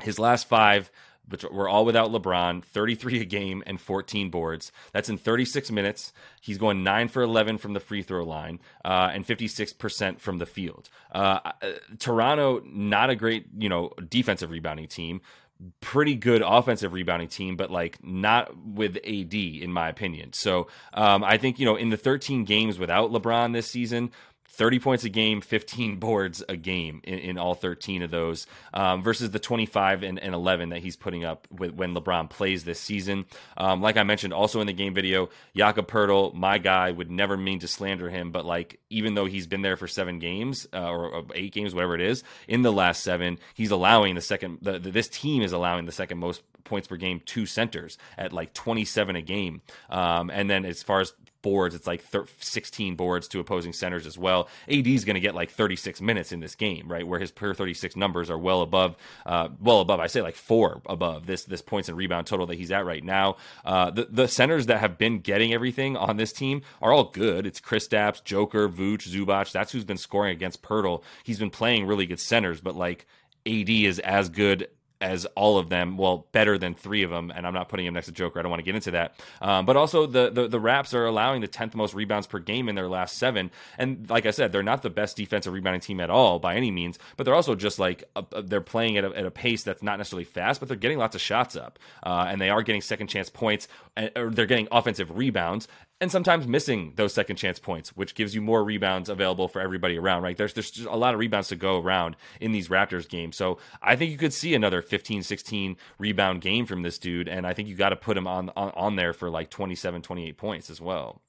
His 0.00 0.18
last 0.18 0.48
five, 0.48 0.90
which 1.28 1.44
were 1.44 1.68
all 1.68 1.84
without 1.84 2.10
LeBron, 2.10 2.64
33 2.64 3.20
a 3.20 3.24
game 3.24 3.62
and 3.66 3.80
14 3.80 4.30
boards. 4.30 4.72
That's 4.92 5.08
in 5.08 5.18
36 5.18 5.70
minutes. 5.70 6.12
He's 6.40 6.58
going 6.58 6.82
9 6.82 7.08
for 7.08 7.22
11 7.22 7.58
from 7.58 7.72
the 7.72 7.80
free 7.80 8.02
throw 8.02 8.24
line 8.24 8.60
uh, 8.84 9.10
and 9.12 9.26
56% 9.26 10.20
from 10.20 10.38
the 10.38 10.46
field. 10.46 10.88
Uh, 11.12 11.40
uh, 11.44 11.70
Toronto, 11.98 12.62
not 12.64 13.10
a 13.10 13.16
great, 13.16 13.46
you 13.56 13.68
know, 13.68 13.90
defensive 14.08 14.50
rebounding 14.50 14.88
team. 14.88 15.20
Pretty 15.80 16.14
good 16.14 16.40
offensive 16.44 16.92
rebounding 16.92 17.28
team, 17.28 17.56
but 17.56 17.70
like 17.70 17.98
not 18.02 18.56
with 18.56 18.96
AD, 18.98 19.34
in 19.34 19.72
my 19.72 19.88
opinion. 19.88 20.32
So 20.32 20.68
um, 20.94 21.24
I 21.24 21.36
think, 21.36 21.58
you 21.58 21.66
know, 21.66 21.74
in 21.74 21.88
the 21.90 21.96
13 21.96 22.44
games 22.44 22.78
without 22.78 23.10
LeBron 23.10 23.52
this 23.52 23.66
season, 23.66 24.12
30 24.48 24.78
points 24.80 25.04
a 25.04 25.08
game, 25.08 25.40
15 25.40 25.96
boards 26.00 26.42
a 26.48 26.56
game 26.56 27.00
in, 27.04 27.18
in 27.18 27.38
all 27.38 27.54
13 27.54 28.02
of 28.02 28.10
those, 28.10 28.46
um, 28.74 29.02
versus 29.02 29.30
the 29.30 29.38
25 29.38 30.02
and, 30.02 30.18
and, 30.18 30.34
11 30.34 30.70
that 30.70 30.80
he's 30.80 30.96
putting 30.96 31.24
up 31.24 31.46
with, 31.50 31.72
when 31.72 31.94
LeBron 31.94 32.28
plays 32.30 32.64
this 32.64 32.80
season. 32.80 33.26
Um, 33.56 33.80
like 33.80 33.96
I 33.96 34.02
mentioned 34.02 34.32
also 34.32 34.60
in 34.60 34.66
the 34.66 34.72
game 34.72 34.94
video, 34.94 35.30
Jakob 35.54 35.88
Poeltl, 35.88 36.34
my 36.34 36.58
guy, 36.58 36.90
would 36.90 37.10
never 37.10 37.36
mean 37.36 37.60
to 37.60 37.68
slander 37.68 38.08
him, 38.08 38.32
but 38.32 38.44
like 38.44 38.80
even 38.90 39.14
though 39.14 39.26
he's 39.26 39.46
been 39.46 39.62
there 39.62 39.76
for 39.76 39.86
seven 39.86 40.18
games 40.18 40.66
uh, 40.72 40.90
or, 40.90 41.24
eight 41.34 41.52
games, 41.52 41.74
whatever 41.74 41.94
it 41.94 42.00
is, 42.00 42.24
in 42.46 42.62
the 42.62 42.72
last 42.72 43.02
seven, 43.02 43.38
he's 43.54 43.70
allowing 43.70 44.14
the 44.14 44.20
second. 44.20 44.58
The, 44.62 44.78
the, 44.78 44.90
this 44.90 45.08
team 45.08 45.42
is 45.42 45.52
allowing 45.52 45.86
the 45.86 45.92
second 45.92 46.18
most 46.18 46.42
points 46.64 46.88
per 46.88 46.96
game 46.96 47.20
to 47.26 47.46
centers 47.46 47.98
at 48.16 48.32
like 48.32 48.54
27 48.54 49.16
a 49.16 49.22
game. 49.22 49.62
Um, 49.90 50.30
and 50.30 50.48
then 50.48 50.64
as 50.64 50.82
far 50.82 51.00
as 51.00 51.12
boards. 51.42 51.74
It's 51.74 51.86
like 51.86 52.04
16 52.38 52.94
boards 52.94 53.28
to 53.28 53.40
opposing 53.40 53.72
centers 53.72 54.06
as 54.06 54.18
well. 54.18 54.48
AD 54.68 54.86
is 54.86 55.04
going 55.04 55.14
to 55.14 55.20
get 55.20 55.34
like 55.34 55.50
36 55.50 56.00
minutes 56.00 56.30
in 56.30 56.40
this 56.40 56.54
game, 56.54 56.88
right? 56.88 57.06
Where 57.06 57.18
his 57.18 57.30
per 57.30 57.54
36 57.54 57.96
numbers 57.96 58.30
are 58.30 58.38
well 58.38 58.62
above, 58.62 58.96
uh, 59.26 59.48
well 59.60 59.80
above. 59.80 59.98
I 59.98 60.06
say 60.06 60.22
like 60.22 60.36
four 60.36 60.82
above 60.86 61.26
this 61.26 61.44
this 61.44 61.62
points 61.62 61.88
and 61.88 61.96
rebound 61.96 62.26
total 62.26 62.46
that 62.46 62.56
he's 62.56 62.70
at 62.70 62.84
right 62.84 63.02
now. 63.02 63.36
Uh, 63.64 63.90
the 63.90 64.08
the 64.10 64.28
centers 64.28 64.66
that 64.66 64.80
have 64.80 64.98
been 64.98 65.20
getting 65.20 65.52
everything 65.54 65.96
on 65.96 66.16
this 66.16 66.32
team 66.32 66.62
are 66.82 66.92
all 66.92 67.04
good. 67.04 67.46
It's 67.46 67.60
Chris 67.60 67.78
Kristaps, 67.78 68.22
Joker, 68.24 68.68
Vooch, 68.68 69.08
Zubac. 69.08 69.52
That's 69.52 69.72
who's 69.72 69.84
been 69.84 69.98
scoring 69.98 70.32
against 70.32 70.62
Poeltl. 70.62 71.02
He's 71.24 71.38
been 71.38 71.50
playing 71.50 71.86
really 71.86 72.06
good 72.06 72.20
centers, 72.20 72.60
but 72.60 72.76
like 72.76 73.06
AD 73.46 73.70
is 73.70 73.98
as 74.00 74.28
good 74.28 74.68
as 75.00 75.26
all 75.36 75.58
of 75.58 75.68
them, 75.68 75.96
well, 75.96 76.26
better 76.32 76.58
than 76.58 76.74
three 76.74 77.02
of 77.02 77.10
them, 77.10 77.32
and 77.34 77.46
I'm 77.46 77.54
not 77.54 77.68
putting 77.68 77.86
him 77.86 77.94
next 77.94 78.06
to 78.06 78.12
Joker. 78.12 78.38
I 78.38 78.42
don't 78.42 78.50
want 78.50 78.60
to 78.60 78.64
get 78.64 78.74
into 78.74 78.92
that. 78.92 79.14
Um, 79.40 79.64
but 79.64 79.76
also, 79.76 80.06
the, 80.06 80.30
the 80.30 80.48
the 80.48 80.60
Raps 80.60 80.94
are 80.94 81.06
allowing 81.06 81.40
the 81.40 81.48
10th 81.48 81.74
most 81.74 81.94
rebounds 81.94 82.26
per 82.26 82.38
game 82.38 82.68
in 82.68 82.74
their 82.74 82.88
last 82.88 83.16
seven, 83.16 83.50
and 83.76 84.08
like 84.10 84.26
I 84.26 84.30
said, 84.30 84.52
they're 84.52 84.62
not 84.62 84.82
the 84.82 84.90
best 84.90 85.16
defensive 85.16 85.52
rebounding 85.52 85.80
team 85.80 86.00
at 86.00 86.10
all 86.10 86.38
by 86.38 86.56
any 86.56 86.70
means, 86.70 86.98
but 87.16 87.24
they're 87.24 87.34
also 87.34 87.54
just 87.54 87.78
like 87.78 88.04
a, 88.16 88.24
a, 88.32 88.42
they're 88.42 88.60
playing 88.60 88.96
at 88.96 89.04
a, 89.04 89.16
at 89.16 89.26
a, 89.26 89.30
pace 89.30 89.62
that's 89.62 89.82
not 89.82 89.98
necessarily 89.98 90.24
fast, 90.24 90.60
but 90.60 90.68
they're 90.68 90.76
getting 90.76 90.98
lots 90.98 91.14
of 91.14 91.20
shots 91.20 91.54
up, 91.54 91.78
uh, 92.02 92.26
and 92.28 92.40
they 92.40 92.50
are 92.50 92.62
getting 92.62 92.80
second 92.80 93.06
chance 93.06 93.30
points, 93.30 93.68
or 94.16 94.30
they're 94.30 94.46
getting 94.46 94.68
offensive 94.72 95.16
rebounds, 95.16 95.68
and 96.00 96.12
sometimes 96.12 96.46
missing 96.46 96.92
those 96.94 97.12
second 97.12 97.36
chance 97.36 97.58
points, 97.58 97.90
which 97.96 98.14
gives 98.14 98.34
you 98.34 98.40
more 98.40 98.62
rebounds 98.62 99.08
available 99.08 99.48
for 99.48 99.60
everybody 99.60 99.98
around, 99.98 100.22
right? 100.22 100.36
There's 100.36 100.52
there's 100.52 100.78
a 100.80 100.92
lot 100.92 101.14
of 101.14 101.20
rebounds 101.20 101.48
to 101.48 101.56
go 101.56 101.80
around 101.80 102.16
in 102.40 102.52
these 102.52 102.68
Raptors 102.68 103.08
games. 103.08 103.36
So 103.36 103.58
I 103.82 103.96
think 103.96 104.12
you 104.12 104.18
could 104.18 104.32
see 104.32 104.54
another 104.54 104.80
15, 104.80 105.22
16 105.24 105.76
rebound 105.98 106.40
game 106.40 106.66
from 106.66 106.82
this 106.82 106.98
dude. 106.98 107.28
And 107.28 107.46
I 107.46 107.52
think 107.52 107.68
you 107.68 107.74
got 107.74 107.88
to 107.88 107.96
put 107.96 108.16
him 108.16 108.28
on, 108.28 108.50
on, 108.56 108.70
on 108.76 108.96
there 108.96 109.12
for 109.12 109.28
like 109.28 109.50
27, 109.50 110.02
28 110.02 110.36
points 110.36 110.70
as 110.70 110.80
well. 110.80 111.20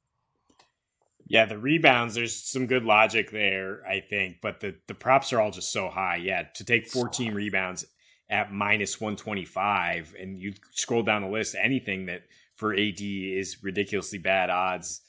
Yeah, 1.25 1.45
the 1.45 1.60
rebounds, 1.60 2.15
there's 2.15 2.36
some 2.36 2.65
good 2.65 2.84
logic 2.84 3.29
there, 3.29 3.86
I 3.88 3.99
think, 3.99 4.38
but 4.41 4.62
the, 4.62 4.75
the 4.88 4.95
props 4.95 5.32
are 5.32 5.39
all 5.39 5.51
just 5.51 5.71
so 5.71 5.88
high. 5.88 6.15
Yeah, 6.17 6.43
to 6.55 6.63
take 6.63 6.88
14 6.88 7.36
rebounds 7.36 7.86
at 8.32 8.51
minus 8.51 8.99
125 8.99 10.15
and 10.19 10.39
you 10.39 10.53
scroll 10.71 11.03
down 11.03 11.21
the 11.23 11.27
list, 11.27 11.55
anything 11.60 12.05
that– 12.05 12.21
for 12.60 12.74
AD 12.74 13.00
is 13.00 13.63
ridiculously 13.63 14.19
bad 14.19 14.50
odds, 14.50 15.02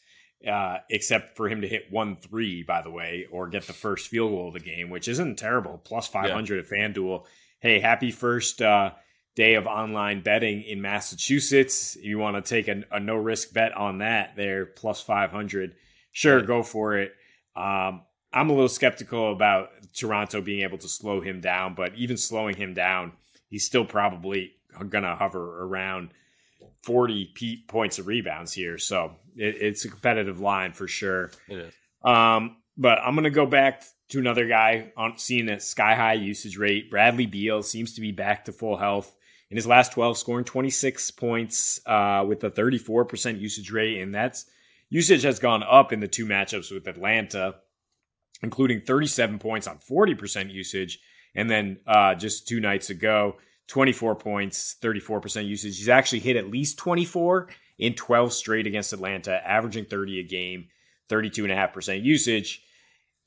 uh, 0.48 0.78
except 0.88 1.36
for 1.36 1.48
him 1.48 1.62
to 1.62 1.68
hit 1.68 1.90
one 1.90 2.16
three, 2.16 2.62
by 2.62 2.80
the 2.80 2.90
way, 2.90 3.26
or 3.32 3.48
get 3.48 3.66
the 3.66 3.72
first 3.72 4.06
field 4.06 4.30
goal 4.30 4.48
of 4.48 4.54
the 4.54 4.60
game, 4.60 4.88
which 4.88 5.08
isn't 5.08 5.36
terrible. 5.36 5.78
Plus 5.84 6.06
500 6.06 6.54
yeah. 6.54 6.60
at 6.60 6.94
FanDuel. 6.94 7.24
Hey, 7.58 7.80
happy 7.80 8.12
first 8.12 8.62
uh, 8.62 8.92
day 9.34 9.54
of 9.54 9.66
online 9.66 10.22
betting 10.22 10.62
in 10.62 10.80
Massachusetts. 10.80 11.96
You 12.00 12.18
want 12.18 12.36
to 12.36 12.48
take 12.48 12.68
a, 12.68 12.84
a 12.92 13.00
no 13.00 13.16
risk 13.16 13.52
bet 13.52 13.76
on 13.76 13.98
that 13.98 14.36
there, 14.36 14.64
plus 14.64 15.02
500. 15.02 15.74
Sure, 16.12 16.40
go 16.42 16.62
for 16.62 16.98
it. 16.98 17.12
Um, 17.56 18.02
I'm 18.32 18.48
a 18.48 18.52
little 18.52 18.68
skeptical 18.68 19.32
about 19.32 19.70
Toronto 19.92 20.40
being 20.40 20.62
able 20.62 20.78
to 20.78 20.88
slow 20.88 21.20
him 21.20 21.40
down, 21.40 21.74
but 21.74 21.96
even 21.96 22.16
slowing 22.16 22.54
him 22.54 22.74
down, 22.74 23.12
he's 23.48 23.66
still 23.66 23.84
probably 23.84 24.52
going 24.88 25.02
to 25.02 25.16
hover 25.16 25.64
around 25.64 26.10
40 26.82 27.64
points 27.68 27.98
of 27.98 28.06
rebounds 28.06 28.52
here. 28.52 28.78
So 28.78 29.16
it, 29.36 29.56
it's 29.60 29.84
a 29.84 29.88
competitive 29.88 30.40
line 30.40 30.72
for 30.72 30.88
sure. 30.88 31.30
Um, 32.02 32.56
but 32.76 32.98
I'm 32.98 33.14
going 33.14 33.24
to 33.24 33.30
go 33.30 33.46
back 33.46 33.84
to 34.10 34.18
another 34.18 34.46
guy 34.46 34.92
on 34.96 35.18
seeing 35.18 35.48
a 35.48 35.60
sky 35.60 35.94
high 35.94 36.14
usage 36.14 36.56
rate. 36.56 36.90
Bradley 36.90 37.26
Beal 37.26 37.62
seems 37.62 37.94
to 37.94 38.00
be 38.00 38.12
back 38.12 38.46
to 38.46 38.52
full 38.52 38.76
health 38.76 39.14
in 39.50 39.56
his 39.56 39.66
last 39.66 39.92
12, 39.92 40.16
scoring 40.16 40.44
26 40.44 41.10
points 41.12 41.80
uh, 41.86 42.24
with 42.26 42.42
a 42.44 42.50
34% 42.50 43.40
usage 43.40 43.70
rate. 43.70 44.00
And 44.00 44.14
that's 44.14 44.46
usage 44.88 45.22
has 45.22 45.38
gone 45.38 45.62
up 45.62 45.92
in 45.92 46.00
the 46.00 46.08
two 46.08 46.26
matchups 46.26 46.72
with 46.72 46.86
Atlanta, 46.86 47.56
including 48.42 48.80
37 48.80 49.38
points 49.38 49.66
on 49.66 49.78
40% 49.78 50.52
usage. 50.52 51.00
And 51.34 51.50
then 51.50 51.78
uh, 51.86 52.14
just 52.14 52.48
two 52.48 52.60
nights 52.60 52.90
ago, 52.90 53.36
24 53.70 54.16
points, 54.16 54.76
34% 54.82 55.46
usage. 55.46 55.78
He's 55.78 55.88
actually 55.88 56.18
hit 56.18 56.36
at 56.36 56.50
least 56.50 56.76
24 56.78 57.48
in 57.78 57.94
12 57.94 58.32
straight 58.32 58.66
against 58.66 58.92
Atlanta, 58.92 59.40
averaging 59.48 59.84
30 59.84 60.20
a 60.20 60.22
game, 60.24 60.66
32.5% 61.08 62.02
usage. 62.02 62.62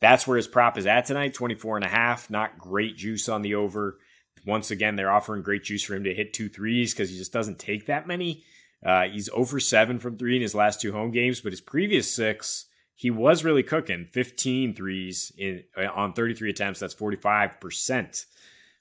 That's 0.01 0.27
where 0.27 0.36
his 0.36 0.47
prop 0.47 0.77
is 0.77 0.86
at 0.86 1.06
tonight, 1.06 1.34
24 1.34 1.77
and 1.77 1.86
a 1.86 1.89
half. 1.89 2.29
Not 2.29 2.58
great 2.58 2.97
juice 2.97 3.29
on 3.29 3.41
the 3.41 3.56
over. 3.56 3.99
Once 4.45 4.69
again, 4.69 4.97
they're 4.97 5.12
offering 5.12 5.43
great 5.43 5.63
juice 5.63 5.82
for 5.82 5.95
him 5.95 6.03
to 6.03 6.13
hit 6.13 6.34
two 6.34 6.49
threes 6.49 6.93
because 6.93 7.10
he 7.10 7.17
just 7.17 7.32
doesn't 7.32 7.58
take 7.58 7.86
that 7.86 8.06
many. 8.06 8.43
Uh, 8.86 9.03
he's 9.03 9.29
over 9.29 9.62
seven 9.62 9.97
from 9.97 10.17
three 10.17 10.36
in 10.36 10.41
his 10.41 10.53
last 10.53 10.82
two 10.82 10.91
home 10.91 11.12
games, 11.12 11.39
but 11.39 11.53
his 11.53 11.62
previous 11.62 12.12
six, 12.12 12.65
he 12.95 13.10
was 13.10 13.45
really 13.45 13.63
cooking 13.63 14.08
15 14.12 14.75
threes 14.75 15.32
in 15.38 15.63
uh, 15.77 15.88
on 15.95 16.12
33 16.12 16.49
attempts. 16.49 16.82
That's 16.82 16.93
45%. 16.93 18.25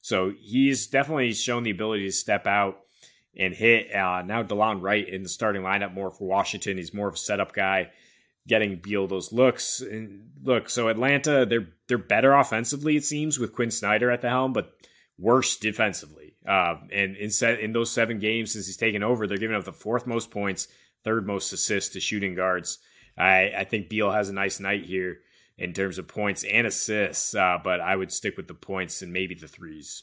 So 0.02 0.32
he's 0.38 0.88
definitely 0.88 1.32
shown 1.32 1.62
the 1.62 1.70
ability 1.70 2.04
to 2.06 2.12
step 2.12 2.46
out 2.46 2.80
and 3.36 3.54
hit. 3.54 3.94
Uh, 3.94 4.22
now 4.22 4.42
Delon 4.42 4.82
Wright 4.82 5.08
in 5.08 5.22
the 5.22 5.28
starting 5.28 5.62
lineup 5.62 5.94
more 5.94 6.10
for 6.10 6.26
Washington. 6.26 6.76
He's 6.76 6.92
more 6.92 7.08
of 7.08 7.14
a 7.14 7.18
setup 7.18 7.54
guy 7.54 7.90
getting 8.46 8.76
Beal 8.76 9.06
those 9.06 9.32
looks. 9.32 9.80
And 9.80 10.30
look, 10.42 10.68
so 10.68 10.88
Atlanta, 10.88 11.46
they're 11.46 11.68
they're 11.86 11.98
better 11.98 12.34
offensively, 12.34 12.96
it 12.96 13.04
seems, 13.04 13.38
with 13.38 13.52
Quin 13.52 13.70
Snyder 13.70 14.10
at 14.10 14.20
the 14.20 14.28
helm, 14.28 14.52
but 14.52 14.72
worse 15.18 15.56
defensively. 15.56 16.34
Uh, 16.46 16.76
and 16.92 17.16
in 17.16 17.30
set, 17.30 17.60
in 17.60 17.72
those 17.72 17.90
seven 17.90 18.18
games 18.18 18.52
since 18.52 18.66
he's 18.66 18.76
taken 18.76 19.04
over, 19.04 19.26
they're 19.26 19.38
giving 19.38 19.56
up 19.56 19.64
the 19.64 19.72
fourth 19.72 20.06
most 20.06 20.32
points, 20.32 20.66
third 21.04 21.26
most 21.26 21.52
assists 21.52 21.92
to 21.92 22.00
shooting 22.00 22.34
guards. 22.34 22.78
I, 23.16 23.52
I 23.58 23.64
think 23.64 23.88
Beal 23.88 24.10
has 24.10 24.28
a 24.28 24.32
nice 24.32 24.58
night 24.58 24.84
here 24.84 25.18
in 25.58 25.72
terms 25.72 25.98
of 25.98 26.08
points 26.08 26.44
and 26.44 26.66
assists, 26.66 27.34
uh, 27.34 27.58
but 27.62 27.80
I 27.80 27.96
would 27.96 28.12
stick 28.12 28.36
with 28.36 28.48
the 28.48 28.54
points 28.54 29.02
and 29.02 29.12
maybe 29.12 29.34
the 29.34 29.48
threes. 29.48 30.02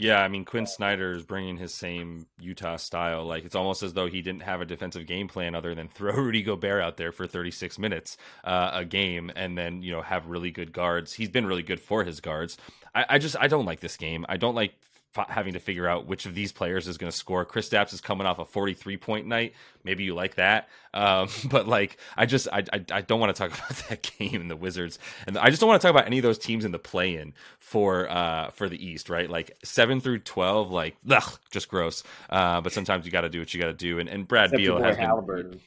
Yeah, 0.00 0.22
I 0.22 0.28
mean 0.28 0.46
Quin 0.46 0.66
Snyder 0.66 1.12
is 1.12 1.24
bringing 1.24 1.58
his 1.58 1.74
same 1.74 2.26
Utah 2.40 2.76
style. 2.76 3.26
Like 3.26 3.44
it's 3.44 3.54
almost 3.54 3.82
as 3.82 3.92
though 3.92 4.06
he 4.06 4.22
didn't 4.22 4.40
have 4.42 4.62
a 4.62 4.64
defensive 4.64 5.06
game 5.06 5.28
plan 5.28 5.54
other 5.54 5.74
than 5.74 5.88
throw 5.94 6.14
Rudy 6.14 6.42
Gobert 6.42 6.82
out 6.82 6.96
there 6.96 7.12
for 7.12 7.26
36 7.26 7.78
minutes 7.78 8.16
uh, 8.42 8.70
a 8.72 8.84
game, 8.86 9.30
and 9.36 9.58
then 9.58 9.82
you 9.82 9.92
know 9.92 10.00
have 10.00 10.26
really 10.26 10.50
good 10.50 10.72
guards. 10.72 11.12
He's 11.12 11.28
been 11.28 11.44
really 11.44 11.62
good 11.62 11.80
for 11.80 12.02
his 12.02 12.20
guards. 12.20 12.56
I, 12.94 13.04
I 13.10 13.18
just 13.18 13.36
I 13.38 13.46
don't 13.46 13.66
like 13.66 13.80
this 13.80 13.98
game. 13.98 14.24
I 14.26 14.38
don't 14.38 14.54
like 14.54 14.72
having 15.14 15.54
to 15.54 15.58
figure 15.58 15.88
out 15.88 16.06
which 16.06 16.24
of 16.26 16.34
these 16.34 16.52
players 16.52 16.86
is 16.86 16.96
going 16.96 17.10
to 17.10 17.16
score. 17.16 17.44
Kristaps 17.44 17.92
is 17.92 18.00
coming 18.00 18.26
off 18.26 18.38
a 18.38 18.44
43 18.44 18.96
point 18.96 19.26
night. 19.26 19.54
Maybe 19.82 20.04
you 20.04 20.14
like 20.14 20.36
that, 20.36 20.68
um, 20.94 21.28
but 21.50 21.66
like 21.66 21.98
I 22.16 22.26
just 22.26 22.48
I, 22.52 22.64
I, 22.72 22.84
I 22.92 23.00
don't 23.00 23.20
want 23.20 23.34
to 23.34 23.38
talk 23.38 23.56
about 23.58 23.88
that 23.88 24.08
game 24.18 24.40
and 24.40 24.50
the 24.50 24.56
Wizards, 24.56 24.98
and 25.26 25.36
I 25.38 25.50
just 25.50 25.60
don't 25.60 25.68
want 25.68 25.80
to 25.80 25.86
talk 25.86 25.94
about 25.94 26.06
any 26.06 26.18
of 26.18 26.22
those 26.22 26.38
teams 26.38 26.64
in 26.64 26.72
the 26.72 26.78
play 26.78 27.16
in 27.16 27.32
for 27.58 28.10
uh 28.10 28.50
for 28.50 28.68
the 28.68 28.84
East. 28.84 29.10
Right, 29.10 29.28
like 29.28 29.56
seven 29.64 30.00
through 30.00 30.20
12, 30.20 30.70
like 30.70 30.96
ugh, 31.10 31.38
just 31.50 31.68
gross. 31.68 32.02
Uh, 32.28 32.60
but 32.60 32.72
sometimes 32.72 33.04
you 33.04 33.12
got 33.12 33.22
to 33.22 33.28
do 33.28 33.40
what 33.40 33.52
you 33.52 33.60
got 33.60 33.66
to 33.66 33.72
do, 33.72 33.98
and 33.98 34.08
and 34.08 34.26
Brad 34.28 34.46
Except 34.46 34.58
Beal 34.58 34.82
has 34.82 34.96
Halliburton. 34.96 35.60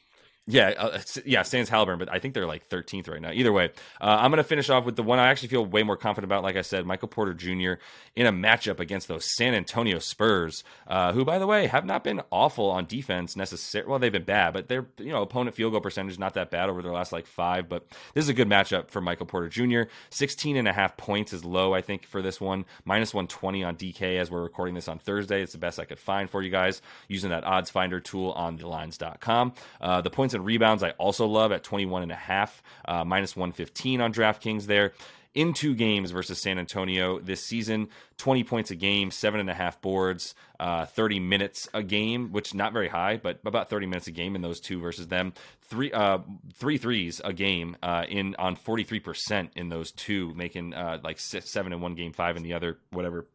Yeah, 0.46 0.74
uh, 0.78 1.00
yeah, 1.26 1.44
Sans 1.44 1.70
Halliburton, 1.70 2.00
but 2.00 2.14
I 2.14 2.20
think 2.20 2.34
they're 2.34 2.46
like 2.46 2.68
13th 2.68 3.10
right 3.10 3.22
now. 3.22 3.32
Either 3.32 3.54
way, 3.54 3.72
uh, 4.02 4.18
I'm 4.20 4.30
going 4.30 4.40
to 4.40 4.44
finish 4.44 4.70
off 4.70 4.84
with 4.84 4.98
the 4.98 5.04
one 5.04 5.18
I 5.18 5.30
actually 5.30 5.48
feel 5.48 5.66
way 5.66 5.84
more 5.84 5.96
confident 5.96 6.30
about. 6.30 6.44
Like 6.44 6.58
I 6.58 6.64
said, 6.64 6.86
Michael 6.86 7.08
Porter 7.08 7.34
Jr. 7.34 7.82
in 8.14 8.26
a 8.26 8.32
matchup 8.34 8.82
against 8.82 9.08
those 9.08 9.24
San 9.38 9.54
Antonio 9.54 10.00
Spurs, 10.00 10.66
uh, 10.86 11.14
who, 11.14 11.24
by 11.24 11.40
the 11.40 11.48
way, 11.48 11.68
have 11.68 11.86
not 11.86 12.04
been 12.04 12.22
awful 12.30 12.70
on 12.70 12.86
defense 12.86 13.38
necessarily. 13.38 13.90
Well, 13.90 14.00
they've 14.00 14.12
been 14.12 14.26
bad, 14.26 14.54
but 14.54 14.68
their 14.68 14.86
you 14.98 15.14
know 15.14 15.22
opponent 15.22 15.56
field 15.56 15.72
goal 15.72 15.80
percentage 15.80 16.12
is 16.12 16.20
not 16.20 16.34
that 16.34 16.52
bad 16.52 16.68
over 16.68 16.82
their 16.82 16.92
last 16.92 17.14
like 17.14 17.26
five. 17.26 17.70
But 17.70 17.88
this 18.14 18.26
is 18.26 18.30
a 18.30 18.34
good 18.34 18.50
matchup 18.50 18.90
for 18.90 19.00
Michael 19.00 19.28
Porter 19.28 19.48
Jr. 19.48 19.84
16 20.10 20.58
and 20.58 20.68
a 20.68 20.74
half 20.74 20.98
points 20.98 21.32
is 21.32 21.46
low, 21.46 21.74
I 21.74 21.80
think, 21.80 22.06
for 22.06 22.22
this 22.22 22.42
one. 22.42 22.66
Minus 22.84 23.14
120 23.14 23.64
on 23.64 23.78
DK 23.78 24.20
as 24.20 24.30
we're 24.30 24.44
recording 24.44 24.76
this 24.76 24.90
on 24.90 25.00
Thursday. 25.00 25.42
It's 25.42 25.54
the 25.54 25.58
best 25.58 25.80
I 25.80 25.86
could 25.86 26.00
find 26.00 26.30
for 26.30 26.42
you 26.42 26.50
guys 26.50 26.82
using 27.08 27.30
that 27.30 27.46
odds 27.46 27.70
finder 27.70 28.02
tool 28.02 28.32
on 28.32 28.58
thelines.com. 28.58 29.54
Uh, 29.80 30.02
the 30.02 30.10
points 30.10 30.33
and 30.34 30.46
rebounds 30.46 30.84
I 30.84 30.92
also 30.92 31.26
love 31.26 31.52
at 31.52 31.64
21 31.64 32.04
and 32.04 32.12
a 32.12 32.16
half, 32.16 32.62
uh, 32.86 33.04
minus 33.04 33.36
115 33.36 34.02
on 34.02 34.14
DraftKings 34.14 34.66
there. 34.66 34.94
In 35.34 35.54
two 35.54 35.74
games 35.74 36.12
versus 36.12 36.40
San 36.40 36.60
Antonio 36.60 37.20
this 37.20 37.44
season, 37.44 37.90
20 38.18 38.44
points 38.44 38.70
a 38.70 38.76
game, 38.76 39.10
seven 39.10 39.40
and 39.40 39.50
a 39.50 39.54
half 39.56 39.82
boards, 39.82 40.36
uh, 40.60 40.86
30 40.86 41.20
minutes 41.20 41.68
a 41.74 41.82
game, 41.82 42.32
which 42.32 42.50
is 42.50 42.54
not 42.54 42.72
very 42.72 42.88
high, 42.88 43.18
but 43.18 43.40
about 43.44 43.68
30 43.68 43.88
minutes 43.88 44.06
a 44.06 44.12
game 44.12 44.36
in 44.36 44.44
those 44.44 44.60
two 44.60 44.80
versus 44.80 45.08
them. 45.08 45.34
Three, 45.60 45.92
uh, 45.92 46.20
three 46.54 46.78
threes 46.78 47.20
a 47.26 47.34
game 47.34 47.78
uh, 47.82 48.06
in 48.08 48.36
on 48.38 48.56
43% 48.56 49.50
in 49.56 49.70
those 49.70 49.92
two, 49.92 50.36
making 50.36 50.76
uh, 50.76 51.00
like 51.04 51.20
six, 51.20 51.52
seven 51.52 51.74
in 51.74 51.82
one 51.82 51.96
game, 51.96 52.14
five 52.14 52.38
in 52.38 52.44
the 52.44 52.54
other, 52.54 52.78
whatever. 52.92 53.26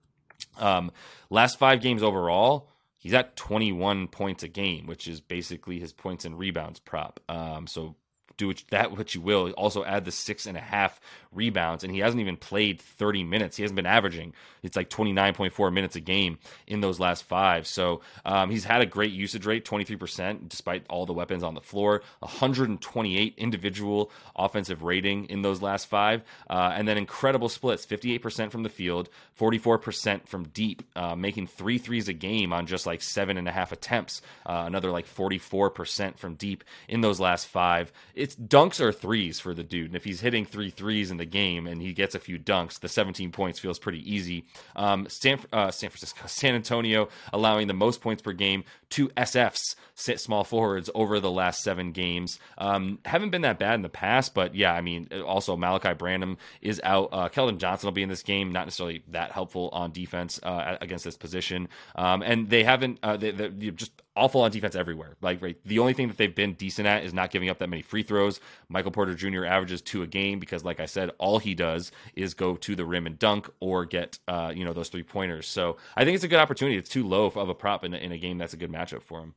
Um, 0.56 0.92
last 1.30 1.58
five 1.58 1.80
games 1.80 2.04
overall, 2.04 2.68
he's 2.98 3.14
at 3.14 3.37
21 3.37 4.08
points 4.08 4.42
a 4.42 4.48
game, 4.48 4.87
which 4.87 5.08
is 5.08 5.20
basically 5.20 5.78
his 5.78 5.92
points 5.92 6.24
and 6.24 6.38
rebounds 6.38 6.80
prop. 6.80 7.20
Um, 7.28 7.66
so 7.66 7.96
do 8.38 8.55
that 8.70 8.96
what 8.96 9.14
you 9.14 9.20
will. 9.20 9.51
Also 9.53 9.85
add 9.85 10.07
the 10.07 10.12
six 10.12 10.46
and 10.46 10.57
a 10.57 10.61
half 10.61 10.98
rebounds, 11.33 11.85
and 11.85 11.92
he 11.92 12.01
hasn't 12.01 12.20
even 12.20 12.37
played 12.37 12.81
30 12.81 13.24
minutes. 13.24 13.57
He 13.57 13.62
hasn't 13.62 13.77
been 13.77 13.87
averaging. 13.87 14.33
It's 14.62 14.77
like 14.77 14.88
29.4 14.88 15.72
minutes 15.72 15.96
a 15.96 16.01
game 16.01 16.38
in 16.66 16.81
those 16.81 16.98
last 16.98 17.24
five. 17.24 17.66
So 17.66 18.01
um, 18.24 18.51
he's 18.51 18.64
had 18.64 18.81
a 18.81 18.87
great 18.87 19.12
usage 19.12 19.44
rate, 19.44 19.64
23%, 19.64 20.48
despite 20.48 20.87
all 20.88 21.05
the 21.05 21.12
weapons 21.12 21.42
on 21.42 21.55
the 21.55 21.61
floor. 21.61 22.03
128 22.20 23.35
individual 23.37 24.11
offensive 24.35 24.83
rating 24.83 25.27
in 25.27 25.42
those 25.42 25.61
last 25.61 25.87
five, 25.87 26.22
uh, 26.48 26.72
and 26.74 26.88
then 26.88 26.96
incredible 26.96 27.48
splits: 27.48 27.85
58% 27.85 28.51
from 28.51 28.62
the 28.62 28.68
field, 28.68 29.09
44% 29.38 30.27
from 30.27 30.44
deep, 30.48 30.83
uh, 30.96 31.14
making 31.14 31.46
three 31.46 31.79
threes 31.79 32.09
a 32.09 32.12
game 32.12 32.53
on 32.53 32.66
just 32.66 32.87
like 32.87 33.03
seven 33.03 33.37
and 33.37 33.48
a 33.48 33.53
half 33.53 33.72
attempts. 33.72 34.22
Uh, 34.46 34.64
another 34.66 34.90
like 34.90 35.07
44% 35.07 36.16
from 36.16 36.35
deep 36.35 36.64
in 36.88 37.01
those 37.01 37.20
last 37.20 37.46
five. 37.46 37.92
Dunks 38.37 38.81
or 38.81 38.93
threes 38.93 39.41
for 39.41 39.55
the 39.55 39.62
dude, 39.62 39.87
and 39.87 39.97
if 39.97 40.05
he's 40.05 40.21
hitting 40.21 40.45
three 40.45 40.71
threes 40.71 41.11
in 41.11 41.17
the 41.17 41.25
game 41.25 41.67
and 41.67 41.81
he 41.81 41.93
gets 41.93 42.14
a 42.14 42.19
few 42.19 42.38
dunks, 42.38 42.81
the 42.81 42.88
17 42.88 43.33
points 43.33 43.59
feels 43.59 43.79
pretty 43.79 44.01
easy. 44.12 44.47
Um, 44.77 45.07
San, 45.09 45.41
uh, 45.53 45.71
San 45.71 45.91
Francisco, 45.91 46.23
San 46.27 46.55
Antonio 46.55 47.09
allowing 47.33 47.67
the 47.67 47.75
most 47.75 48.01
points 48.01 48.23
per 48.23 48.33
game 48.33 48.64
to 48.91 49.09
SFs, 49.11 49.75
small 49.95 50.45
forwards, 50.45 50.88
over 50.95 51.21
the 51.21 51.31
last 51.31 51.62
seven 51.62 51.93
games. 51.93 52.38
Um, 52.57 52.99
haven't 53.05 53.31
been 53.31 53.43
that 53.43 53.59
bad 53.59 53.75
in 53.75 53.83
the 53.83 53.88
past, 53.88 54.35
but 54.35 54.55
yeah, 54.55 54.73
I 54.73 54.81
mean, 54.81 55.09
also 55.27 55.57
Malaki 55.57 55.97
Branham 55.97 56.38
is 56.62 56.81
out. 56.85 57.11
Uh, 57.12 57.29
Keldon 57.29 57.59
Johnson 57.59 57.87
will 57.87 57.93
be 57.93 58.03
in 58.03 58.09
this 58.09 58.23
game, 58.23 58.53
not 58.53 58.67
necessarily 58.67 59.03
that 59.09 59.33
helpful 59.33 59.69
on 59.73 59.93
defense 59.93 60.41
uh, 60.43 60.77
against 60.81 61.05
this 61.05 61.17
position. 61.17 61.69
Um, 61.97 62.23
and 62.23 62.49
they 62.49 62.64
haven't, 62.64 62.99
uh, 63.03 63.17
they, 63.17 63.33
just 63.73 63.93
awful 64.18 64.42
on 64.42 64.50
defense 64.50 64.74
everywhere. 64.74 65.16
Like 65.20 65.40
right, 65.40 65.57
the 65.64 65.78
only 65.78 65.94
thing 65.94 66.09
that 66.09 66.16
they've 66.16 66.35
been 66.35 66.54
decent 66.54 66.87
at 66.87 67.04
is 67.04 67.14
not 67.14 67.31
giving 67.31 67.48
up 67.48 67.59
that 67.59 67.68
many 67.68 67.83
free 67.83 68.02
throws. 68.02 68.40
Michael 68.68 68.90
Porter 68.90 69.14
Jr. 69.14 69.44
averages 69.44 69.81
two 69.81 70.02
a 70.02 70.07
game 70.07 70.38
because, 70.38 70.64
like 70.64 70.81
I 70.81 70.87
said, 70.87 71.11
all 71.18 71.38
he 71.38 71.54
does 71.54 71.92
is 72.14 72.35
go 72.35 72.57
to 72.57 72.76
the 72.76 72.85
rim 72.85 73.07
and 73.07 73.18
dunk 73.18 73.48
or 73.61 73.85
get 73.85 74.18
uh, 74.28 74.52
you 74.54 74.64
know 74.64 74.72
those 74.72 74.88
three 74.88 75.02
pointers. 75.02 75.46
So 75.46 75.76
I 75.96 76.04
think 76.04 76.16
it's 76.16 76.24
a 76.24 76.28
good 76.28 76.40
opportunity. 76.40 76.76
It's 76.76 76.90
too 76.90 77.07
low 77.07 77.26
of 77.26 77.48
a 77.48 77.54
prop 77.54 77.85
in, 77.85 77.94
in 77.94 78.12
a 78.12 78.18
game 78.18 78.38
that's 78.38 78.54
a 78.54 78.59
good 78.59 78.72
matchup 78.72 79.02
for 79.02 79.20
him. 79.20 79.35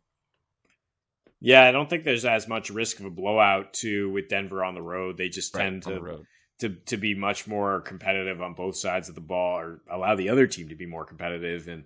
Yeah, 1.39 1.63
I 1.63 1.71
don't 1.71 1.89
think 1.89 2.03
there's 2.03 2.25
as 2.25 2.47
much 2.47 2.69
risk 2.69 2.99
of 2.99 3.05
a 3.05 3.09
blowout 3.09 3.73
too 3.73 4.11
with 4.11 4.29
Denver 4.29 4.63
on 4.63 4.75
the 4.75 4.81
road. 4.81 5.17
They 5.17 5.29
just 5.29 5.55
right, 5.55 5.63
tend 5.63 5.83
to 5.83 6.25
to 6.59 6.69
to 6.69 6.97
be 6.97 7.15
much 7.15 7.47
more 7.47 7.81
competitive 7.81 8.41
on 8.41 8.53
both 8.53 8.75
sides 8.75 9.09
of 9.09 9.15
the 9.15 9.21
ball, 9.21 9.59
or 9.59 9.81
allow 9.89 10.15
the 10.15 10.29
other 10.29 10.45
team 10.47 10.69
to 10.69 10.75
be 10.75 10.85
more 10.85 11.05
competitive 11.05 11.67
and 11.67 11.85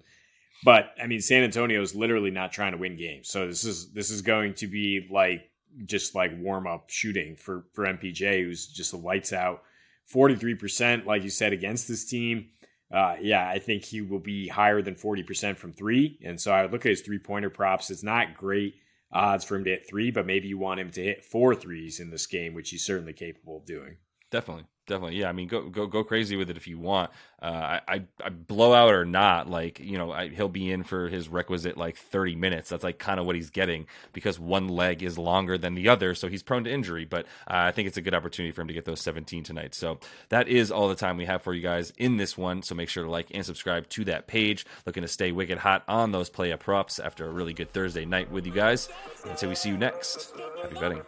but 0.63 0.93
I 1.01 1.07
mean, 1.07 1.21
San 1.21 1.43
Antonio 1.43 1.81
is 1.81 1.95
literally 1.95 2.31
not 2.31 2.51
trying 2.51 2.71
to 2.71 2.77
win 2.77 2.97
games, 2.97 3.29
so 3.29 3.47
this 3.47 3.63
is 3.63 3.91
this 3.91 4.09
is 4.09 4.21
going 4.21 4.53
to 4.55 4.67
be 4.67 5.07
like 5.11 5.49
just 5.85 6.15
like 6.15 6.31
warm 6.37 6.67
up 6.67 6.89
shooting 6.89 7.35
for 7.35 7.65
for 7.73 7.85
MPJ, 7.85 8.43
who's 8.43 8.67
just 8.67 8.91
the 8.91 8.97
lights 8.97 9.33
out. 9.33 9.63
Forty 10.05 10.35
three 10.35 10.55
percent, 10.55 11.05
like 11.05 11.23
you 11.23 11.29
said, 11.29 11.53
against 11.53 11.87
this 11.87 12.05
team. 12.05 12.49
Uh, 12.93 13.15
yeah, 13.19 13.49
I 13.49 13.59
think 13.59 13.83
he 13.83 14.01
will 14.01 14.19
be 14.19 14.47
higher 14.47 14.81
than 14.81 14.95
forty 14.95 15.23
percent 15.23 15.57
from 15.57 15.73
three, 15.73 16.19
and 16.23 16.39
so 16.39 16.51
I 16.51 16.65
look 16.67 16.85
at 16.85 16.91
his 16.91 17.01
three 17.01 17.19
pointer 17.19 17.49
props. 17.49 17.89
It's 17.89 18.03
not 18.03 18.37
great 18.37 18.75
odds 19.11 19.45
for 19.45 19.55
him 19.55 19.63
to 19.63 19.71
hit 19.71 19.87
three, 19.87 20.11
but 20.11 20.25
maybe 20.25 20.47
you 20.47 20.57
want 20.57 20.79
him 20.79 20.91
to 20.91 21.03
hit 21.03 21.25
four 21.25 21.55
threes 21.55 21.99
in 21.99 22.09
this 22.09 22.27
game, 22.27 22.53
which 22.53 22.69
he's 22.69 22.85
certainly 22.85 23.13
capable 23.13 23.57
of 23.57 23.65
doing. 23.65 23.97
Definitely. 24.29 24.65
Definitely, 24.87 25.17
yeah. 25.17 25.29
I 25.29 25.31
mean, 25.31 25.47
go 25.47 25.67
go 25.67 25.87
go 25.87 26.03
crazy 26.03 26.35
with 26.35 26.51
it 26.51 26.57
if 26.57 26.67
you 26.67 26.77
want. 26.77 27.09
Uh, 27.41 27.79
I, 27.87 28.03
I 28.23 28.29
blowout 28.29 28.93
or 28.93 29.03
not, 29.03 29.49
like 29.49 29.79
you 29.79 29.97
know, 29.97 30.11
I, 30.11 30.29
he'll 30.29 30.47
be 30.47 30.71
in 30.71 30.83
for 30.83 31.09
his 31.09 31.27
requisite 31.27 31.75
like 31.75 31.97
thirty 31.97 32.35
minutes. 32.35 32.69
That's 32.69 32.83
like 32.83 32.99
kind 32.99 33.19
of 33.19 33.25
what 33.25 33.35
he's 33.35 33.49
getting 33.49 33.87
because 34.13 34.39
one 34.39 34.67
leg 34.67 35.01
is 35.01 35.17
longer 35.17 35.57
than 35.57 35.73
the 35.73 35.89
other, 35.89 36.13
so 36.13 36.27
he's 36.27 36.43
prone 36.43 36.65
to 36.65 36.71
injury. 36.71 37.03
But 37.03 37.25
uh, 37.47 37.65
I 37.65 37.71
think 37.71 37.87
it's 37.87 37.97
a 37.97 38.01
good 38.01 38.13
opportunity 38.13 38.51
for 38.51 38.61
him 38.61 38.67
to 38.67 38.75
get 38.75 38.85
those 38.85 39.01
seventeen 39.01 39.43
tonight. 39.43 39.73
So 39.73 39.99
that 40.29 40.47
is 40.47 40.71
all 40.71 40.87
the 40.87 40.95
time 40.95 41.17
we 41.17 41.25
have 41.25 41.41
for 41.41 41.55
you 41.55 41.63
guys 41.63 41.91
in 41.97 42.17
this 42.17 42.37
one. 42.37 42.61
So 42.61 42.75
make 42.75 42.89
sure 42.89 43.05
to 43.05 43.09
like 43.09 43.31
and 43.33 43.43
subscribe 43.43 43.89
to 43.89 44.05
that 44.05 44.27
page. 44.27 44.67
Looking 44.85 45.01
to 45.01 45.07
stay 45.07 45.31
wicked 45.31 45.57
hot 45.57 45.83
on 45.87 46.11
those 46.11 46.29
play 46.29 46.51
up 46.51 46.59
props 46.59 46.99
after 46.99 47.25
a 47.25 47.31
really 47.31 47.53
good 47.53 47.71
Thursday 47.71 48.05
night 48.05 48.29
with 48.29 48.45
you 48.45 48.53
guys. 48.53 48.87
Until 49.25 49.49
we 49.49 49.55
see 49.55 49.69
you 49.69 49.77
next. 49.77 50.31
Happy 50.61 50.75
betting. 50.75 51.01